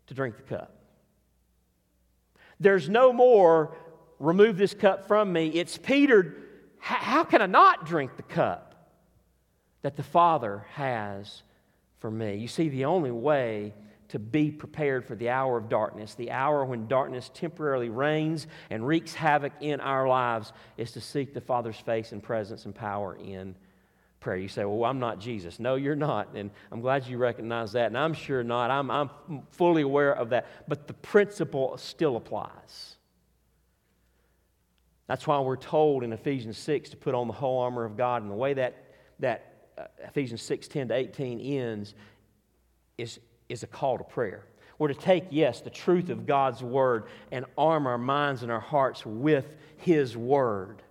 to 0.07 0.13
drink 0.13 0.37
the 0.37 0.43
cup. 0.43 0.73
There's 2.59 2.89
no 2.89 3.13
more, 3.13 3.75
remove 4.19 4.57
this 4.57 4.73
cup 4.73 5.07
from 5.07 5.31
me. 5.31 5.47
It's 5.47 5.77
Peter, 5.77 6.35
how 6.79 7.23
can 7.23 7.41
I 7.41 7.45
not 7.45 7.85
drink 7.85 8.15
the 8.15 8.23
cup 8.23 8.93
that 9.81 9.95
the 9.95 10.03
Father 10.03 10.65
has 10.73 11.43
for 11.99 12.09
me? 12.09 12.35
You 12.37 12.47
see, 12.47 12.69
the 12.69 12.85
only 12.85 13.11
way 13.11 13.73
to 14.09 14.19
be 14.19 14.51
prepared 14.51 15.05
for 15.05 15.15
the 15.15 15.29
hour 15.29 15.57
of 15.57 15.67
darkness, 15.67 16.15
the 16.15 16.31
hour 16.31 16.63
when 16.63 16.87
darkness 16.87 17.29
temporarily 17.33 17.89
reigns 17.89 18.47
and 18.69 18.87
wreaks 18.87 19.13
havoc 19.13 19.51
in 19.59 19.81
our 19.81 20.07
lives, 20.07 20.53
is 20.77 20.93
to 20.93 21.01
seek 21.01 21.33
the 21.33 21.41
Father's 21.41 21.79
face 21.79 22.13
and 22.13 22.23
presence 22.23 22.65
and 22.65 22.73
power 22.73 23.17
in 23.17 23.53
prayer. 24.19 24.37
You 24.37 24.47
say, 24.47 24.65
Well, 24.65 24.89
I'm 24.89 24.99
not 24.99 25.19
Jesus. 25.19 25.59
No, 25.59 25.75
you're 25.75 25.95
not. 25.95 26.35
And 26.35 26.51
I'm 26.71 26.81
glad 26.81 27.07
you 27.07 27.17
recognize 27.17 27.73
that. 27.73 27.87
And 27.87 27.97
I'm 27.97 28.13
sure 28.13 28.43
not. 28.43 28.71
I'm, 28.71 28.89
I'm 28.89 29.09
fully 29.51 29.81
aware 29.81 30.13
of 30.13 30.29
that. 30.29 30.47
But 30.67 30.87
the 30.87 30.93
principle 30.93 31.77
still 31.77 32.17
applies. 32.17 32.95
That's 35.07 35.25
why 35.25 35.39
we're 35.39 35.55
told 35.55 36.03
in 36.03 36.11
Ephesians 36.11 36.57
6 36.57 36.89
to 36.89 36.97
put 36.97 37.15
on 37.15 37.27
the 37.27 37.33
whole 37.33 37.59
armor 37.59 37.85
of 37.85 37.95
God. 37.95 38.21
And 38.21 38.29
the 38.29 38.35
way 38.35 38.53
that, 38.55 38.83
that 39.19 39.69
uh, 39.77 39.83
Ephesians 40.03 40.41
6 40.41 40.67
10 40.67 40.89
to 40.89 40.95
18 40.95 41.39
ends 41.39 41.93
is, 42.97 43.19
is 43.47 43.63
a 43.63 43.67
call 43.67 43.97
to 43.97 44.03
prayer. 44.03 44.43
We're 44.79 44.89
to 44.89 44.93
take, 44.93 45.25
yes, 45.31 45.61
the 45.61 45.69
truth 45.69 46.09
of 46.09 46.25
God's 46.25 46.61
word 46.61 47.05
and 47.31 47.45
arm 47.57 47.87
our 47.87 47.97
minds 47.97 48.43
and 48.43 48.51
our 48.51 48.59
hearts 48.59 49.05
with 49.05 49.55
His 49.77 50.15
word 50.15 50.83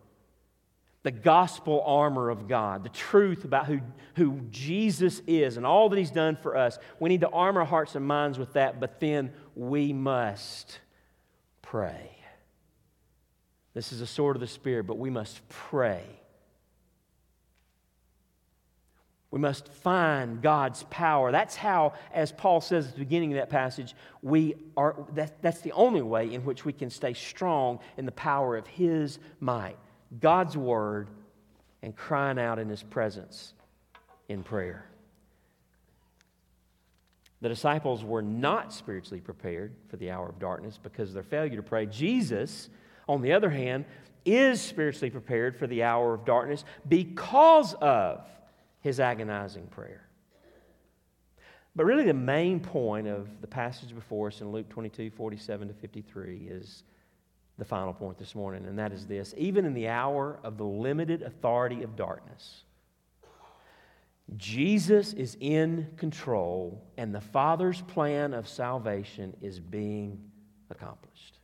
the 1.07 1.13
gospel 1.13 1.85
armor 1.87 2.31
of 2.31 2.49
God, 2.49 2.83
the 2.83 2.89
truth 2.89 3.45
about 3.45 3.67
who, 3.67 3.79
who 4.17 4.41
Jesus 4.51 5.23
is 5.29 5.57
and 5.57 5.65
all 5.65 5.89
that 5.89 5.97
He's 5.97 6.11
done 6.11 6.35
for 6.35 6.57
us. 6.57 6.81
We 6.99 7.09
need 7.09 7.21
to 7.21 7.29
arm 7.29 7.57
our 7.57 7.65
hearts 7.65 7.95
and 7.95 8.05
minds 8.05 8.41
with 8.41 8.55
that, 8.55 8.81
but 8.81 8.99
then 8.99 9.33
we 9.55 9.93
must 9.93 10.81
pray. 11.63 12.11
This 13.73 13.93
is 13.93 14.01
a 14.01 14.07
sword 14.07 14.35
of 14.35 14.41
the 14.41 14.49
Spirit, 14.49 14.89
but 14.89 14.99
we 14.99 15.09
must 15.09 15.49
pray. 15.49 16.03
We 19.31 19.39
must 19.39 19.69
find 19.69 20.43
God's 20.43 20.83
power. 20.91 21.31
That's 21.31 21.55
how, 21.55 21.93
as 22.13 22.33
Paul 22.33 22.61
says 22.61 22.89
at 22.89 22.95
the 22.95 22.99
beginning 22.99 23.33
of 23.33 23.39
that 23.39 23.49
passage, 23.49 23.95
we 24.23 24.57
are, 24.77 25.07
that, 25.15 25.41
that's 25.41 25.61
the 25.61 25.71
only 25.71 26.03
way 26.03 26.35
in 26.35 26.45
which 26.45 26.65
we 26.65 26.73
can 26.73 26.91
stay 26.91 27.13
strong 27.13 27.79
in 27.97 28.07
the 28.07 28.13
power 28.13 28.57
of 28.57 28.67
His 28.67 29.21
might. 29.39 29.77
God's 30.21 30.57
Word 30.57 31.09
and 31.83 31.95
crying 31.95 32.39
out 32.39 32.59
in 32.59 32.69
His 32.69 32.83
presence 32.83 33.53
in 34.29 34.43
prayer. 34.43 34.87
The 37.43 37.49
disciples 37.49 38.03
were 38.03 38.23
not 38.23 38.73
spiritually 38.73 39.21
prepared 39.21 39.75
for 39.89 39.97
the 39.97 40.11
hour 40.11 40.29
of 40.29 40.39
darkness 40.39 40.81
because 40.83 41.11
of 41.11 41.15
their 41.15 41.23
failure 41.23 41.57
to 41.57 41.63
pray. 41.63 41.87
Jesus, 41.87 42.71
on 43.09 43.21
the 43.21 43.33
other 43.33 43.51
hand, 43.51 43.85
is 44.25 44.61
spiritually 44.61 45.11
prepared 45.11 45.57
for 45.57 45.67
the 45.67 45.83
hour 45.83 46.15
of 46.15 46.25
darkness 46.25 46.65
because 46.89 47.75
of 47.75 48.27
his 48.81 49.01
agonizing 49.01 49.67
prayer. 49.67 50.09
But 51.77 51.85
really, 51.85 52.05
the 52.05 52.15
main 52.15 52.59
point 52.59 53.07
of 53.07 53.29
the 53.43 53.47
passage 53.47 53.95
before 53.95 54.29
us 54.29 54.41
in 54.41 54.51
Luke 54.51 54.69
22 54.71 55.11
47 55.11 55.69
to 55.69 55.75
53 55.75 56.49
is 56.51 56.85
the 57.59 57.65
final 57.65 57.95
point 57.95 58.19
this 58.19 58.35
morning, 58.35 58.67
and 58.67 58.79
that 58.79 58.93
is 58.93 59.07
this 59.07 59.35
even 59.37 59.65
in 59.65 59.75
the 59.75 59.89
hour 59.89 60.39
of 60.45 60.59
the 60.59 60.65
limited 60.65 61.23
authority 61.23 61.83
of 61.83 61.97
darkness, 61.97 62.65
Jesus 64.37 65.13
is 65.13 65.37
in 65.41 65.89
control, 65.97 66.83
and 66.97 67.15
the 67.15 67.21
Father's 67.21 67.81
plan 67.83 68.35
of 68.35 68.49
salvation 68.49 69.35
is 69.41 69.61
being 69.61 70.21
accomplished. 70.69 71.39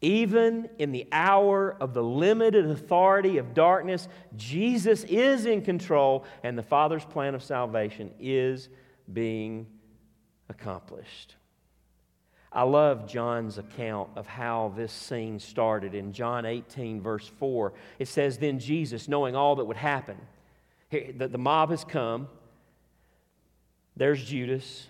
Even 0.00 0.68
in 0.78 0.92
the 0.92 1.06
hour 1.12 1.76
of 1.80 1.94
the 1.94 2.02
limited 2.02 2.70
authority 2.70 3.38
of 3.38 3.54
darkness, 3.54 4.08
Jesus 4.36 5.04
is 5.04 5.46
in 5.46 5.62
control, 5.62 6.24
and 6.42 6.56
the 6.56 6.62
Father's 6.62 7.04
plan 7.04 7.34
of 7.34 7.42
salvation 7.42 8.10
is 8.18 8.68
being 9.12 9.66
accomplished. 10.48 11.36
I 12.56 12.62
love 12.62 13.06
John's 13.06 13.58
account 13.58 14.08
of 14.16 14.26
how 14.26 14.72
this 14.74 14.90
scene 14.90 15.38
started 15.38 15.94
in 15.94 16.14
John 16.14 16.46
18, 16.46 17.02
verse 17.02 17.30
4. 17.38 17.74
It 17.98 18.08
says, 18.08 18.38
Then 18.38 18.58
Jesus, 18.58 19.08
knowing 19.08 19.36
all 19.36 19.56
that 19.56 19.66
would 19.66 19.76
happen, 19.76 20.16
the, 20.90 21.28
the 21.28 21.36
mob 21.36 21.68
has 21.68 21.84
come. 21.84 22.28
There's 23.94 24.24
Judas. 24.24 24.86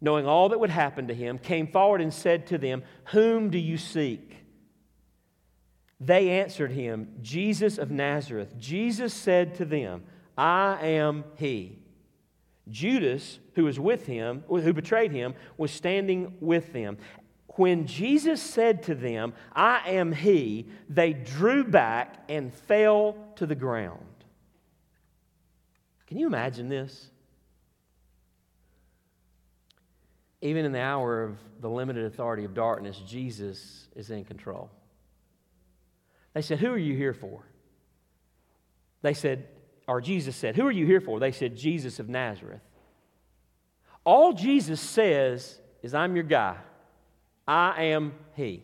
Knowing 0.00 0.24
all 0.24 0.50
that 0.50 0.60
would 0.60 0.70
happen 0.70 1.08
to 1.08 1.14
him, 1.14 1.36
came 1.36 1.66
forward 1.66 2.00
and 2.00 2.14
said 2.14 2.46
to 2.46 2.58
them, 2.58 2.84
Whom 3.06 3.50
do 3.50 3.58
you 3.58 3.76
seek? 3.76 4.36
They 5.98 6.30
answered 6.30 6.70
him, 6.70 7.08
Jesus 7.22 7.76
of 7.76 7.90
Nazareth. 7.90 8.56
Jesus 8.56 9.12
said 9.12 9.56
to 9.56 9.64
them, 9.64 10.04
I 10.38 10.78
am 10.80 11.24
he. 11.34 11.80
Judas, 12.70 13.40
who 13.54 13.64
was 13.64 13.78
with 13.78 14.06
him, 14.06 14.44
who 14.48 14.72
betrayed 14.72 15.12
him, 15.12 15.34
was 15.56 15.70
standing 15.70 16.36
with 16.40 16.72
them. 16.72 16.98
When 17.56 17.86
Jesus 17.86 18.40
said 18.42 18.82
to 18.84 18.94
them, 18.94 19.34
I 19.52 19.90
am 19.90 20.12
he, 20.12 20.68
they 20.88 21.12
drew 21.12 21.64
back 21.64 22.24
and 22.28 22.52
fell 22.52 23.16
to 23.36 23.46
the 23.46 23.54
ground. 23.54 24.00
Can 26.06 26.18
you 26.18 26.26
imagine 26.26 26.68
this? 26.68 27.10
Even 30.40 30.64
in 30.64 30.72
the 30.72 30.80
hour 30.80 31.22
of 31.22 31.38
the 31.60 31.68
limited 31.68 32.04
authority 32.06 32.44
of 32.44 32.54
darkness, 32.54 33.00
Jesus 33.06 33.88
is 33.94 34.10
in 34.10 34.24
control. 34.24 34.70
They 36.34 36.42
said, 36.42 36.58
Who 36.58 36.72
are 36.72 36.78
you 36.78 36.96
here 36.96 37.14
for? 37.14 37.44
They 39.02 39.14
said, 39.14 39.46
or 39.86 40.00
Jesus 40.00 40.36
said, 40.36 40.56
Who 40.56 40.66
are 40.66 40.72
you 40.72 40.86
here 40.86 41.00
for? 41.00 41.20
They 41.20 41.32
said, 41.32 41.56
Jesus 41.56 41.98
of 41.98 42.08
Nazareth. 42.08 42.62
All 44.04 44.32
Jesus 44.32 44.80
says 44.80 45.60
is, 45.82 45.94
I'm 45.94 46.14
your 46.14 46.24
guy. 46.24 46.56
I 47.46 47.84
am 47.84 48.14
He. 48.34 48.62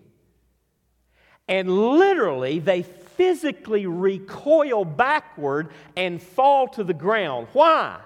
And 1.46 1.70
literally, 1.70 2.58
they 2.58 2.82
physically 2.82 3.86
recoil 3.86 4.84
backward 4.84 5.70
and 5.96 6.22
fall 6.22 6.68
to 6.68 6.84
the 6.84 6.94
ground. 6.94 7.48
Why? 7.52 7.98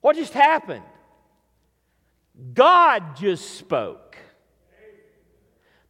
What 0.00 0.16
just 0.16 0.34
happened? 0.34 0.84
God 2.52 3.16
just 3.16 3.58
spoke. 3.58 4.16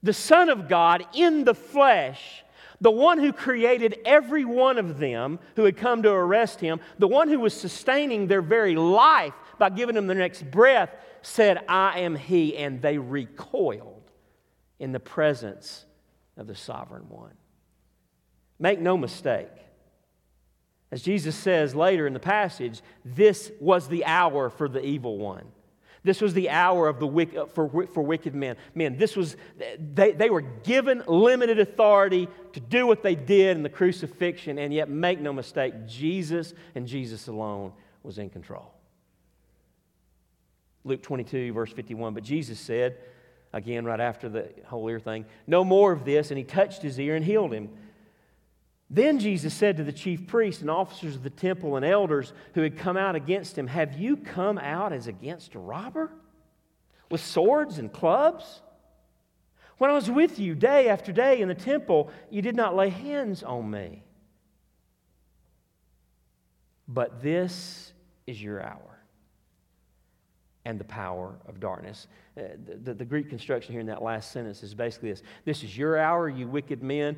The 0.03 0.12
Son 0.12 0.49
of 0.49 0.68
God 0.68 1.05
in 1.14 1.45
the 1.45 1.55
flesh 1.55 2.45
the 2.80 2.91
one 2.91 3.18
who 3.18 3.32
created 3.32 3.99
every 4.05 4.45
one 4.45 4.78
of 4.78 4.99
them 4.99 5.39
who 5.57 5.64
had 5.64 5.76
come 5.76 6.03
to 6.03 6.11
arrest 6.11 6.61
him, 6.61 6.80
the 6.99 7.09
one 7.09 7.28
who 7.28 7.41
was 7.41 7.55
sustaining 7.55 8.26
their 8.26 8.43
very 8.43 8.76
life 8.76 9.34
by 9.59 9.70
giving 9.70 9.94
them 9.94 10.07
the 10.07 10.14
next 10.14 10.50
breath, 10.50 10.90
said, 11.22 11.64
I 11.68 12.00
am 12.00 12.16
he. 12.16 12.57
And 12.57 12.80
they 12.82 12.98
recoiled 12.98 14.11
in 14.78 14.92
the 14.92 15.00
presence 15.00 15.84
of 16.36 16.46
the 16.46 16.54
sovereign 16.54 17.09
one. 17.09 17.34
Make 18.59 18.80
no 18.80 18.96
mistake, 18.96 19.48
As 20.90 21.02
Jesus 21.02 21.34
says 21.34 21.74
later 21.74 22.07
in 22.07 22.12
the 22.12 22.20
passage, 22.20 22.80
this 23.04 23.50
was 23.61 23.88
the 23.88 24.04
hour 24.04 24.50
for 24.50 24.68
the 24.68 24.84
evil 24.84 25.18
one. 25.18 25.46
This 26.04 26.20
was 26.20 26.34
the 26.34 26.50
hour 26.50 26.86
of 26.86 27.00
the 27.00 27.07
wick, 27.07 27.34
uh, 27.36 27.46
for, 27.46 27.86
for 27.88 28.02
wicked 28.02 28.32
men. 28.32 28.57
Men, 28.76 28.96
this 28.96 29.16
was, 29.16 29.36
they, 29.94 30.12
they 30.12 30.30
were 30.30 30.42
given 30.42 31.02
limited 31.09 31.59
authority 31.59 32.28
to 32.52 32.61
do 32.61 32.86
what 32.86 33.02
they 33.02 33.16
did 33.16 33.57
in 33.57 33.64
the 33.64 33.68
crucifixion, 33.68 34.59
and 34.59 34.72
yet 34.72 34.88
make 34.88 35.18
no 35.18 35.32
mistake, 35.32 35.74
Jesus 35.86 36.54
and 36.76 36.86
Jesus 36.86 37.26
alone 37.26 37.72
was 38.04 38.18
in 38.18 38.30
control. 38.30 38.72
Luke 40.87 41.03
22, 41.03 41.53
verse 41.53 41.72
51. 41.72 42.14
But 42.14 42.22
Jesus 42.22 42.61
said, 42.61 42.97
again, 43.53 43.84
right 43.84 44.01
after 44.01 44.28
the 44.28 44.49
whole 44.66 44.89
ear 44.89 45.01
thing, 45.01 45.26
no 45.47 45.64
more 45.64 45.91
of 45.91 46.05
this, 46.05 46.30
and 46.30 46.39
he 46.39 46.45
touched 46.45 46.80
his 46.80 46.99
ear 46.99 47.16
and 47.16 47.24
healed 47.24 47.53
him. 47.53 47.70
Then 48.89 49.18
Jesus 49.18 49.53
said 49.53 49.76
to 49.78 49.84
the 49.84 49.93
chief 49.93 50.28
priests 50.28 50.62
and 50.62 50.70
officers 50.70 51.16
of 51.16 51.24
the 51.24 51.30
temple 51.30 51.74
and 51.74 51.84
elders 51.84 52.32
who 52.55 52.62
had 52.62 52.78
come 52.78 52.97
out 52.97 53.16
against 53.16 53.59
him, 53.59 53.66
Have 53.66 53.99
you 53.99 54.16
come 54.16 54.59
out 54.59 54.93
as 54.93 55.09
against 55.09 55.57
a 55.57 55.59
robber? 55.59 56.12
With 57.11 57.20
swords 57.20 57.78
and 57.78 57.93
clubs? 57.93 58.62
When 59.78 59.91
I 59.91 59.95
was 59.95 60.09
with 60.09 60.39
you 60.39 60.55
day 60.55 60.89
after 60.89 61.12
day 61.12 61.41
in 61.41 61.49
the 61.49 61.55
temple, 61.55 62.11
you 62.30 62.43
did 62.43 62.55
not 62.55 62.76
lay 62.76 62.91
hands 62.91 63.43
on 63.43 63.68
me. 63.68 64.05
But 66.87 67.20
this 67.20 67.93
is 68.28 68.41
your 68.41 68.62
hour 68.62 68.95
and 70.67 70.81
the 70.81 70.85
power 70.85 71.37
of 71.47 71.61
darkness. 71.61 72.09
Uh, 72.37 72.43
the, 72.83 72.93
the, 72.93 73.05
Greek 73.05 73.31
construction 73.31 73.71
here 73.71 73.81
in 73.81 73.87
that 73.87 74.03
last 74.03 74.33
sentence 74.33 74.64
is 74.64 74.75
basically 74.75 75.11
this 75.11 75.23
This 75.45 75.62
is 75.62 75.79
your 75.79 75.97
hour, 75.97 76.29
you 76.29 76.49
wicked 76.49 76.83
men. 76.83 77.17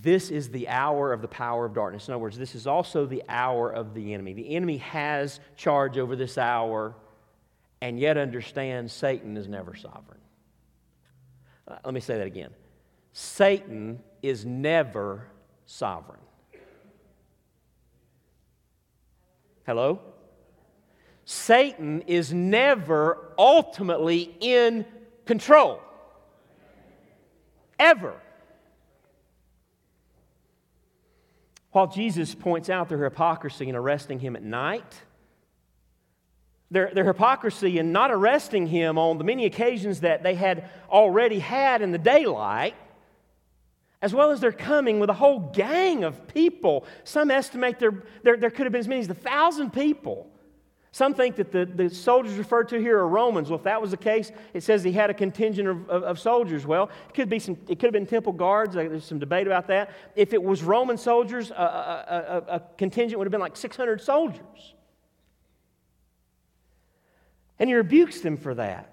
This 0.00 0.30
is 0.30 0.48
the 0.48 0.68
hour 0.68 1.12
of 1.12 1.22
the 1.22 1.28
power 1.28 1.66
of 1.66 1.74
darkness. 1.74 2.06
In 2.06 2.14
other 2.14 2.22
words, 2.22 2.38
this 2.38 2.54
is 2.54 2.68
also 2.68 3.04
the 3.04 3.24
hour 3.28 3.68
of 3.68 3.94
the 3.94 4.14
enemy. 4.14 4.32
The 4.32 4.54
enemy 4.54 4.76
has 4.76 5.40
charge 5.56 5.98
over 5.98 6.14
this 6.14 6.38
hour, 6.38 6.94
and 7.80 7.98
yet 7.98 8.16
understand 8.16 8.90
Satan 8.92 9.36
is 9.36 9.48
never 9.48 9.74
sovereign. 9.74 10.20
Uh, 11.66 11.78
let 11.84 11.94
me 11.94 12.00
say 12.00 12.16
that 12.16 12.26
again 12.28 12.50
Satan 13.12 13.98
is 14.22 14.46
never 14.46 15.26
sovereign. 15.66 16.20
Hello? 19.66 20.09
Satan 21.30 22.02
is 22.08 22.32
never 22.32 23.16
ultimately 23.38 24.34
in 24.40 24.84
control. 25.26 25.80
Ever. 27.78 28.16
While 31.70 31.86
Jesus 31.86 32.34
points 32.34 32.68
out 32.68 32.88
their 32.88 33.04
hypocrisy 33.04 33.68
in 33.68 33.76
arresting 33.76 34.18
him 34.18 34.34
at 34.34 34.42
night, 34.42 35.02
their, 36.68 36.90
their 36.92 37.04
hypocrisy 37.04 37.78
in 37.78 37.92
not 37.92 38.10
arresting 38.10 38.66
him 38.66 38.98
on 38.98 39.16
the 39.16 39.22
many 39.22 39.44
occasions 39.44 40.00
that 40.00 40.24
they 40.24 40.34
had 40.34 40.68
already 40.90 41.38
had 41.38 41.80
in 41.80 41.92
the 41.92 41.98
daylight, 41.98 42.74
as 44.02 44.12
well 44.12 44.32
as 44.32 44.40
their 44.40 44.50
coming 44.50 44.98
with 44.98 45.10
a 45.10 45.14
whole 45.14 45.38
gang 45.54 46.02
of 46.02 46.26
people. 46.26 46.84
Some 47.04 47.30
estimate 47.30 47.78
there, 47.78 48.02
there, 48.24 48.36
there 48.36 48.50
could 48.50 48.66
have 48.66 48.72
been 48.72 48.80
as 48.80 48.88
many 48.88 49.02
as 49.02 49.08
a 49.08 49.14
thousand 49.14 49.72
people 49.72 50.28
some 50.92 51.14
think 51.14 51.36
that 51.36 51.52
the, 51.52 51.66
the 51.66 51.88
soldiers 51.88 52.34
referred 52.34 52.68
to 52.70 52.80
here 52.80 52.98
are 52.98 53.06
Romans. 53.06 53.48
Well, 53.48 53.58
if 53.58 53.64
that 53.64 53.80
was 53.80 53.92
the 53.92 53.96
case, 53.96 54.32
it 54.54 54.62
says 54.64 54.82
he 54.82 54.90
had 54.90 55.08
a 55.08 55.14
contingent 55.14 55.68
of, 55.68 55.88
of, 55.88 56.02
of 56.02 56.18
soldiers. 56.18 56.66
Well, 56.66 56.90
it 57.08 57.14
could, 57.14 57.28
be 57.28 57.38
some, 57.38 57.56
it 57.68 57.78
could 57.78 57.86
have 57.86 57.92
been 57.92 58.06
temple 58.06 58.32
guards. 58.32 58.74
There's 58.74 59.04
some 59.04 59.20
debate 59.20 59.46
about 59.46 59.68
that. 59.68 59.92
If 60.16 60.32
it 60.32 60.42
was 60.42 60.64
Roman 60.64 60.98
soldiers, 60.98 61.52
a, 61.52 61.54
a, 61.54 62.44
a, 62.48 62.54
a 62.56 62.62
contingent 62.76 63.18
would 63.18 63.26
have 63.26 63.32
been 63.32 63.40
like 63.40 63.56
600 63.56 64.00
soldiers. 64.00 64.74
And 67.60 67.68
he 67.68 67.74
rebukes 67.74 68.20
them 68.20 68.36
for 68.36 68.54
that. 68.54 68.90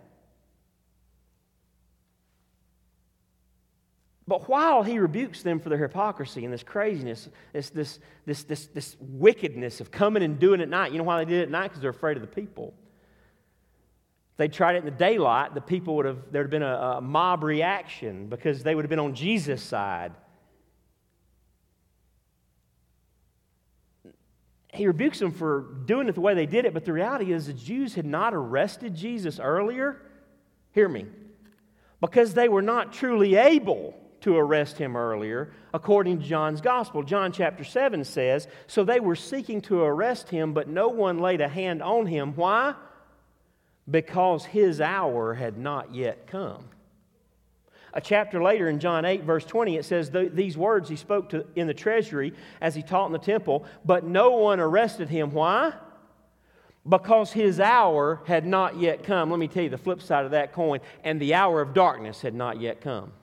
But 4.28 4.50
while 4.50 4.84
he 4.84 5.00
rebukes 5.00 5.42
them 5.42 5.60
for 5.60 5.70
their 5.70 5.78
hypocrisy 5.78 6.44
and 6.44 6.54
this 6.54 6.64
craziness, 6.64 7.30
this, 7.54 7.70
this, 7.70 8.00
this, 8.26 8.44
this, 8.44 8.66
this 8.68 8.98
wickedness 9.00 9.80
of 9.80 9.90
coming 9.90 10.22
and 10.22 10.38
doing 10.38 10.60
it 10.60 10.64
at 10.64 10.70
night, 10.70 10.92
you 10.92 10.98
know 10.98 11.06
why 11.06 11.24
they 11.24 11.30
did 11.30 11.40
it 11.40 11.44
at 11.44 11.50
night? 11.50 11.70
Because 11.70 11.80
they're 11.80 11.92
afraid 11.92 12.18
of 12.18 12.22
the 12.22 12.28
people. 12.28 12.74
If 14.34 14.38
they 14.38 14.48
tried 14.50 14.76
it 14.76 14.80
in 14.80 14.86
the 14.86 14.92
daylight, 14.92 15.54
the 15.54 15.62
people 15.62 15.96
would 15.96 16.06
have, 16.06 16.18
there 16.30 16.42
would 16.42 16.48
have 16.48 16.60
been 16.60 16.62
a, 16.62 16.98
a 16.98 17.02
mob 17.02 17.42
reaction 17.42 18.28
because 18.28 18.64
they 18.64 18.76
would 18.76 18.84
have 18.84 18.90
been 18.90 19.00
on 19.00 19.16
Jesus' 19.16 19.64
side. 19.64 20.12
He 24.74 24.88
rebukes 24.88 25.20
them 25.20 25.32
for 25.32 25.62
doing 25.86 26.10
it 26.10 26.16
the 26.16 26.22
way 26.22 26.34
they 26.34 26.46
did 26.46 26.66
it, 26.66 26.74
but 26.74 26.84
the 26.84 26.92
reality 26.92 27.32
is 27.32 27.48
the 27.48 27.54
Jews 27.54 27.96
had 27.96 28.06
not 28.06 28.34
arrested 28.34 28.94
Jesus 28.94 29.40
earlier. 29.40 30.02
Hear 30.74 30.90
me. 30.90 31.06
Because 32.02 32.34
they 32.34 32.50
were 32.50 32.62
not 32.62 32.92
truly 32.92 33.36
able 33.36 33.96
to 34.28 34.36
arrest 34.36 34.78
him 34.78 34.98
earlier, 34.98 35.54
according 35.74 36.20
to 36.20 36.26
John's 36.26 36.60
gospel. 36.60 37.02
John 37.02 37.32
chapter 37.32 37.64
7 37.64 38.04
says, 38.04 38.46
So 38.68 38.84
they 38.84 39.00
were 39.00 39.16
seeking 39.16 39.62
to 39.62 39.84
arrest 39.84 40.30
him, 40.30 40.52
but 40.52 40.68
no 40.68 40.90
one 40.90 41.20
laid 41.20 41.40
a 41.40 41.48
hand 41.48 41.82
on 41.82 42.06
him. 42.08 42.36
Why? 42.36 42.74
Because 43.90 44.44
his 44.44 44.82
hour 44.82 45.34
had 45.34 45.58
not 45.58 45.96
yet 45.96 46.28
come. 46.28 46.66
A 47.94 48.02
chapter 48.02 48.44
later 48.44 48.68
in 48.68 48.82
John 48.82 49.06
8, 49.06 49.24
verse 49.24 49.46
20, 49.46 49.78
it 49.78 49.86
says, 49.86 50.12
These 50.12 50.58
words 50.58 50.90
he 50.90 50.98
spoke 50.98 51.30
to 51.30 51.46
in 51.56 51.68
the 51.68 51.74
treasury 51.74 52.34
as 52.60 52.76
he 52.76 52.84
taught 52.84 53.06
in 53.06 53.14
the 53.14 53.20
temple, 53.20 53.64
but 53.86 54.04
no 54.04 54.32
one 54.32 54.60
arrested 54.60 55.08
him. 55.08 55.32
Why? 55.32 55.72
Because 56.88 57.32
his 57.32 57.62
hour 57.62 58.22
had 58.26 58.46
not 58.46 58.78
yet 58.78 59.06
come. 59.06 59.32
Let 59.32 59.40
me 59.40 59.48
tell 59.48 59.64
you 59.64 59.70
the 59.70 59.78
flip 59.78 60.02
side 60.02 60.26
of 60.26 60.32
that 60.32 60.52
coin, 60.52 60.82
and 61.06 61.18
the 61.18 61.34
hour 61.34 61.62
of 61.62 61.74
darkness 61.74 62.22
had 62.22 62.36
not 62.36 62.60
yet 62.60 62.82
come. 62.82 63.14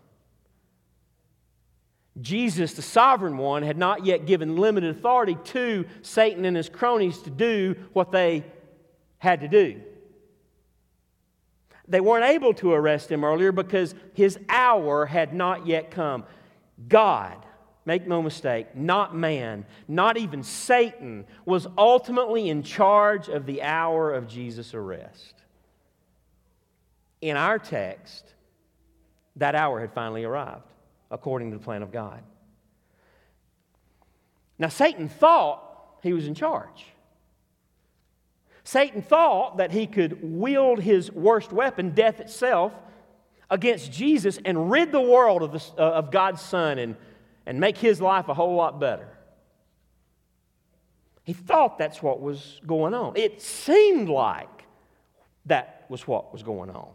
Jesus, 2.21 2.75
the 2.75 2.83
sovereign 2.83 3.39
one, 3.39 3.63
had 3.63 3.77
not 3.77 4.07
yet 4.07 4.27
given 4.27 4.57
limited 4.57 4.97
authority 4.97 5.37
to 5.45 5.85
Satan 6.03 6.45
and 6.45 6.57
his 6.57 6.69
cronies 6.69 7.19
to 7.23 7.31
do 7.31 7.75
what 7.93 8.13
they 8.13 8.45
had 9.19 9.41
to 9.41 9.49
do. 9.49 9.81
They 11.89 12.01
weren't 12.01 12.25
able 12.25 12.55
to 12.55 12.73
arrest 12.73 13.11
him 13.11 13.25
earlier 13.25 13.53
because 13.53 13.95
his 14.15 14.39
hour 14.49 15.07
had 15.07 15.35
not 15.35 15.67
yet 15.67 15.91
come. 15.91 16.25
God, 16.89 17.45
make 17.85 18.07
no 18.07 18.23
mistake, 18.23 18.75
not 18.77 19.15
man, 19.15 19.67
not 19.89 20.17
even 20.17 20.43
Satan, 20.43 21.27
was 21.45 21.67
ultimately 21.77 22.49
in 22.49 22.63
charge 22.63 23.29
of 23.29 23.45
the 23.45 23.63
hour 23.63 24.13
of 24.13 24.29
Jesus' 24.29 24.73
arrest. 24.73 25.35
In 27.21 27.37
our 27.37 27.59
text, 27.59 28.33
that 29.37 29.55
hour 29.55 29.81
had 29.81 29.93
finally 29.93 30.25
arrived 30.25 30.63
according 31.11 31.51
to 31.51 31.59
the 31.59 31.63
plan 31.63 31.83
of 31.83 31.93
God. 31.93 32.23
Now, 34.59 34.69
Satan 34.69 35.09
thought 35.09 35.99
he 36.03 36.13
was 36.13 36.27
in 36.27 36.35
charge. 36.35 36.87
Satan 38.63 39.03
thought 39.03 39.59
that 39.59 39.73
he 39.73 39.87
could 39.87 40.23
wield 40.23 40.81
his 40.81 41.13
worst 41.13 41.53
weapon, 41.53 41.91
death 41.91 42.21
itself, 42.21 42.73
against 43.51 43.93
Jesus 43.93 44.39
and 44.45 44.71
rid 44.71 44.91
the 44.91 45.01
world 45.01 45.43
of, 45.43 45.53
the, 45.53 45.83
uh, 45.83 45.93
of 45.93 46.11
God's 46.11 46.41
Son 46.41 46.79
and, 46.79 46.97
and 47.47 47.61
make 47.61 47.77
his 47.77 48.01
life 48.01 48.29
a 48.29 48.35
whole 48.35 48.55
lot 48.55 48.81
better. 48.81 49.09
He 51.25 51.33
thought 51.33 51.79
that's 51.79 52.03
what 52.03 52.21
was 52.21 52.61
going 52.67 52.95
on. 52.95 53.17
It 53.17 53.41
seemed 53.41 54.09
like 54.09 54.65
that 55.47 55.85
was 55.89 56.07
what 56.07 56.33
was 56.33 56.43
going 56.43 56.71
on. 56.71 56.89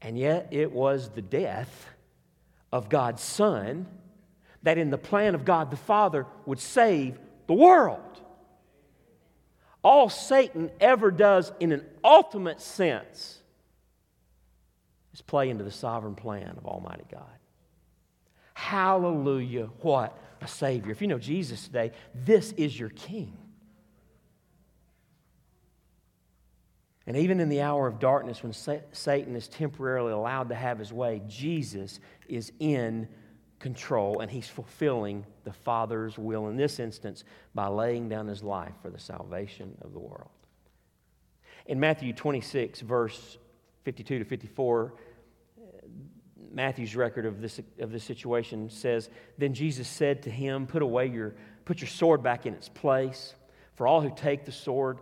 And 0.00 0.18
yet, 0.18 0.48
it 0.50 0.72
was 0.72 1.10
the 1.10 1.22
death 1.22 1.86
of 2.72 2.88
God's 2.88 3.22
Son 3.22 3.86
that, 4.62 4.78
in 4.78 4.90
the 4.90 4.98
plan 4.98 5.34
of 5.34 5.44
God 5.44 5.70
the 5.70 5.76
Father, 5.76 6.26
would 6.44 6.60
save 6.60 7.18
the 7.46 7.54
world. 7.54 8.00
All 9.82 10.08
Satan 10.08 10.70
ever 10.80 11.10
does, 11.10 11.52
in 11.60 11.72
an 11.72 11.84
ultimate 12.02 12.60
sense, 12.60 13.38
is 15.14 15.22
play 15.22 15.48
into 15.48 15.64
the 15.64 15.70
sovereign 15.70 16.16
plan 16.16 16.54
of 16.56 16.66
Almighty 16.66 17.04
God. 17.10 17.22
Hallelujah. 18.54 19.66
What 19.80 20.18
a 20.40 20.48
Savior. 20.48 20.90
If 20.90 21.00
you 21.00 21.08
know 21.08 21.18
Jesus 21.18 21.66
today, 21.66 21.92
this 22.14 22.52
is 22.52 22.78
your 22.78 22.88
King. 22.88 23.36
And 27.06 27.16
even 27.16 27.38
in 27.38 27.48
the 27.48 27.60
hour 27.60 27.86
of 27.86 28.00
darkness, 28.00 28.42
when 28.42 28.52
Satan 28.52 29.36
is 29.36 29.46
temporarily 29.46 30.12
allowed 30.12 30.48
to 30.48 30.56
have 30.56 30.78
his 30.78 30.92
way, 30.92 31.22
Jesus 31.28 32.00
is 32.28 32.52
in 32.58 33.08
control 33.60 34.20
and 34.20 34.30
he's 34.30 34.48
fulfilling 34.48 35.24
the 35.44 35.52
Father's 35.52 36.18
will 36.18 36.48
in 36.48 36.56
this 36.56 36.80
instance 36.80 37.24
by 37.54 37.68
laying 37.68 38.08
down 38.08 38.26
his 38.26 38.42
life 38.42 38.72
for 38.82 38.90
the 38.90 38.98
salvation 38.98 39.76
of 39.82 39.92
the 39.92 39.98
world. 40.00 40.30
In 41.66 41.78
Matthew 41.78 42.12
26, 42.12 42.80
verse 42.80 43.38
52 43.84 44.18
to 44.18 44.24
54, 44.24 44.94
Matthew's 46.50 46.96
record 46.96 47.24
of 47.24 47.40
this, 47.40 47.60
of 47.78 47.92
this 47.92 48.02
situation 48.02 48.68
says, 48.68 49.10
Then 49.38 49.54
Jesus 49.54 49.86
said 49.86 50.22
to 50.22 50.30
him, 50.30 50.66
Put 50.66 50.82
away 50.82 51.06
your, 51.06 51.36
put 51.64 51.80
your 51.80 51.88
sword 51.88 52.22
back 52.22 52.46
in 52.46 52.54
its 52.54 52.68
place, 52.68 53.34
for 53.74 53.86
all 53.86 54.00
who 54.00 54.12
take 54.14 54.44
the 54.44 54.52
sword 54.52 54.98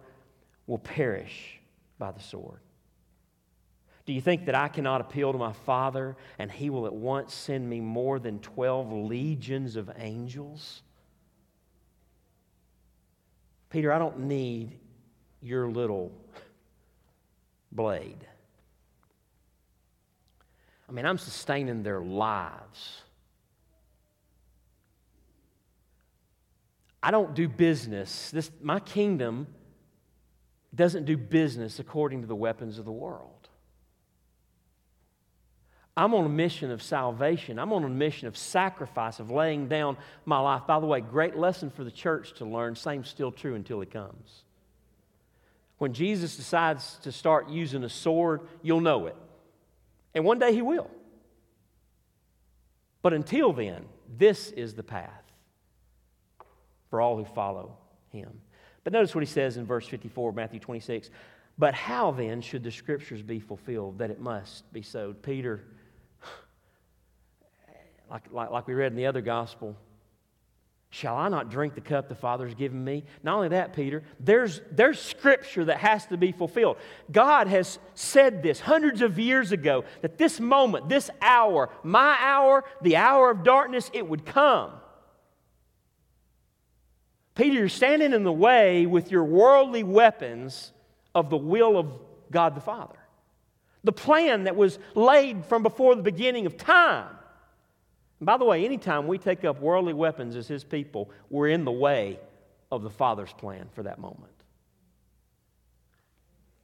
will 0.66 0.78
perish 0.78 1.60
by 1.98 2.12
the 2.12 2.20
sword. 2.20 2.60
Do 4.06 4.12
you 4.12 4.20
think 4.20 4.46
that 4.46 4.54
I 4.54 4.68
cannot 4.68 5.00
appeal 5.00 5.32
to 5.32 5.38
my 5.38 5.52
Father 5.52 6.16
and 6.38 6.50
he 6.50 6.68
will 6.68 6.86
at 6.86 6.92
once 6.92 7.32
send 7.32 7.68
me 7.68 7.80
more 7.80 8.18
than 8.18 8.38
12 8.40 8.92
legions 8.92 9.76
of 9.76 9.90
angels? 9.96 10.82
Peter, 13.70 13.92
I 13.92 13.98
don't 13.98 14.20
need 14.20 14.78
your 15.40 15.68
little 15.68 16.12
blade. 17.72 18.26
I 20.88 20.92
mean, 20.92 21.06
I'm 21.06 21.18
sustaining 21.18 21.82
their 21.82 22.00
lives. 22.00 23.02
I 27.02 27.10
don't 27.10 27.34
do 27.34 27.48
business. 27.48 28.30
This, 28.30 28.50
my 28.62 28.80
kingdom 28.80 29.46
doesn't 30.74 31.04
do 31.04 31.16
business 31.16 31.78
according 31.78 32.22
to 32.22 32.26
the 32.26 32.34
weapons 32.34 32.78
of 32.78 32.84
the 32.84 32.92
world. 32.92 33.48
I'm 35.96 36.12
on 36.14 36.24
a 36.24 36.28
mission 36.28 36.72
of 36.72 36.82
salvation. 36.82 37.58
I'm 37.58 37.72
on 37.72 37.84
a 37.84 37.88
mission 37.88 38.26
of 38.26 38.36
sacrifice, 38.36 39.20
of 39.20 39.30
laying 39.30 39.68
down 39.68 39.96
my 40.24 40.40
life. 40.40 40.62
By 40.66 40.80
the 40.80 40.86
way, 40.86 41.00
great 41.00 41.36
lesson 41.36 41.70
for 41.70 41.84
the 41.84 41.90
church 41.90 42.34
to 42.34 42.44
learn. 42.44 42.74
Same 42.74 43.04
still 43.04 43.30
true 43.30 43.54
until 43.54 43.78
he 43.78 43.86
comes. 43.86 44.42
When 45.78 45.92
Jesus 45.92 46.36
decides 46.36 46.98
to 47.02 47.12
start 47.12 47.48
using 47.48 47.84
a 47.84 47.88
sword, 47.88 48.40
you'll 48.62 48.80
know 48.80 49.06
it. 49.06 49.16
And 50.14 50.24
one 50.24 50.38
day 50.38 50.52
he 50.52 50.62
will. 50.62 50.90
But 53.02 53.12
until 53.12 53.52
then, 53.52 53.84
this 54.16 54.50
is 54.50 54.74
the 54.74 54.82
path 54.82 55.22
for 56.90 57.00
all 57.00 57.16
who 57.16 57.24
follow 57.24 57.76
him. 58.08 58.40
But 58.84 58.92
notice 58.92 59.14
what 59.14 59.22
he 59.22 59.30
says 59.30 59.56
in 59.56 59.64
verse 59.64 59.86
54 59.88 60.30
of 60.30 60.36
Matthew 60.36 60.60
26. 60.60 61.10
But 61.56 61.74
how 61.74 62.10
then 62.10 62.40
should 62.40 62.62
the 62.62 62.70
scriptures 62.70 63.22
be 63.22 63.40
fulfilled 63.40 63.98
that 63.98 64.10
it 64.10 64.20
must 64.20 64.70
be 64.72 64.82
so? 64.82 65.14
Peter, 65.22 65.64
like, 68.10 68.24
like, 68.30 68.50
like 68.50 68.66
we 68.66 68.74
read 68.74 68.92
in 68.92 68.96
the 68.96 69.06
other 69.06 69.20
gospel, 69.20 69.76
Shall 70.94 71.16
I 71.16 71.28
not 71.28 71.50
drink 71.50 71.74
the 71.74 71.80
cup 71.80 72.08
the 72.08 72.14
Father's 72.14 72.54
given 72.54 72.84
me? 72.84 73.02
Not 73.24 73.34
only 73.34 73.48
that, 73.48 73.72
Peter, 73.72 74.04
there's, 74.20 74.60
there's 74.70 75.00
scripture 75.00 75.64
that 75.64 75.78
has 75.78 76.06
to 76.06 76.16
be 76.16 76.30
fulfilled. 76.30 76.76
God 77.10 77.48
has 77.48 77.80
said 77.94 78.44
this 78.44 78.60
hundreds 78.60 79.02
of 79.02 79.18
years 79.18 79.50
ago 79.50 79.82
that 80.02 80.18
this 80.18 80.38
moment, 80.38 80.88
this 80.88 81.10
hour, 81.20 81.70
my 81.82 82.16
hour, 82.20 82.62
the 82.80 82.94
hour 82.94 83.32
of 83.32 83.42
darkness, 83.42 83.90
it 83.92 84.08
would 84.08 84.24
come. 84.24 84.70
Peter, 87.34 87.54
you're 87.54 87.68
standing 87.68 88.12
in 88.12 88.22
the 88.22 88.32
way 88.32 88.86
with 88.86 89.10
your 89.10 89.24
worldly 89.24 89.82
weapons 89.82 90.72
of 91.14 91.30
the 91.30 91.36
will 91.36 91.76
of 91.76 91.92
God 92.30 92.54
the 92.54 92.60
Father. 92.60 92.98
The 93.82 93.92
plan 93.92 94.44
that 94.44 94.56
was 94.56 94.78
laid 94.94 95.44
from 95.44 95.62
before 95.62 95.94
the 95.94 96.02
beginning 96.02 96.46
of 96.46 96.56
time. 96.56 97.10
And 98.20 98.26
by 98.26 98.36
the 98.36 98.44
way, 98.44 98.64
anytime 98.64 99.06
we 99.06 99.18
take 99.18 99.44
up 99.44 99.60
worldly 99.60 99.92
weapons 99.92 100.36
as 100.36 100.46
His 100.46 100.64
people, 100.64 101.10
we're 101.28 101.48
in 101.48 101.64
the 101.64 101.72
way 101.72 102.18
of 102.70 102.82
the 102.82 102.90
Father's 102.90 103.32
plan 103.32 103.68
for 103.74 103.82
that 103.82 103.98
moment. 103.98 104.32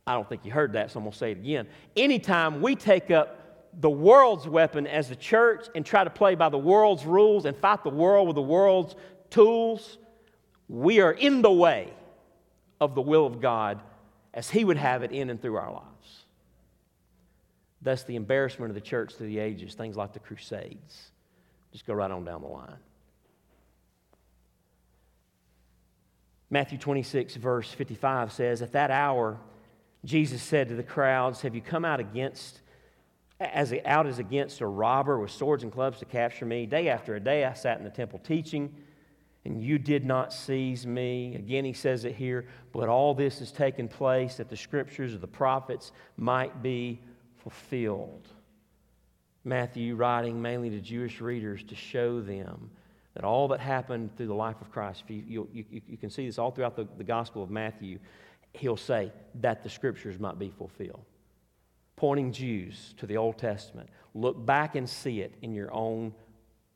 I 0.07 0.14
don't 0.14 0.29
think 0.29 0.45
you 0.45 0.53
heard 0.53 0.73
that, 0.73 0.91
so 0.91 0.99
I'm 0.99 1.05
going 1.05 1.12
to 1.12 1.18
say 1.18 1.33
it 1.33 1.39
again. 1.39 1.66
Anytime 1.97 2.62
we 2.62 2.75
take 2.75 3.11
up 3.11 3.71
the 3.81 3.91
world's 3.91 4.49
weapon 4.49 4.87
as 4.87 5.09
the 5.09 5.16
church 5.16 5.66
and 5.75 5.85
try 5.85 6.03
to 6.03 6.11
play 6.11 6.35
by 6.35 6.49
the 6.49 6.59
world's 6.59 7.05
rules 7.05 7.45
and 7.45 7.57
fight 7.57 7.85
the 7.85 7.91
world 7.91 8.27
with 8.27 8.35
the 8.35 8.43
world's 8.43 8.97
tools, 9.31 9.99
we 10.71 11.01
are 11.01 11.11
in 11.11 11.43
the 11.43 11.51
way 11.51 11.93
of 12.81 12.95
the 12.95 13.03
will 13.03 13.27
of 13.27 13.41
God 13.41 13.81
as 14.33 14.49
He 14.49 14.64
would 14.64 14.77
have 14.77 15.03
it 15.03 15.11
in 15.11 15.29
and 15.29 15.43
through 15.43 15.57
our 15.57 15.73
lives. 15.73 16.25
Thus, 17.83 18.05
the 18.05 18.14
embarrassment 18.14 18.71
of 18.71 18.75
the 18.75 18.81
church 18.81 19.14
through 19.14 19.27
the 19.27 19.41
ages, 19.41 19.75
things 19.75 19.97
like 19.97 20.12
the 20.12 20.21
Crusades. 20.21 21.11
Just 21.73 21.87
go 21.87 21.95
right 21.95 22.11
on 22.11 22.25
down 22.25 22.43
the 22.43 22.49
line. 22.49 22.77
Matthew 26.51 26.79
26, 26.79 27.35
verse 27.37 27.73
55 27.73 28.33
says, 28.33 28.62
At 28.62 28.73
that 28.73 28.93
hour, 28.93 29.39
Jesus 30.05 30.41
said 30.43 30.68
to 30.68 30.77
the 30.77 30.83
crowds, 30.85 31.41
Have 31.43 31.55
you 31.55 31.62
come 31.62 31.85
out 31.85 31.99
against 31.99 32.61
as 33.41 33.73
out 33.87 34.07
as 34.07 34.18
against 34.18 34.61
a 34.61 34.66
robber 34.66 35.18
with 35.18 35.31
swords 35.31 35.62
and 35.64 35.73
clubs 35.73 35.99
to 35.99 36.05
capture 36.05 36.45
me? 36.45 36.66
Day 36.66 36.89
after 36.89 37.16
a 37.16 37.21
day 37.21 37.45
I 37.45 37.55
sat 37.55 37.79
in 37.79 37.85
the 37.85 37.91
temple 37.91 38.21
teaching, 38.21 38.73
and 39.45 39.62
you 39.62 39.78
did 39.78 40.05
not 40.05 40.32
seize 40.32 40.86
me. 40.86 41.34
Again, 41.34 41.64
he 41.64 41.72
says 41.72 42.05
it 42.05 42.14
here, 42.14 42.47
but 42.72 42.88
all 42.88 43.14
this 43.14 43.38
has 43.38 43.51
taken 43.51 43.88
place 43.88 44.36
that 44.36 44.51
the 44.51 44.57
scriptures 44.57 45.14
of 45.14 45.20
the 45.20 45.26
prophets 45.26 45.93
might 46.16 46.62
be 46.62 47.01
fulfilled. 47.43 48.28
Matthew 49.45 49.95
writing 49.97 50.41
mainly 50.41 50.68
to 50.70 50.80
Jewish 50.80 51.20
readers 51.20 51.62
to 51.64 51.74
show 51.74 52.20
them 52.20 52.70
that 53.14 53.24
all 53.24 53.49
that 53.49 53.61
happened 53.61 54.16
through 54.16 54.26
the 54.26 54.34
life 54.34 54.61
of 54.61 54.70
Christ, 54.70 55.05
you, 55.09 55.24
you, 55.26 55.49
you, 55.53 55.80
you 55.88 55.97
can 55.97 56.11
see 56.11 56.26
this 56.26 56.38
all 56.38 56.51
throughout 56.51 56.76
the, 56.76 56.86
the 56.99 57.05
Gospel 57.05 57.43
of 57.43 57.51
Matthew, 57.51 57.99
he'll 58.53 58.76
say 58.76 59.11
that 59.36 59.62
the 59.62 59.68
scriptures 59.68 60.18
might 60.18 60.38
be 60.38 60.51
fulfilled. 60.51 61.05
Pointing 61.97 62.32
Jews 62.32 62.95
to 62.99 63.07
the 63.07 63.16
Old 63.16 63.38
Testament. 63.38 63.88
Look 64.14 64.45
back 64.45 64.74
and 64.74 64.88
see 64.88 65.20
it 65.20 65.34
in 65.43 65.55
your 65.55 65.72
own 65.72 66.14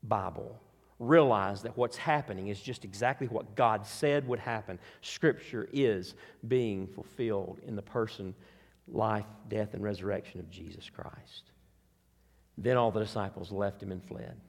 Bible. 0.03 0.59
Realize 0.99 1.61
that 1.63 1.77
what's 1.77 1.97
happening 1.97 2.47
is 2.47 2.61
just 2.61 2.85
exactly 2.85 3.27
what 3.27 3.55
God 3.55 3.85
said 3.85 4.27
would 4.27 4.39
happen. 4.39 4.79
Scripture 5.01 5.67
is 5.73 6.15
being 6.47 6.87
fulfilled 6.87 7.59
in 7.67 7.75
the 7.75 7.81
person, 7.81 8.33
life, 8.87 9.25
death, 9.49 9.73
and 9.73 9.83
resurrection 9.83 10.39
of 10.39 10.49
Jesus 10.49 10.89
Christ. 10.89 11.51
Then 12.57 12.77
all 12.77 12.91
the 12.91 13.01
disciples 13.01 13.51
left 13.51 13.83
him 13.83 13.91
and 13.91 14.01
fled. 14.01 14.39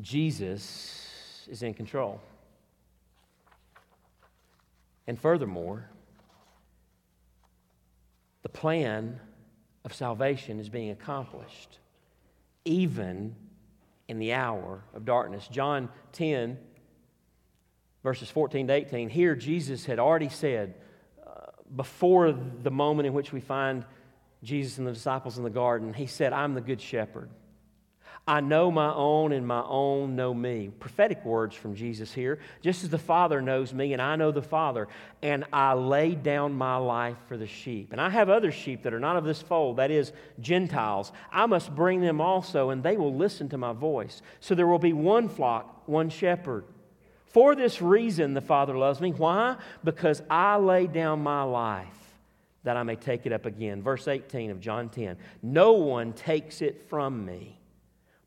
Jesus 0.00 1.46
is 1.48 1.62
in 1.62 1.74
control. 1.74 2.20
And 5.06 5.20
furthermore, 5.20 5.88
the 8.42 8.48
plan 8.48 9.20
of 9.84 9.94
salvation 9.94 10.58
is 10.58 10.68
being 10.68 10.90
accomplished 10.90 11.78
even 12.64 13.34
in 14.08 14.18
the 14.18 14.32
hour 14.32 14.82
of 14.94 15.04
darkness. 15.04 15.48
John 15.48 15.88
10, 16.12 16.58
verses 18.02 18.28
14 18.30 18.68
to 18.68 18.72
18, 18.72 19.08
here 19.08 19.34
Jesus 19.34 19.84
had 19.84 19.98
already 19.98 20.28
said, 20.28 20.74
uh, 21.26 21.46
before 21.76 22.32
the 22.32 22.70
moment 22.70 23.06
in 23.06 23.12
which 23.12 23.32
we 23.32 23.40
find 23.40 23.84
Jesus 24.42 24.78
and 24.78 24.86
the 24.86 24.92
disciples 24.92 25.38
in 25.38 25.44
the 25.44 25.50
garden, 25.50 25.94
he 25.94 26.06
said, 26.06 26.32
I'm 26.32 26.54
the 26.54 26.60
good 26.60 26.80
shepherd. 26.80 27.30
I 28.26 28.40
know 28.40 28.70
my 28.70 28.92
own, 28.94 29.32
and 29.32 29.46
my 29.46 29.62
own 29.66 30.14
know 30.14 30.32
me. 30.32 30.70
Prophetic 30.78 31.24
words 31.24 31.56
from 31.56 31.74
Jesus 31.74 32.12
here. 32.12 32.38
Just 32.60 32.84
as 32.84 32.90
the 32.90 32.98
Father 32.98 33.42
knows 33.42 33.74
me, 33.74 33.92
and 33.92 34.00
I 34.00 34.14
know 34.14 34.30
the 34.30 34.40
Father, 34.40 34.86
and 35.22 35.44
I 35.52 35.74
lay 35.74 36.14
down 36.14 36.52
my 36.52 36.76
life 36.76 37.16
for 37.26 37.36
the 37.36 37.48
sheep. 37.48 37.90
And 37.90 38.00
I 38.00 38.10
have 38.10 38.28
other 38.28 38.52
sheep 38.52 38.84
that 38.84 38.94
are 38.94 39.00
not 39.00 39.16
of 39.16 39.24
this 39.24 39.42
fold, 39.42 39.78
that 39.78 39.90
is, 39.90 40.12
Gentiles. 40.38 41.10
I 41.32 41.46
must 41.46 41.74
bring 41.74 42.00
them 42.00 42.20
also, 42.20 42.70
and 42.70 42.82
they 42.82 42.96
will 42.96 43.14
listen 43.14 43.48
to 43.48 43.58
my 43.58 43.72
voice. 43.72 44.22
So 44.38 44.54
there 44.54 44.68
will 44.68 44.78
be 44.78 44.92
one 44.92 45.28
flock, 45.28 45.82
one 45.88 46.08
shepherd. 46.08 46.64
For 47.26 47.56
this 47.56 47.82
reason, 47.82 48.34
the 48.34 48.40
Father 48.40 48.76
loves 48.76 49.00
me. 49.00 49.10
Why? 49.10 49.56
Because 49.82 50.22
I 50.30 50.56
lay 50.56 50.86
down 50.86 51.22
my 51.22 51.42
life 51.42 51.88
that 52.64 52.76
I 52.76 52.82
may 52.82 52.96
take 52.96 53.26
it 53.26 53.32
up 53.32 53.46
again. 53.46 53.82
Verse 53.82 54.06
18 54.06 54.50
of 54.50 54.60
John 54.60 54.88
10 54.88 55.16
No 55.42 55.72
one 55.72 56.12
takes 56.12 56.62
it 56.62 56.88
from 56.88 57.24
me, 57.24 57.58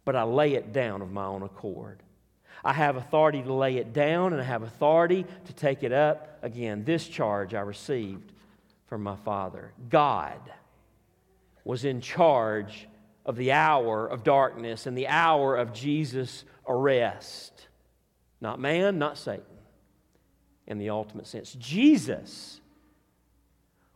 but 0.06 0.16
I 0.16 0.24
lay 0.24 0.54
it 0.54 0.72
down 0.72 1.02
of 1.02 1.12
my 1.12 1.26
own 1.26 1.44
accord. 1.44 2.02
I 2.64 2.74
have 2.74 2.96
authority 2.96 3.44
to 3.44 3.54
lay 3.54 3.78
it 3.78 3.94
down, 3.94 4.34
and 4.34 4.42
I 4.42 4.46
have 4.46 4.64
authority 4.64 5.26
to 5.46 5.54
take 5.54 5.84
it 5.84 5.92
up 5.92 6.40
again. 6.42 6.84
This 6.84 7.08
charge 7.08 7.54
I 7.54 7.62
received 7.62 8.32
from 8.88 9.04
my 9.04 9.16
Father. 9.18 9.72
God 9.90 10.40
was 11.64 11.86
in 11.86 12.02
charge 12.02 12.88
of 13.26 13.36
the 13.36 13.52
hour 13.52 14.08
of 14.08 14.24
darkness 14.24 14.86
and 14.86 14.98
the 14.98 15.08
hour 15.08 15.56
of 15.56 15.74
Jesus' 15.74 16.46
arrest. 16.68 17.68
Not 18.40 18.60
man, 18.60 19.00
not 19.00 19.18
Satan, 19.18 19.44
in 20.68 20.78
the 20.78 20.92
ultimate 20.92 21.28
sense. 21.28 21.54
Jesus 21.60 22.62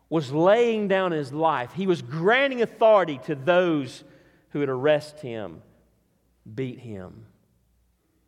was 0.10 0.32
laying 0.32 0.88
down 0.88 1.12
his 1.12 1.32
life, 1.32 1.72
he 1.74 1.86
was 1.86 2.02
granting 2.02 2.64
authority 2.64 3.20
to 3.26 3.36
those 3.36 4.04
who 4.50 4.60
would 4.60 4.70
arrest 4.70 5.20
him, 5.20 5.62
beat 6.56 6.80
him, 6.80 7.26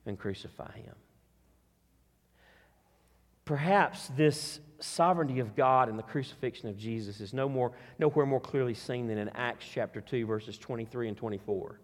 and 0.05 0.17
crucify 0.17 0.77
him. 0.77 0.95
Perhaps 3.45 4.07
this 4.15 4.59
sovereignty 4.79 5.39
of 5.39 5.55
God 5.55 5.89
and 5.89 5.97
the 5.97 6.03
crucifixion 6.03 6.69
of 6.69 6.77
Jesus 6.77 7.19
is 7.19 7.33
no 7.33 7.47
more, 7.47 7.71
nowhere 7.99 8.25
more 8.25 8.39
clearly 8.39 8.73
seen 8.73 9.07
than 9.07 9.17
in 9.17 9.29
Acts 9.29 9.65
chapter 9.71 10.01
2, 10.01 10.25
verses 10.25 10.57
23 10.57 11.09
and 11.09 11.17
24. 11.17 11.79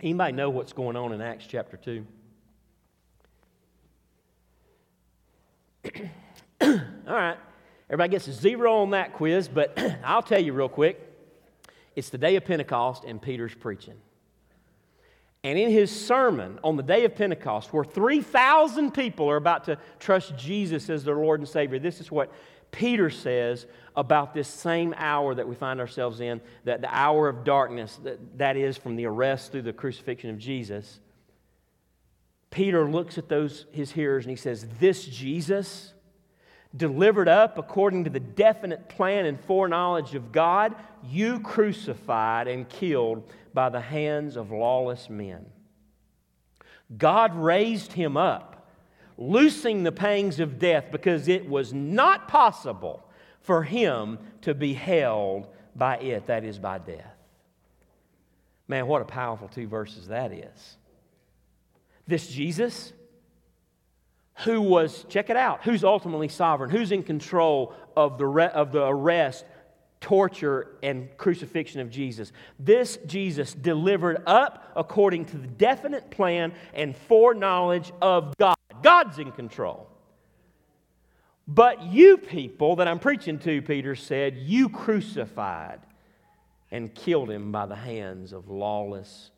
Anybody 0.00 0.32
know 0.32 0.50
what's 0.50 0.72
going 0.72 0.96
on 0.96 1.12
in 1.12 1.20
Acts 1.20 1.46
chapter 1.46 1.76
2? 1.76 2.06
All 6.60 6.78
right. 7.06 7.36
Everybody 7.88 8.10
gets 8.10 8.28
a 8.28 8.32
zero 8.32 8.78
on 8.78 8.90
that 8.90 9.12
quiz, 9.12 9.48
but 9.48 9.78
I'll 10.04 10.22
tell 10.22 10.40
you 10.40 10.52
real 10.52 10.68
quick. 10.68 11.00
It's 11.96 12.10
the 12.10 12.18
day 12.18 12.36
of 12.36 12.44
Pentecost, 12.44 13.04
and 13.04 13.22
Peter's 13.22 13.54
preaching. 13.54 13.94
And 15.44 15.58
in 15.58 15.70
his 15.70 15.90
sermon 15.90 16.58
on 16.64 16.76
the 16.76 16.82
day 16.82 17.04
of 17.04 17.14
Pentecost, 17.14 17.70
where 17.72 17.84
3,000 17.84 18.92
people 18.92 19.30
are 19.30 19.36
about 19.36 19.64
to 19.64 19.78
trust 20.00 20.36
Jesus 20.38 20.88
as 20.88 21.04
their 21.04 21.16
Lord 21.16 21.40
and 21.40 21.48
Savior, 21.48 21.78
this 21.78 22.00
is 22.00 22.10
what 22.10 22.32
Peter 22.70 23.10
says 23.10 23.66
about 23.94 24.32
this 24.32 24.48
same 24.48 24.94
hour 24.96 25.34
that 25.34 25.46
we 25.46 25.54
find 25.54 25.80
ourselves 25.80 26.20
in, 26.20 26.40
that 26.64 26.80
the 26.80 26.92
hour 26.92 27.28
of 27.28 27.44
darkness, 27.44 28.00
that, 28.02 28.38
that 28.38 28.56
is 28.56 28.78
from 28.78 28.96
the 28.96 29.04
arrest 29.04 29.52
through 29.52 29.62
the 29.62 29.72
crucifixion 29.72 30.30
of 30.30 30.38
Jesus. 30.38 30.98
Peter 32.50 32.90
looks 32.90 33.18
at 33.18 33.28
those 33.28 33.66
his 33.70 33.92
hearers 33.92 34.24
and 34.24 34.30
he 34.30 34.36
says, 34.36 34.66
This 34.80 35.04
Jesus, 35.04 35.92
delivered 36.74 37.28
up 37.28 37.58
according 37.58 38.04
to 38.04 38.10
the 38.10 38.18
definite 38.18 38.88
plan 38.88 39.26
and 39.26 39.38
foreknowledge 39.38 40.14
of 40.14 40.32
God, 40.32 40.74
you 41.04 41.38
crucified 41.40 42.48
and 42.48 42.68
killed 42.68 43.30
by 43.54 43.68
the 43.68 43.80
hands 43.80 44.36
of 44.36 44.50
lawless 44.50 45.08
men. 45.08 45.46
God 46.98 47.34
raised 47.34 47.92
him 47.92 48.16
up, 48.16 48.68
loosing 49.16 49.84
the 49.84 49.92
pangs 49.92 50.40
of 50.40 50.58
death 50.58 50.86
because 50.90 51.28
it 51.28 51.48
was 51.48 51.72
not 51.72 52.28
possible 52.28 53.08
for 53.40 53.62
him 53.62 54.18
to 54.42 54.54
be 54.54 54.74
held 54.74 55.48
by 55.76 55.98
it, 55.98 56.26
that 56.26 56.44
is, 56.44 56.58
by 56.58 56.78
death. 56.78 57.14
Man, 58.66 58.86
what 58.86 59.02
a 59.02 59.04
powerful 59.04 59.48
two 59.48 59.68
verses 59.68 60.08
that 60.08 60.32
is. 60.32 60.76
This 62.06 62.28
Jesus, 62.28 62.92
who 64.44 64.60
was, 64.60 65.04
check 65.08 65.30
it 65.30 65.36
out, 65.36 65.64
who's 65.64 65.84
ultimately 65.84 66.28
sovereign, 66.28 66.70
who's 66.70 66.92
in 66.92 67.02
control 67.02 67.74
of 67.96 68.18
the, 68.18 68.26
of 68.26 68.72
the 68.72 68.84
arrest, 68.84 69.44
torture, 70.04 70.76
and 70.82 71.08
crucifixion 71.16 71.80
of 71.80 71.88
Jesus. 71.88 72.30
This 72.58 72.98
Jesus 73.06 73.54
delivered 73.54 74.22
up 74.26 74.70
according 74.76 75.24
to 75.24 75.38
the 75.38 75.46
definite 75.46 76.10
plan 76.10 76.52
and 76.74 76.94
foreknowledge 76.94 77.90
of 78.02 78.36
God. 78.36 78.56
God's 78.82 79.18
in 79.18 79.32
control. 79.32 79.88
But 81.48 81.84
you 81.84 82.18
people 82.18 82.76
that 82.76 82.86
I'm 82.86 82.98
preaching 82.98 83.38
to, 83.40 83.62
Peter 83.62 83.94
said, 83.94 84.36
you 84.36 84.68
crucified 84.68 85.80
and 86.70 86.94
killed 86.94 87.30
him 87.30 87.50
by 87.50 87.64
the 87.64 87.74
hands 87.74 88.34
of 88.34 88.50
lawless 88.50 89.30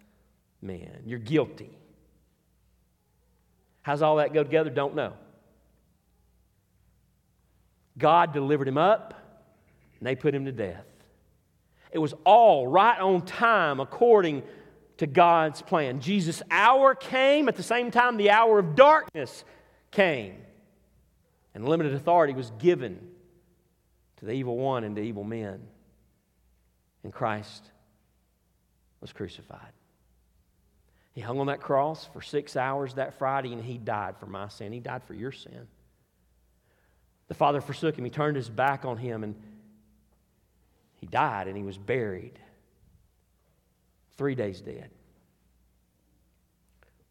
men. 0.61 1.05
You're 1.07 1.21
guilty. 1.21 1.79
How's 3.83 4.03
all 4.03 4.17
that 4.17 4.35
go 4.35 4.43
together? 4.43 4.71
Don't 4.71 4.97
know. 4.97 5.13
God 7.97 8.33
delivered 8.33 8.67
him 8.67 8.79
up, 8.79 9.15
and 9.99 10.07
they 10.07 10.15
put 10.15 10.35
him 10.35 10.45
to 10.45 10.53
death. 10.53 10.85
It 11.93 11.99
was 11.99 12.15
all 12.25 12.67
right 12.67 12.99
on 12.99 13.25
time 13.25 13.81
according 13.81 14.43
to 14.99 15.07
God's 15.07 15.63
plan. 15.63 16.01
Jesus' 16.01 16.43
hour 16.51 16.95
came 16.95 17.49
at 17.49 17.57
the 17.57 17.63
same 17.63 17.91
time 17.91 18.17
the 18.17 18.31
hour 18.31 18.59
of 18.59 18.75
darkness 18.75 19.45
came. 19.91 20.37
And 21.55 21.67
limited 21.67 21.95
authority 21.95 22.35
was 22.35 22.51
given 22.59 22.99
to 24.17 24.27
the 24.27 24.33
evil 24.33 24.57
one 24.57 24.85
and 24.85 24.97
to 24.97 25.03
evil 25.03 25.25
men. 25.25 25.61
And 27.03 27.13
Christ 27.13 27.71
was 29.01 29.13
crucified. 29.13 29.73
He 31.15 31.23
hung 31.23 31.41
on 31.41 31.47
that 31.47 31.63
cross 31.63 32.07
for 32.13 32.21
six 32.21 32.57
hours 32.57 32.95
that 32.95 33.19
Friday 33.19 33.55
and 33.55 33.65
he 33.65 33.79
died 33.79 34.17
for 34.19 34.27
my 34.27 34.49
sin. 34.49 34.73
He 34.73 34.81
died 34.81 35.03
for 35.05 35.15
your 35.15 35.33
sin. 35.33 35.67
The 37.29 37.35
Father 37.35 37.63
forsook 37.63 37.97
him. 37.97 38.05
He 38.05 38.11
turned 38.11 38.37
his 38.37 38.51
back 38.51 38.85
on 38.85 38.99
him 38.99 39.25
and 39.25 39.35
died 41.07 41.49
and 41.49 41.57
he 41.57 41.63
was 41.63 41.79
buried. 41.79 42.39
Three 44.17 44.35
days 44.35 44.61
dead. 44.61 44.91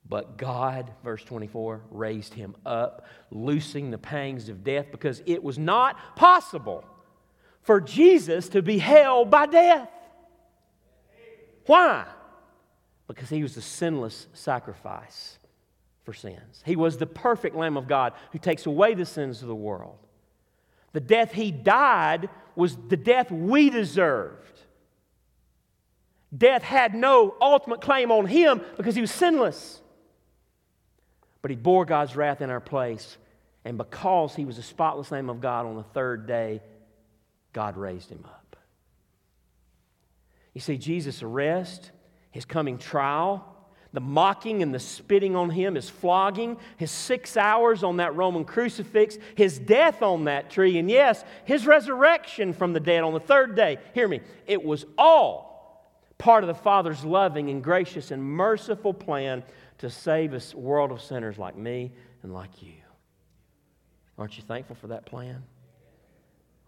But 0.08 0.38
God, 0.38 0.92
verse 1.04 1.24
24, 1.24 1.82
raised 1.90 2.34
him 2.34 2.56
up, 2.66 3.08
loosing 3.32 3.90
the 3.90 3.98
pangs 3.98 4.50
of 4.50 4.64
death 4.64 4.88
because 4.92 5.22
it 5.26 5.44
was 5.44 5.58
not 5.58 6.16
possible 6.16 6.86
for 7.64 7.82
Jesus 7.82 8.50
to 8.50 8.62
be 8.62 8.78
held 8.78 9.32
by 9.32 9.48
death. 9.48 9.90
Why? 11.66 12.06
because 13.08 13.30
he 13.30 13.44
was 13.44 13.56
the 13.56 13.62
sinless 13.62 14.28
sacrifice 14.34 15.38
for 16.04 16.14
sins. 16.14 16.62
He 16.66 16.76
was 16.76 16.98
the 16.98 17.06
perfect 17.06 17.56
Lamb 17.56 17.78
of 17.78 17.88
God 17.88 18.14
who 18.32 18.40
takes 18.40 18.66
away 18.66 18.94
the 18.94 19.06
sins 19.06 19.42
of 19.42 19.48
the 19.48 19.56
world. 19.56 19.98
The 20.96 21.02
death 21.02 21.34
he 21.34 21.52
died 21.52 22.30
was 22.56 22.78
the 22.88 22.96
death 22.96 23.30
we 23.30 23.70
deserved. 23.70 24.62
Death 26.36 26.64
had 26.64 26.96
no 26.96 27.36
ultimate 27.42 27.82
claim 27.82 28.14
on 28.14 28.26
him 28.26 28.62
because 28.78 28.96
he 28.96 29.02
was 29.02 29.12
sinless. 29.12 29.82
But 31.42 31.52
he 31.52 31.58
bore 31.58 31.84
God's 31.84 32.16
wrath 32.16 32.40
in 32.40 32.50
our 32.50 32.62
place. 32.62 33.18
And 33.66 33.78
because 33.78 34.36
he 34.36 34.46
was 34.46 34.58
a 34.58 34.64
spotless 34.64 35.12
Lamb 35.12 35.30
of 35.30 35.42
God 35.42 35.66
on 35.66 35.76
the 35.76 35.84
third 35.84 36.28
day, 36.28 36.62
God 37.52 37.76
raised 37.76 38.10
him 38.10 38.24
up. 38.24 38.56
You 40.54 40.62
see, 40.62 40.78
Jesus' 40.78 41.22
arrest 41.22 41.92
his 42.32 42.46
coming 42.46 42.78
trial, 42.78 43.55
the 43.96 44.02
mocking 44.02 44.62
and 44.62 44.74
the 44.74 44.80
spitting 44.80 45.36
on 45.36 45.50
him, 45.50 45.76
his 45.76 45.90
flogging, 45.90 46.58
his 46.78 46.92
six 46.92 47.38
hours 47.38 47.82
on 47.82 47.98
that 47.98 48.16
Roman 48.16 48.46
crucifix, 48.46 49.18
his 49.36 49.58
death 49.58 50.04
on 50.04 50.26
that 50.26 50.52
tree, 50.52 50.78
and 50.78 50.92
yes, 50.92 51.24
his 51.46 51.66
resurrection 51.66 52.54
from 52.54 52.74
the 52.74 52.80
dead 52.80 53.04
on 53.04 53.14
the 53.14 53.20
third 53.20 53.56
day. 53.56 53.80
Hear 53.94 54.08
me, 54.08 54.20
it 54.46 54.64
was 54.64 54.86
all 54.98 55.96
part 56.18 56.44
of 56.44 56.48
the 56.50 56.54
Father's 56.54 57.04
loving 57.06 57.50
and 57.50 57.64
gracious 57.64 58.12
and 58.12 58.22
merciful 58.22 58.94
plan 58.94 59.44
to 59.78 59.90
save 59.90 60.34
a 60.34 60.58
world 60.58 60.92
of 60.92 61.02
sinners 61.02 61.38
like 61.38 61.58
me 61.58 61.92
and 62.22 62.34
like 62.34 62.62
you. 62.62 62.74
Aren't 64.18 64.38
you 64.38 64.44
thankful 64.44 64.76
for 64.76 64.88
that 64.88 65.06
plan? 65.06 65.44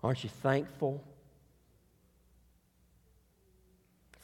Aren't 0.02 0.24
you 0.24 0.30
thankful 0.30 1.04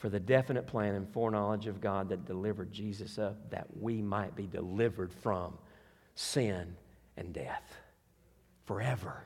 for 0.04 0.10
the 0.10 0.20
definite 0.20 0.66
plan 0.66 0.94
and 0.96 1.08
foreknowledge 1.14 1.66
of 1.66 1.80
God 1.80 2.10
that 2.10 2.26
delivered 2.26 2.70
Jesus 2.70 3.18
up 3.18 3.38
that 3.48 3.66
we 3.80 4.02
might 4.02 4.36
be 4.36 4.46
delivered 4.46 5.10
from 5.10 5.56
sin 6.14 6.76
and 7.16 7.32
death 7.32 7.78
forever. 8.66 9.24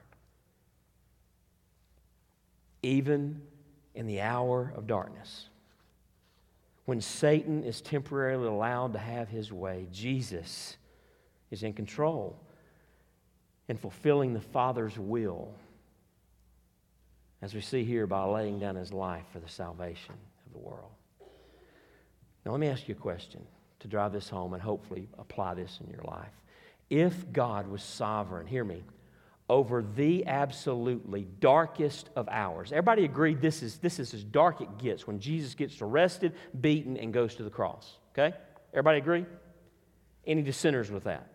Even 2.85 3.43
in 3.97 4.07
the 4.07 4.21
hour 4.21 4.73
of 4.77 4.87
darkness, 4.87 5.49
when 6.85 7.01
Satan 7.01 7.65
is 7.65 7.81
temporarily 7.81 8.47
allowed 8.47 8.93
to 8.93 9.01
have 9.01 9.29
his 9.29 9.53
way, 9.53 9.89
Jesus 9.91 10.77
is 11.51 11.65
in 11.65 11.73
control 11.73 12.39
and 13.69 13.81
fulfilling 13.81 14.33
the 14.33 14.41
Father's 14.41 14.97
will, 14.97 15.53
as 17.43 17.53
we 17.53 17.61
see 17.61 17.83
here 17.83 18.07
by 18.07 18.23
laying 18.23 18.61
down 18.61 18.77
his 18.77 18.93
life 18.93 19.25
for 19.33 19.41
the 19.41 19.49
salvation 19.49 20.15
of 20.49 20.53
the 20.53 20.67
world. 20.67 20.91
Now, 22.45 22.53
let 22.53 22.61
me 22.61 22.69
ask 22.69 22.89
you 22.89 22.95
a 22.95 22.99
question 22.99 23.43
to 23.81 23.89
drive 23.89 24.13
this 24.13 24.29
home 24.29 24.55
and 24.55 24.63
hopefully 24.63 25.09
apply 25.19 25.55
this 25.55 25.79
in 25.85 25.91
your 25.91 26.03
life. 26.03 26.33
If 26.91 27.33
God 27.33 27.69
was 27.69 27.83
sovereign, 27.83 28.47
hear 28.47 28.65
me, 28.65 28.83
over 29.51 29.83
the 29.83 30.27
absolutely 30.27 31.27
darkest 31.41 32.11
of 32.17 32.29
hours, 32.29 32.73
everybody 32.73 33.05
agreed 33.05 33.41
this 33.41 33.63
is, 33.63 33.79
this 33.79 33.99
is 33.99 34.15
as 34.15 34.25
dark 34.25 34.61
it 34.61 34.79
gets 34.79 35.07
when 35.07 35.21
Jesus 35.21 35.55
gets 35.55 35.81
arrested, 35.81 36.35
beaten, 36.61 36.97
and 36.97 37.13
goes 37.13 37.35
to 37.37 37.43
the 37.43 37.51
cross. 37.51 37.99
Okay? 38.13 38.35
Everybody 38.73 38.99
agree? 38.99 39.27
Any 40.27 40.43
dissenters 40.43 40.91
with 40.91 41.05
that? 41.05 41.27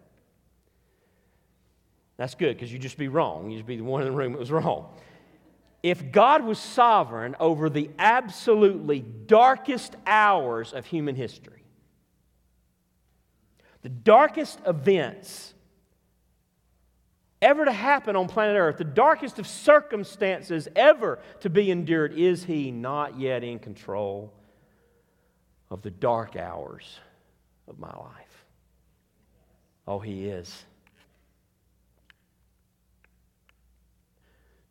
That's 2.17 2.35
good 2.35 2.55
because 2.55 2.71
you'd 2.71 2.81
just 2.81 2.97
be 2.97 3.07
wrong. 3.07 3.49
You 3.49 3.57
just 3.57 3.67
be 3.67 3.77
the 3.77 3.83
one 3.83 4.01
in 4.01 4.07
the 4.07 4.15
room 4.15 4.33
that 4.33 4.39
was 4.39 4.51
wrong 4.51 4.89
if 5.83 6.13
God 6.13 6.45
was 6.45 6.57
sovereign 6.57 7.35
over 7.41 7.69
the 7.69 7.89
absolutely 7.99 9.01
darkest 9.01 9.97
hours 10.07 10.71
of 10.73 10.85
human 10.85 11.15
history, 11.15 11.63
the 13.81 13.89
darkest 13.89 14.59
events 14.65 15.53
ever 17.41 17.65
to 17.65 17.71
happen 17.73 18.15
on 18.15 18.29
planet 18.29 18.55
Earth, 18.55 18.77
the 18.77 18.85
darkest 18.85 19.37
of 19.37 19.45
circumstances 19.45 20.69
ever 20.77 21.19
to 21.41 21.49
be 21.49 21.69
endured, 21.69 22.13
is 22.13 22.45
He 22.45 22.71
not 22.71 23.19
yet 23.19 23.43
in 23.43 23.59
control 23.59 24.31
of 25.69 25.81
the 25.81 25.91
dark 25.91 26.37
hours 26.37 26.99
of 27.67 27.77
my 27.77 27.93
life? 27.93 28.45
Oh, 29.85 29.99
He 29.99 30.27
is. 30.27 30.63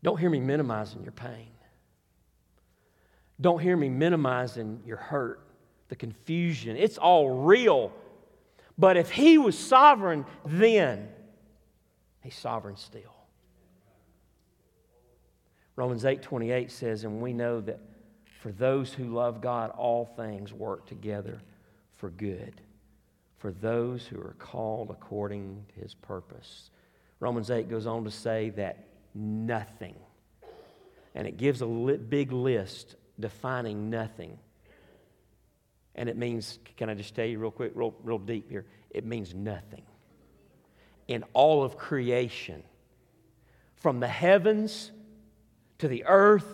Don't 0.03 0.19
hear 0.19 0.31
me 0.31 0.41
minimizing 0.41 1.03
your 1.03 1.13
pain. 1.13 1.49
Don't 3.41 3.61
hear 3.61 3.77
me 3.77 3.89
minimizing 3.89 4.83
your 4.85 4.97
hurt, 4.97 5.41
the 5.89 5.97
confusion. 5.97 6.77
It's 6.77 6.99
all 6.99 7.31
real. 7.31 7.93
But 8.79 8.97
if 8.97 9.11
He 9.11 9.39
was 9.39 9.59
sovereign 9.59 10.25
then, 10.45 11.09
He's 12.23 12.37
sovereign 12.37 12.77
still. 12.77 13.15
Romans 15.77 16.05
8 16.05 16.23
28 16.23 16.71
says, 16.71 17.05
And 17.05 17.21
we 17.21 17.33
know 17.33 17.61
that 17.61 17.81
for 18.41 18.53
those 18.53 18.93
who 18.93 19.15
love 19.15 19.41
God, 19.41 19.71
all 19.71 20.05
things 20.05 20.53
work 20.53 20.87
together 20.87 21.41
for 21.95 22.11
good, 22.11 22.61
for 23.39 23.53
those 23.53 24.07
who 24.07 24.21
are 24.21 24.37
called 24.39 24.91
according 24.91 25.65
to 25.75 25.81
His 25.81 25.95
purpose. 25.95 26.71
Romans 27.21 27.51
8 27.51 27.69
goes 27.69 27.87
on 27.87 28.05
to 28.05 28.11
say 28.11 28.51
that 28.51 28.85
nothing, 29.15 29.95
and 31.15 31.27
it 31.27 31.37
gives 31.37 31.63
a 31.63 31.67
big 31.67 32.33
list 32.33 32.97
defining 33.19 33.91
nothing. 33.91 34.39
And 35.95 36.09
it 36.09 36.17
means, 36.17 36.59
can 36.77 36.89
I 36.89 36.95
just 36.95 37.15
tell 37.15 37.27
you 37.27 37.39
real 37.39 37.51
quick, 37.51 37.73
real, 37.75 37.95
real 38.03 38.19
deep 38.19 38.49
here? 38.51 38.65
It 38.91 39.05
means 39.05 39.35
nothing. 39.35 39.83
In 41.09 41.25
all 41.35 41.63
of 41.63 41.77
creation, 41.77 42.63
from 43.77 44.01
the 44.01 44.09
heavens 44.09 44.91
to 45.79 45.89
the 45.89 46.05
earth 46.07 46.47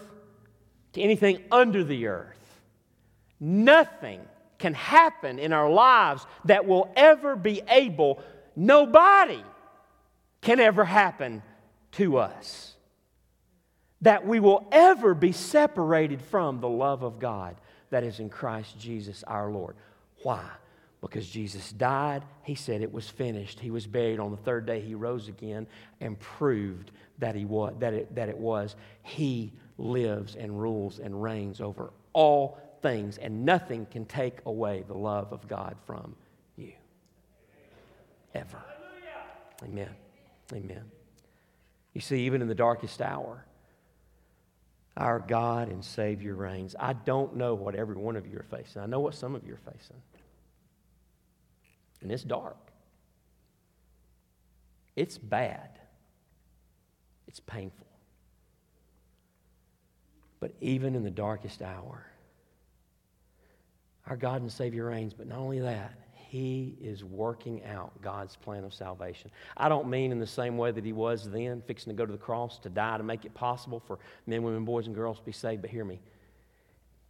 to 0.95 1.01
anything 1.01 1.43
under 1.53 1.85
the 1.85 2.07
earth, 2.07 2.63
nothing 3.39 4.21
can 4.59 4.75
happen 4.75 5.39
in 5.39 5.53
our 5.53 5.71
lives 5.71 6.27
that 6.47 6.67
will 6.67 6.91
ever 6.97 7.37
be 7.37 7.63
able, 7.69 8.21
nobody 8.57 9.43
can 10.41 10.59
ever 10.59 10.85
happen 10.85 11.43
to 11.93 12.19
us. 12.19 12.75
That 14.03 14.27
we 14.27 14.41
will 14.41 14.69
ever 14.71 15.15
be 15.15 15.33
separated 15.33 16.23
from 16.23 16.61
the 16.61 16.69
love 16.69 17.03
of 17.03 17.19
God 17.19 17.57
that 17.91 18.05
is 18.05 18.21
in 18.21 18.29
Christ 18.29 18.79
Jesus 18.79 19.25
our 19.25 19.51
Lord. 19.51 19.77
Why? 20.23 20.45
Because 21.01 21.29
Jesus 21.29 21.73
died, 21.73 22.25
he 22.43 22.55
said 22.55 22.83
it 22.83 22.93
was 22.93 23.09
finished. 23.09 23.61
He 23.61 23.71
was 23.71 23.87
buried 23.87 24.19
on 24.19 24.31
the 24.31 24.37
third 24.37 24.67
day, 24.67 24.81
he 24.81 24.95
rose 24.95 25.29
again 25.29 25.67
and 26.01 26.19
proved 26.19 26.91
that, 27.19 27.35
he 27.35 27.45
was, 27.45 27.75
that, 27.79 27.95
it, 27.95 28.15
that 28.15 28.29
it 28.29 28.37
was. 28.37 28.75
He 29.03 29.53
lives 29.79 30.35
and 30.35 30.61
rules 30.61 30.99
and 30.99 31.23
reigns 31.23 31.61
over 31.61 31.93
all 32.13 32.59
things, 32.83 33.19
and 33.19 33.45
nothing 33.45 33.87
can 33.87 34.05
take 34.07 34.39
away 34.47 34.85
the 34.87 34.95
love 34.95 35.33
of 35.33 35.47
God 35.49 35.77
from 35.87 36.15
you. 36.57 36.73
Ever. 38.35 38.63
Amen. 39.65 39.91
Amen. 40.53 40.98
You 41.99 42.03
see, 42.03 42.21
even 42.27 42.43
in 42.43 42.47
the 42.47 42.55
darkest 42.55 43.03
hour, 43.03 43.45
our 44.97 45.19
God 45.19 45.69
and 45.69 45.85
Savior 45.85 46.33
reigns. 46.33 46.77
I 46.79 46.93
don't 46.93 47.35
know 47.35 47.57
what 47.57 47.75
every 47.75 47.97
one 47.97 48.15
of 48.15 48.25
you 48.25 48.39
are 48.39 48.47
facing. 48.57 48.83
I 48.83 48.87
know 48.87 49.01
what 49.01 49.17
some 49.17 49.35
of 49.35 49.45
you 49.45 49.55
are 49.55 49.73
facing. 49.73 49.97
And 52.01 52.13
it's 52.13 52.23
dark. 52.23 52.71
It's 54.95 55.19
bad. 55.19 55.71
It's 57.27 57.41
painful. 57.41 57.89
But 60.39 60.53
even 60.61 60.95
in 60.95 61.03
the 61.03 61.11
darkest 61.11 61.63
hour, 61.63 62.07
our 64.07 64.17
God 64.17 64.41
and 64.43 64.53
Savior 64.53 64.85
reigns. 64.85 65.15
But 65.15 65.27
not 65.27 65.41
only 65.41 65.59
that, 65.59 65.95
he 66.29 66.77
is 66.79 67.03
working 67.03 67.65
out 67.65 67.91
God's 68.03 68.37
plan 68.37 68.63
of 68.63 68.75
salvation. 68.75 69.31
I 69.57 69.71
don't 69.71 69.89
mean 69.89 70.13
in 70.13 70.19
the 70.19 70.27
same 70.27 70.59
way 70.59 70.71
that 70.71 70.85
He 70.85 70.93
was 70.93 71.31
then, 71.31 71.63
fixing 71.67 71.91
to 71.91 71.97
go 71.97 72.05
to 72.05 72.13
the 72.13 72.19
cross 72.19 72.59
to 72.59 72.69
die 72.69 72.99
to 72.99 73.03
make 73.03 73.25
it 73.25 73.33
possible 73.33 73.81
for 73.81 73.99
men, 74.27 74.43
women, 74.43 74.67
boys, 74.67 74.87
and 74.87 74.95
girls 74.95 75.19
to 75.21 75.25
be 75.25 75.33
saved, 75.33 75.63
but 75.63 75.71
hear 75.71 75.87
me. 75.87 76.01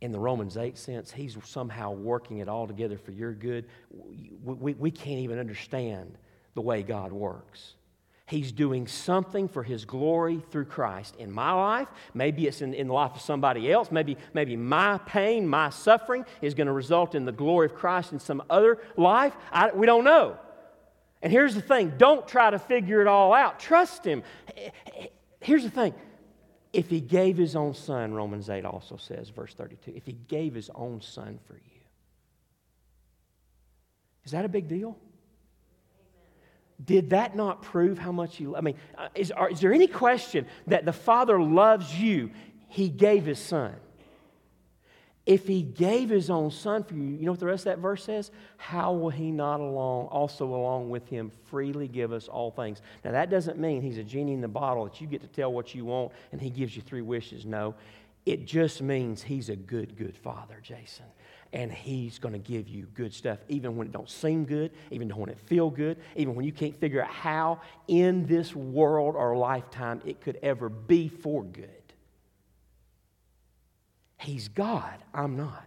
In 0.00 0.12
the 0.12 0.20
Romans 0.20 0.56
8 0.56 0.78
sense, 0.78 1.10
He's 1.10 1.36
somehow 1.42 1.90
working 1.90 2.38
it 2.38 2.48
all 2.48 2.68
together 2.68 2.96
for 2.96 3.10
your 3.10 3.32
good. 3.32 3.64
We, 3.90 4.54
we, 4.54 4.74
we 4.74 4.90
can't 4.92 5.18
even 5.18 5.40
understand 5.40 6.16
the 6.54 6.60
way 6.60 6.84
God 6.84 7.10
works. 7.12 7.74
He's 8.29 8.53
doing 8.53 8.87
something 8.87 9.49
for 9.49 9.62
His 9.62 9.87
glory 9.87 10.43
through 10.51 10.66
Christ 10.66 11.16
in 11.18 11.33
my 11.33 11.53
life. 11.53 11.89
Maybe 12.12 12.47
it's 12.47 12.61
in, 12.61 12.74
in 12.74 12.89
the 12.89 12.93
life 12.93 13.14
of 13.14 13.22
somebody 13.22 13.72
else. 13.72 13.91
Maybe, 13.91 14.18
maybe 14.35 14.55
my 14.55 14.99
pain, 14.99 15.49
my 15.49 15.70
suffering 15.70 16.26
is 16.43 16.53
going 16.53 16.66
to 16.66 16.74
result 16.74 17.14
in 17.14 17.24
the 17.24 17.33
glory 17.33 17.66
of 17.66 17.74
Christ 17.74 18.12
in 18.12 18.20
some 18.20 18.43
other 18.51 18.83
life. 18.99 19.35
I, 19.51 19.70
we 19.72 19.87
don't 19.87 20.05
know. 20.05 20.37
And 21.22 21.33
here's 21.33 21.55
the 21.55 21.62
thing 21.62 21.95
don't 21.97 22.29
try 22.29 22.51
to 22.51 22.59
figure 22.59 23.01
it 23.01 23.07
all 23.07 23.33
out. 23.33 23.59
Trust 23.59 24.05
Him. 24.05 24.22
Here's 25.41 25.62
the 25.62 25.70
thing 25.70 25.95
if 26.74 26.91
He 26.91 27.01
gave 27.01 27.39
His 27.39 27.57
own 27.57 27.72
Son, 27.72 28.12
Romans 28.12 28.51
8 28.51 28.66
also 28.66 28.99
says, 28.99 29.31
verse 29.31 29.55
32, 29.55 29.95
if 29.97 30.05
He 30.05 30.12
gave 30.12 30.55
His 30.55 30.68
own 30.74 31.01
Son 31.01 31.39
for 31.47 31.55
you, 31.55 31.81
is 34.26 34.33
that 34.33 34.45
a 34.45 34.51
big 34.51 34.68
deal? 34.68 34.99
Did 36.85 37.11
that 37.11 37.35
not 37.35 37.62
prove 37.62 37.99
how 37.99 38.12
much 38.12 38.39
you? 38.39 38.57
I 38.57 38.61
mean, 38.61 38.76
uh, 38.97 39.09
is, 39.14 39.31
are, 39.33 39.51
is 39.51 39.61
there 39.61 39.72
any 39.72 39.89
question 39.89 40.47
that 40.68 40.85
the 40.85 40.93
Father 40.93 41.41
loves 41.41 41.99
you? 41.99 42.31
He 42.68 42.89
gave 42.89 43.26
His 43.26 43.39
Son. 43.39 43.74
If 45.26 45.47
He 45.47 45.62
gave 45.62 46.09
His 46.09 46.31
own 46.31 46.51
Son 46.53 46.85
for 46.85 46.95
you, 46.95 47.03
you 47.03 47.26
know 47.26 47.33
what 47.33 47.41
the 47.41 47.47
rest 47.47 47.66
of 47.66 47.72
that 47.72 47.79
verse 47.79 48.05
says? 48.05 48.31
How 48.57 48.93
will 48.93 49.11
He 49.11 49.33
not 49.33 49.59
along, 49.59 50.07
also 50.07 50.47
along 50.47 50.89
with 50.89 51.09
Him 51.09 51.33
freely 51.51 51.89
give 51.89 52.12
us 52.12 52.29
all 52.29 52.53
things? 52.53 52.81
Now, 53.05 53.11
that 53.11 53.29
doesn't 53.29 53.59
mean 53.59 53.83
He's 53.83 53.99
a 53.99 54.05
genie 54.05 54.35
in 54.35 54.41
the 54.41 54.49
bottle 54.49 54.85
that 54.85 55.01
you 55.01 55.09
get 55.09 55.20
to 55.22 55.29
tell 55.29 55.53
what 55.53 55.74
you 55.74 55.85
want 55.85 56.12
and 56.31 56.41
He 56.41 56.49
gives 56.49 56.76
you 56.76 56.83
three 56.83 57.03
wishes. 57.03 57.45
No, 57.45 57.74
it 58.31 58.47
just 58.47 58.83
means 58.83 59.22
He's 59.22 59.49
a 59.49 59.57
good, 59.57 59.97
good 59.97 60.16
Father, 60.16 60.61
Jason. 60.62 61.07
And 61.51 61.72
he's 61.72 62.18
going 62.18 62.35
to 62.35 62.39
give 62.39 62.68
you 62.68 62.87
good 62.93 63.14
stuff 63.14 63.39
even 63.49 63.74
when 63.74 63.87
it 63.87 63.93
don't 63.93 64.11
seem 64.11 64.45
good 64.45 64.70
even 64.91 65.09
when 65.09 65.31
it 65.31 65.39
feel 65.39 65.70
good 65.70 65.97
even 66.14 66.35
when 66.35 66.45
you 66.45 66.53
can't 66.53 66.79
figure 66.79 67.03
out 67.03 67.09
how 67.09 67.62
in 67.87 68.26
this 68.26 68.55
world 68.55 69.16
or 69.16 69.35
lifetime 69.35 70.03
it 70.05 70.20
could 70.20 70.39
ever 70.43 70.68
be 70.68 71.09
for 71.09 71.43
good. 71.45 71.70
He's 74.18 74.49
god 74.49 75.03
i'm 75.14 75.39
not. 75.39 75.64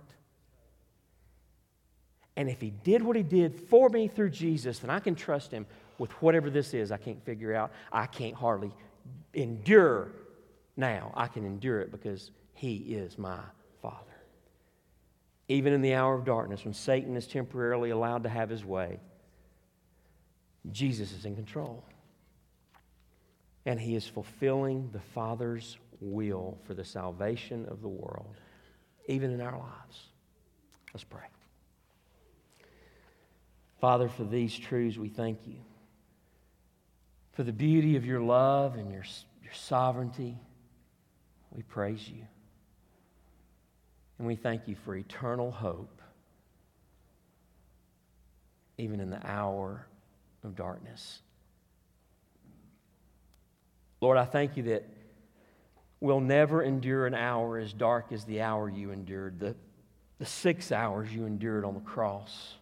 And 2.35 2.47
if 2.47 2.61
he 2.61 2.69
did 2.69 3.01
what 3.01 3.15
he 3.15 3.23
did 3.23 3.59
for 3.59 3.89
me 3.89 4.07
through 4.07 4.29
jesus 4.29 4.77
then 4.77 4.91
i 4.91 4.99
can 4.99 5.15
trust 5.15 5.49
him 5.49 5.65
with 5.97 6.11
whatever 6.21 6.51
this 6.51 6.75
is 6.75 6.91
i 6.91 6.97
can't 6.97 7.25
figure 7.25 7.55
out. 7.55 7.71
I 7.91 8.05
can't 8.05 8.35
hardly 8.35 8.71
endure 9.33 10.11
now. 10.75 11.11
I 11.15 11.27
can 11.27 11.45
endure 11.45 11.79
it 11.81 11.91
because 11.91 12.31
he 12.61 12.75
is 12.75 13.17
my 13.17 13.39
father 13.81 14.11
even 15.51 15.73
in 15.73 15.81
the 15.81 15.93
hour 15.93 16.13
of 16.15 16.23
darkness, 16.23 16.63
when 16.63 16.73
Satan 16.73 17.17
is 17.17 17.27
temporarily 17.27 17.89
allowed 17.89 18.23
to 18.23 18.29
have 18.29 18.49
his 18.49 18.63
way, 18.63 19.01
Jesus 20.71 21.11
is 21.11 21.25
in 21.25 21.35
control. 21.35 21.83
And 23.65 23.77
he 23.77 23.95
is 23.95 24.07
fulfilling 24.07 24.89
the 24.93 25.01
Father's 25.01 25.77
will 25.99 26.57
for 26.65 26.73
the 26.73 26.85
salvation 26.85 27.65
of 27.67 27.81
the 27.81 27.89
world, 27.89 28.33
even 29.07 29.31
in 29.31 29.41
our 29.41 29.59
lives. 29.59 30.05
Let's 30.93 31.03
pray. 31.03 31.27
Father, 33.81 34.07
for 34.07 34.23
these 34.23 34.57
truths, 34.57 34.97
we 34.97 35.09
thank 35.09 35.39
you. 35.45 35.57
For 37.33 37.43
the 37.43 37.51
beauty 37.51 37.97
of 37.97 38.05
your 38.05 38.21
love 38.21 38.75
and 38.75 38.89
your, 38.89 39.03
your 39.43 39.53
sovereignty, 39.53 40.37
we 41.51 41.63
praise 41.63 42.07
you. 42.07 42.25
And 44.21 44.27
we 44.27 44.35
thank 44.35 44.67
you 44.67 44.75
for 44.75 44.95
eternal 44.95 45.49
hope, 45.49 45.99
even 48.77 48.99
in 48.99 49.09
the 49.09 49.19
hour 49.27 49.87
of 50.43 50.55
darkness. 50.55 51.23
Lord, 53.99 54.19
I 54.19 54.25
thank 54.25 54.57
you 54.57 54.63
that 54.65 54.87
we'll 56.01 56.19
never 56.19 56.61
endure 56.61 57.07
an 57.07 57.15
hour 57.15 57.57
as 57.57 57.73
dark 57.73 58.11
as 58.11 58.23
the 58.25 58.41
hour 58.41 58.69
you 58.69 58.91
endured, 58.91 59.39
the, 59.39 59.55
the 60.19 60.27
six 60.27 60.71
hours 60.71 61.11
you 61.11 61.25
endured 61.25 61.65
on 61.65 61.73
the 61.73 61.79
cross 61.79 62.53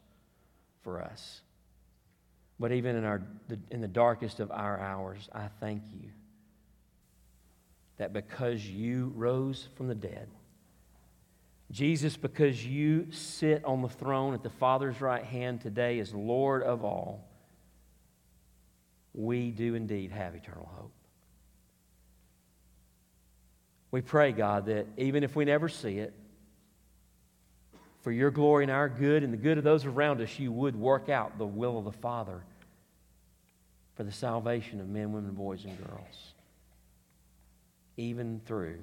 for 0.82 1.01
us. 1.01 1.41
But 2.57 2.72
even 2.72 2.95
in, 2.95 3.03
our, 3.03 3.22
in 3.70 3.82
the 3.82 3.88
darkest 3.89 4.39
of 4.39 4.49
our 4.49 4.80
hours, 4.80 5.28
I 5.34 5.49
thank 5.60 5.84
you 5.91 6.07
that 7.97 8.14
because 8.14 8.66
you 8.66 9.12
rose 9.14 9.68
from 9.76 9.89
the 9.89 9.95
dead, 9.95 10.30
Jesus, 11.72 12.17
because 12.17 12.65
you 12.65 13.11
sit 13.11 13.63
on 13.63 13.82
the 13.82 13.89
throne 13.89 14.34
at 14.34 14.41
the 14.41 14.49
Father's 14.49 15.01
right 15.01 15.24
hand 15.24 15.61
today 15.61 15.99
as 15.99 16.13
Lord 16.13 16.63
of 16.63 16.84
all, 16.84 17.28
we 19.13 19.51
do 19.51 19.76
indeed 19.76 20.11
have 20.11 20.34
eternal 20.34 20.70
hope. 20.76 20.91
We 23.91 24.01
pray, 24.01 24.32
God, 24.32 24.67
that 24.67 24.88
even 24.97 25.24
if 25.24 25.36
we 25.36 25.45
never 25.45 25.67
see 25.70 25.97
it, 25.97 26.13
for 28.01 28.11
your 28.11 28.32
glory 28.32 28.63
and 28.63 28.72
our 28.72 28.88
good 28.88 29.24
and 29.24 29.34
the 29.34 29.38
good 29.38 29.57
of 29.57 29.63
those 29.63 29.86
around 29.86 30.22
us, 30.22 30.39
you 30.39 30.51
would 30.51 30.76
work 30.76 31.09
out 31.09 31.38
the 31.38 31.45
will 31.45 31.78
of 31.78 31.86
the 31.86 31.91
Father 31.91 32.41
for 33.95 34.03
the 34.03 34.11
salvation 34.11 34.80
of 34.80 34.88
men, 34.88 35.11
women, 35.11 35.34
boys, 35.34 35.65
and 35.65 35.78
girls. 35.86 36.34
even 37.97 38.39
through 38.45 38.80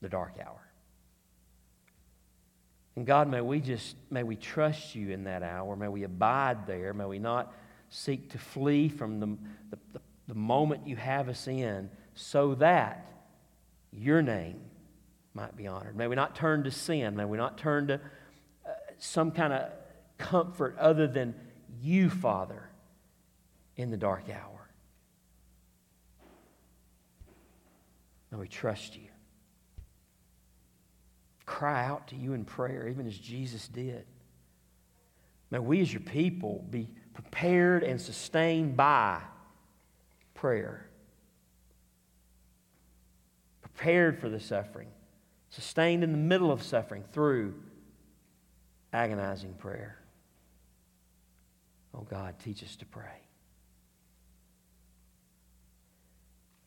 the 0.00 0.08
dark 0.08 0.34
hour. 0.40 0.65
And 2.96 3.06
God, 3.06 3.28
may 3.28 3.42
we 3.42 3.60
just, 3.60 3.94
may 4.10 4.22
we 4.22 4.36
trust 4.36 4.94
you 4.94 5.10
in 5.10 5.24
that 5.24 5.42
hour. 5.42 5.76
May 5.76 5.88
we 5.88 6.04
abide 6.04 6.66
there. 6.66 6.94
May 6.94 7.04
we 7.04 7.18
not 7.18 7.52
seek 7.90 8.30
to 8.30 8.38
flee 8.38 8.88
from 8.88 9.20
the, 9.20 9.26
the, 9.70 9.78
the, 9.92 10.00
the 10.28 10.34
moment 10.34 10.86
you 10.86 10.96
have 10.96 11.28
us 11.28 11.46
in 11.46 11.90
so 12.14 12.54
that 12.56 13.06
your 13.92 14.22
name 14.22 14.60
might 15.34 15.54
be 15.56 15.66
honored. 15.66 15.94
May 15.94 16.08
we 16.08 16.16
not 16.16 16.34
turn 16.34 16.64
to 16.64 16.70
sin. 16.70 17.14
May 17.14 17.26
we 17.26 17.36
not 17.36 17.58
turn 17.58 17.88
to 17.88 17.94
uh, 17.94 18.70
some 18.98 19.30
kind 19.30 19.52
of 19.52 19.70
comfort 20.16 20.76
other 20.78 21.06
than 21.06 21.34
you, 21.82 22.08
Father, 22.08 22.70
in 23.76 23.90
the 23.90 23.98
dark 23.98 24.24
hour. 24.30 24.70
May 28.32 28.38
we 28.38 28.48
trust 28.48 28.96
you. 28.96 29.08
Cry 31.46 31.84
out 31.84 32.08
to 32.08 32.16
you 32.16 32.32
in 32.32 32.44
prayer, 32.44 32.88
even 32.88 33.06
as 33.06 33.16
Jesus 33.16 33.68
did. 33.68 34.04
May 35.50 35.60
we, 35.60 35.80
as 35.80 35.92
your 35.92 36.02
people, 36.02 36.64
be 36.70 36.88
prepared 37.14 37.84
and 37.84 38.00
sustained 38.00 38.76
by 38.76 39.20
prayer. 40.34 40.86
Prepared 43.62 44.18
for 44.18 44.28
the 44.28 44.40
suffering, 44.40 44.88
sustained 45.50 46.02
in 46.02 46.12
the 46.12 46.18
middle 46.18 46.50
of 46.50 46.62
suffering 46.62 47.04
through 47.12 47.54
agonizing 48.92 49.54
prayer. 49.54 49.98
Oh 51.94 52.06
God, 52.08 52.34
teach 52.42 52.62
us 52.62 52.74
to 52.76 52.86
pray. 52.86 53.25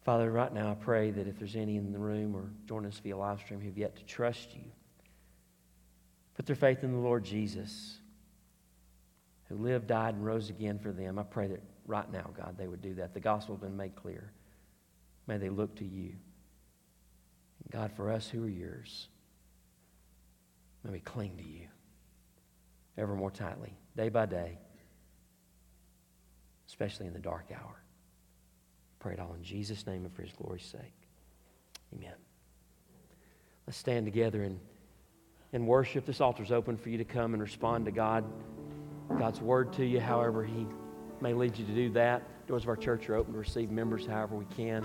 Father, 0.03 0.31
right 0.31 0.53
now 0.53 0.71
I 0.71 0.75
pray 0.75 1.11
that 1.11 1.27
if 1.27 1.37
there's 1.37 1.55
any 1.55 1.75
in 1.75 1.91
the 1.91 1.99
room 1.99 2.35
or 2.35 2.49
joining 2.65 2.87
us 2.87 2.99
via 2.99 3.17
live 3.17 3.39
stream 3.39 3.59
who've 3.59 3.77
yet 3.77 3.95
to 3.97 4.03
trust 4.05 4.55
you, 4.55 4.63
put 6.35 6.45
their 6.45 6.55
faith 6.55 6.83
in 6.83 6.93
the 6.93 6.99
Lord 6.99 7.25
Jesus, 7.25 7.99
who 9.49 9.55
lived, 9.55 9.87
died, 9.87 10.15
and 10.15 10.25
rose 10.25 10.49
again 10.49 10.79
for 10.79 10.91
them, 10.91 11.19
I 11.19 11.23
pray 11.23 11.47
that 11.47 11.61
right 11.85 12.09
now, 12.11 12.29
God, 12.37 12.55
they 12.57 12.67
would 12.67 12.81
do 12.81 12.93
that. 12.95 13.13
The 13.13 13.19
gospel 13.19 13.55
has 13.55 13.61
been 13.61 13.75
made 13.75 13.95
clear. 13.95 14.31
May 15.27 15.37
they 15.37 15.49
look 15.49 15.75
to 15.77 15.85
you. 15.85 16.13
God, 17.71 17.91
for 17.91 18.11
us 18.11 18.27
who 18.27 18.45
are 18.45 18.49
yours, 18.49 19.09
may 20.83 20.91
we 20.91 20.99
cling 20.99 21.35
to 21.37 21.43
you 21.43 21.67
ever 22.97 23.15
more 23.15 23.31
tightly, 23.31 23.73
day 23.95 24.09
by 24.09 24.25
day, 24.25 24.57
especially 26.67 27.07
in 27.07 27.13
the 27.13 27.19
dark 27.19 27.45
hour. 27.53 27.83
Pray 28.99 29.13
it 29.13 29.19
all 29.19 29.33
in 29.33 29.43
Jesus' 29.43 29.87
name 29.87 30.05
and 30.05 30.13
for 30.13 30.21
his 30.21 30.33
glory's 30.33 30.65
sake. 30.65 30.93
Amen. 31.95 32.15
Let's 33.65 33.77
stand 33.77 34.05
together 34.05 34.43
and, 34.43 34.59
and 35.53 35.67
worship. 35.67 36.05
This 36.05 36.21
altar's 36.21 36.51
open 36.51 36.77
for 36.77 36.89
you 36.89 36.97
to 36.97 37.05
come 37.05 37.33
and 37.33 37.41
respond 37.41 37.85
to 37.85 37.91
God, 37.91 38.25
God's 39.17 39.41
word 39.41 39.73
to 39.73 39.85
you, 39.85 39.99
however 39.99 40.43
he 40.43 40.67
may 41.21 41.33
lead 41.33 41.57
you 41.57 41.65
to 41.65 41.73
do 41.73 41.89
that. 41.91 42.23
Doors 42.47 42.63
of 42.63 42.69
our 42.69 42.75
church 42.75 43.09
are 43.09 43.15
open 43.15 43.33
to 43.33 43.39
receive 43.39 43.71
members 43.71 44.05
however 44.05 44.35
we 44.35 44.45
can. 44.55 44.83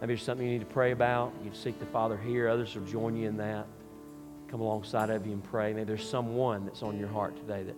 Maybe 0.00 0.14
there's 0.14 0.22
something 0.22 0.46
you 0.46 0.54
need 0.54 0.60
to 0.60 0.74
pray 0.74 0.90
about. 0.90 1.32
You 1.44 1.50
seek 1.54 1.78
the 1.78 1.86
Father 1.86 2.16
here. 2.16 2.48
Others 2.48 2.74
will 2.74 2.84
join 2.86 3.14
you 3.14 3.28
in 3.28 3.36
that. 3.36 3.66
Come 4.48 4.60
alongside 4.60 5.10
of 5.10 5.26
you 5.26 5.32
and 5.32 5.44
pray. 5.44 5.72
Maybe 5.72 5.84
there's 5.84 6.08
someone 6.08 6.64
that's 6.64 6.82
on 6.82 6.98
your 6.98 7.08
heart 7.08 7.36
today 7.36 7.62
that 7.62 7.76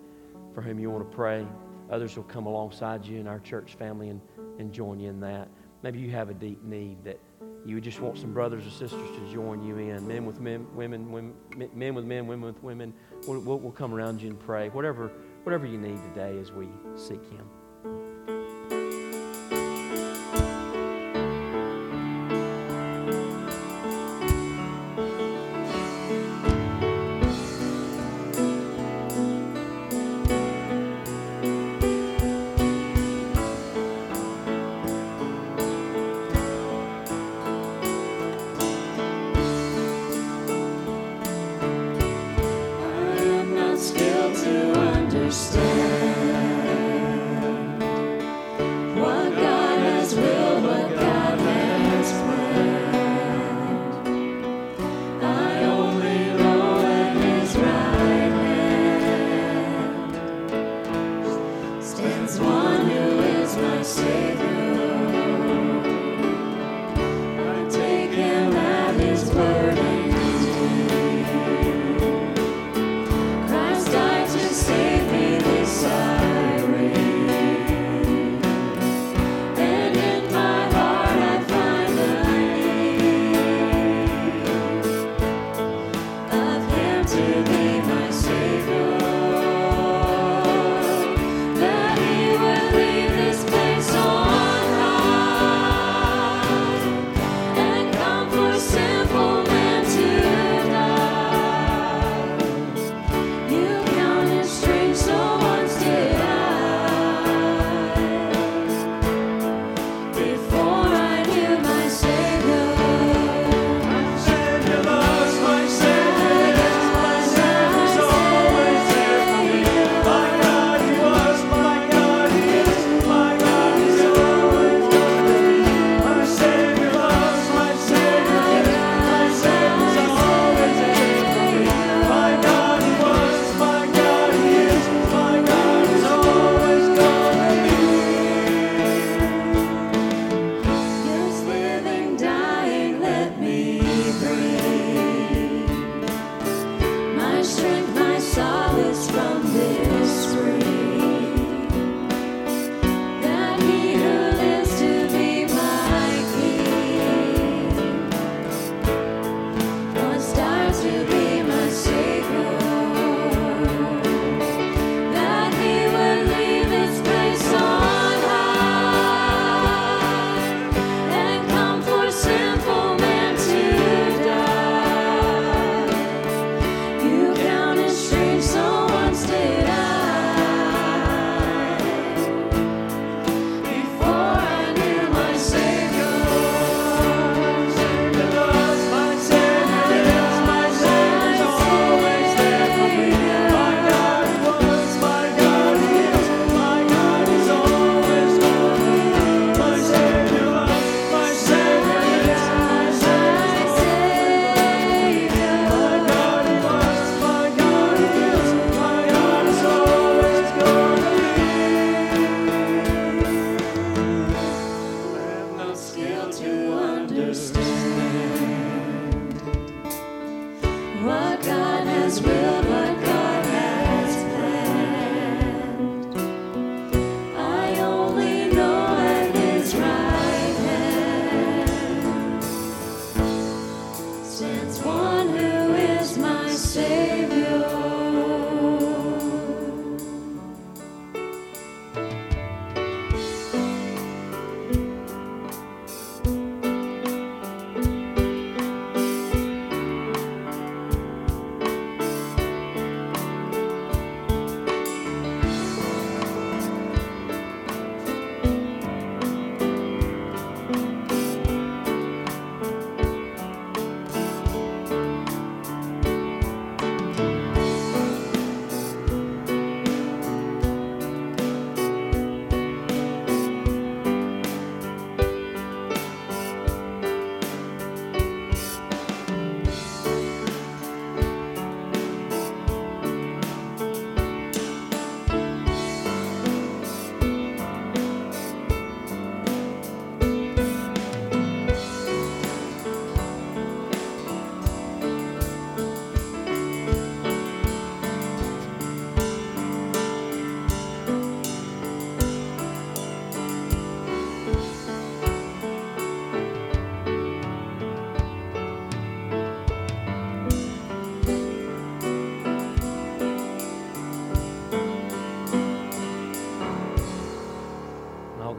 for 0.54 0.62
whom 0.62 0.78
you 0.78 0.90
want 0.90 1.08
to 1.08 1.16
pray. 1.16 1.46
Others 1.90 2.16
will 2.16 2.24
come 2.24 2.46
alongside 2.46 3.04
you 3.04 3.18
in 3.18 3.26
our 3.26 3.40
church 3.40 3.74
family 3.74 4.08
and 4.08 4.20
and 4.58 4.72
join 4.72 5.00
you 5.00 5.10
in 5.10 5.20
that. 5.20 5.48
Maybe 5.82 5.98
you 5.98 6.10
have 6.10 6.30
a 6.30 6.34
deep 6.34 6.62
need 6.64 7.04
that 7.04 7.20
you 7.66 7.80
just 7.80 8.00
want 8.00 8.18
some 8.18 8.32
brothers 8.32 8.66
or 8.66 8.70
sisters 8.70 9.10
to 9.10 9.32
join 9.32 9.62
you 9.62 9.78
in. 9.78 10.06
Men 10.06 10.26
with 10.26 10.40
men, 10.40 10.66
women, 10.74 11.10
women 11.10 11.34
men 11.74 11.94
with 11.94 12.04
men, 12.04 12.26
women 12.26 12.46
with 12.46 12.62
women. 12.62 12.92
We'll, 13.26 13.40
we'll, 13.40 13.72
come 13.72 13.94
around 13.94 14.20
you 14.20 14.30
and 14.30 14.40
pray. 14.40 14.68
Whatever, 14.68 15.12
whatever 15.42 15.66
you 15.66 15.78
need 15.78 16.02
today 16.14 16.38
as 16.38 16.52
we 16.52 16.68
seek 16.96 17.24
Him. 17.30 17.48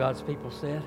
God's 0.06 0.22
people 0.22 0.52
said, 0.52 0.84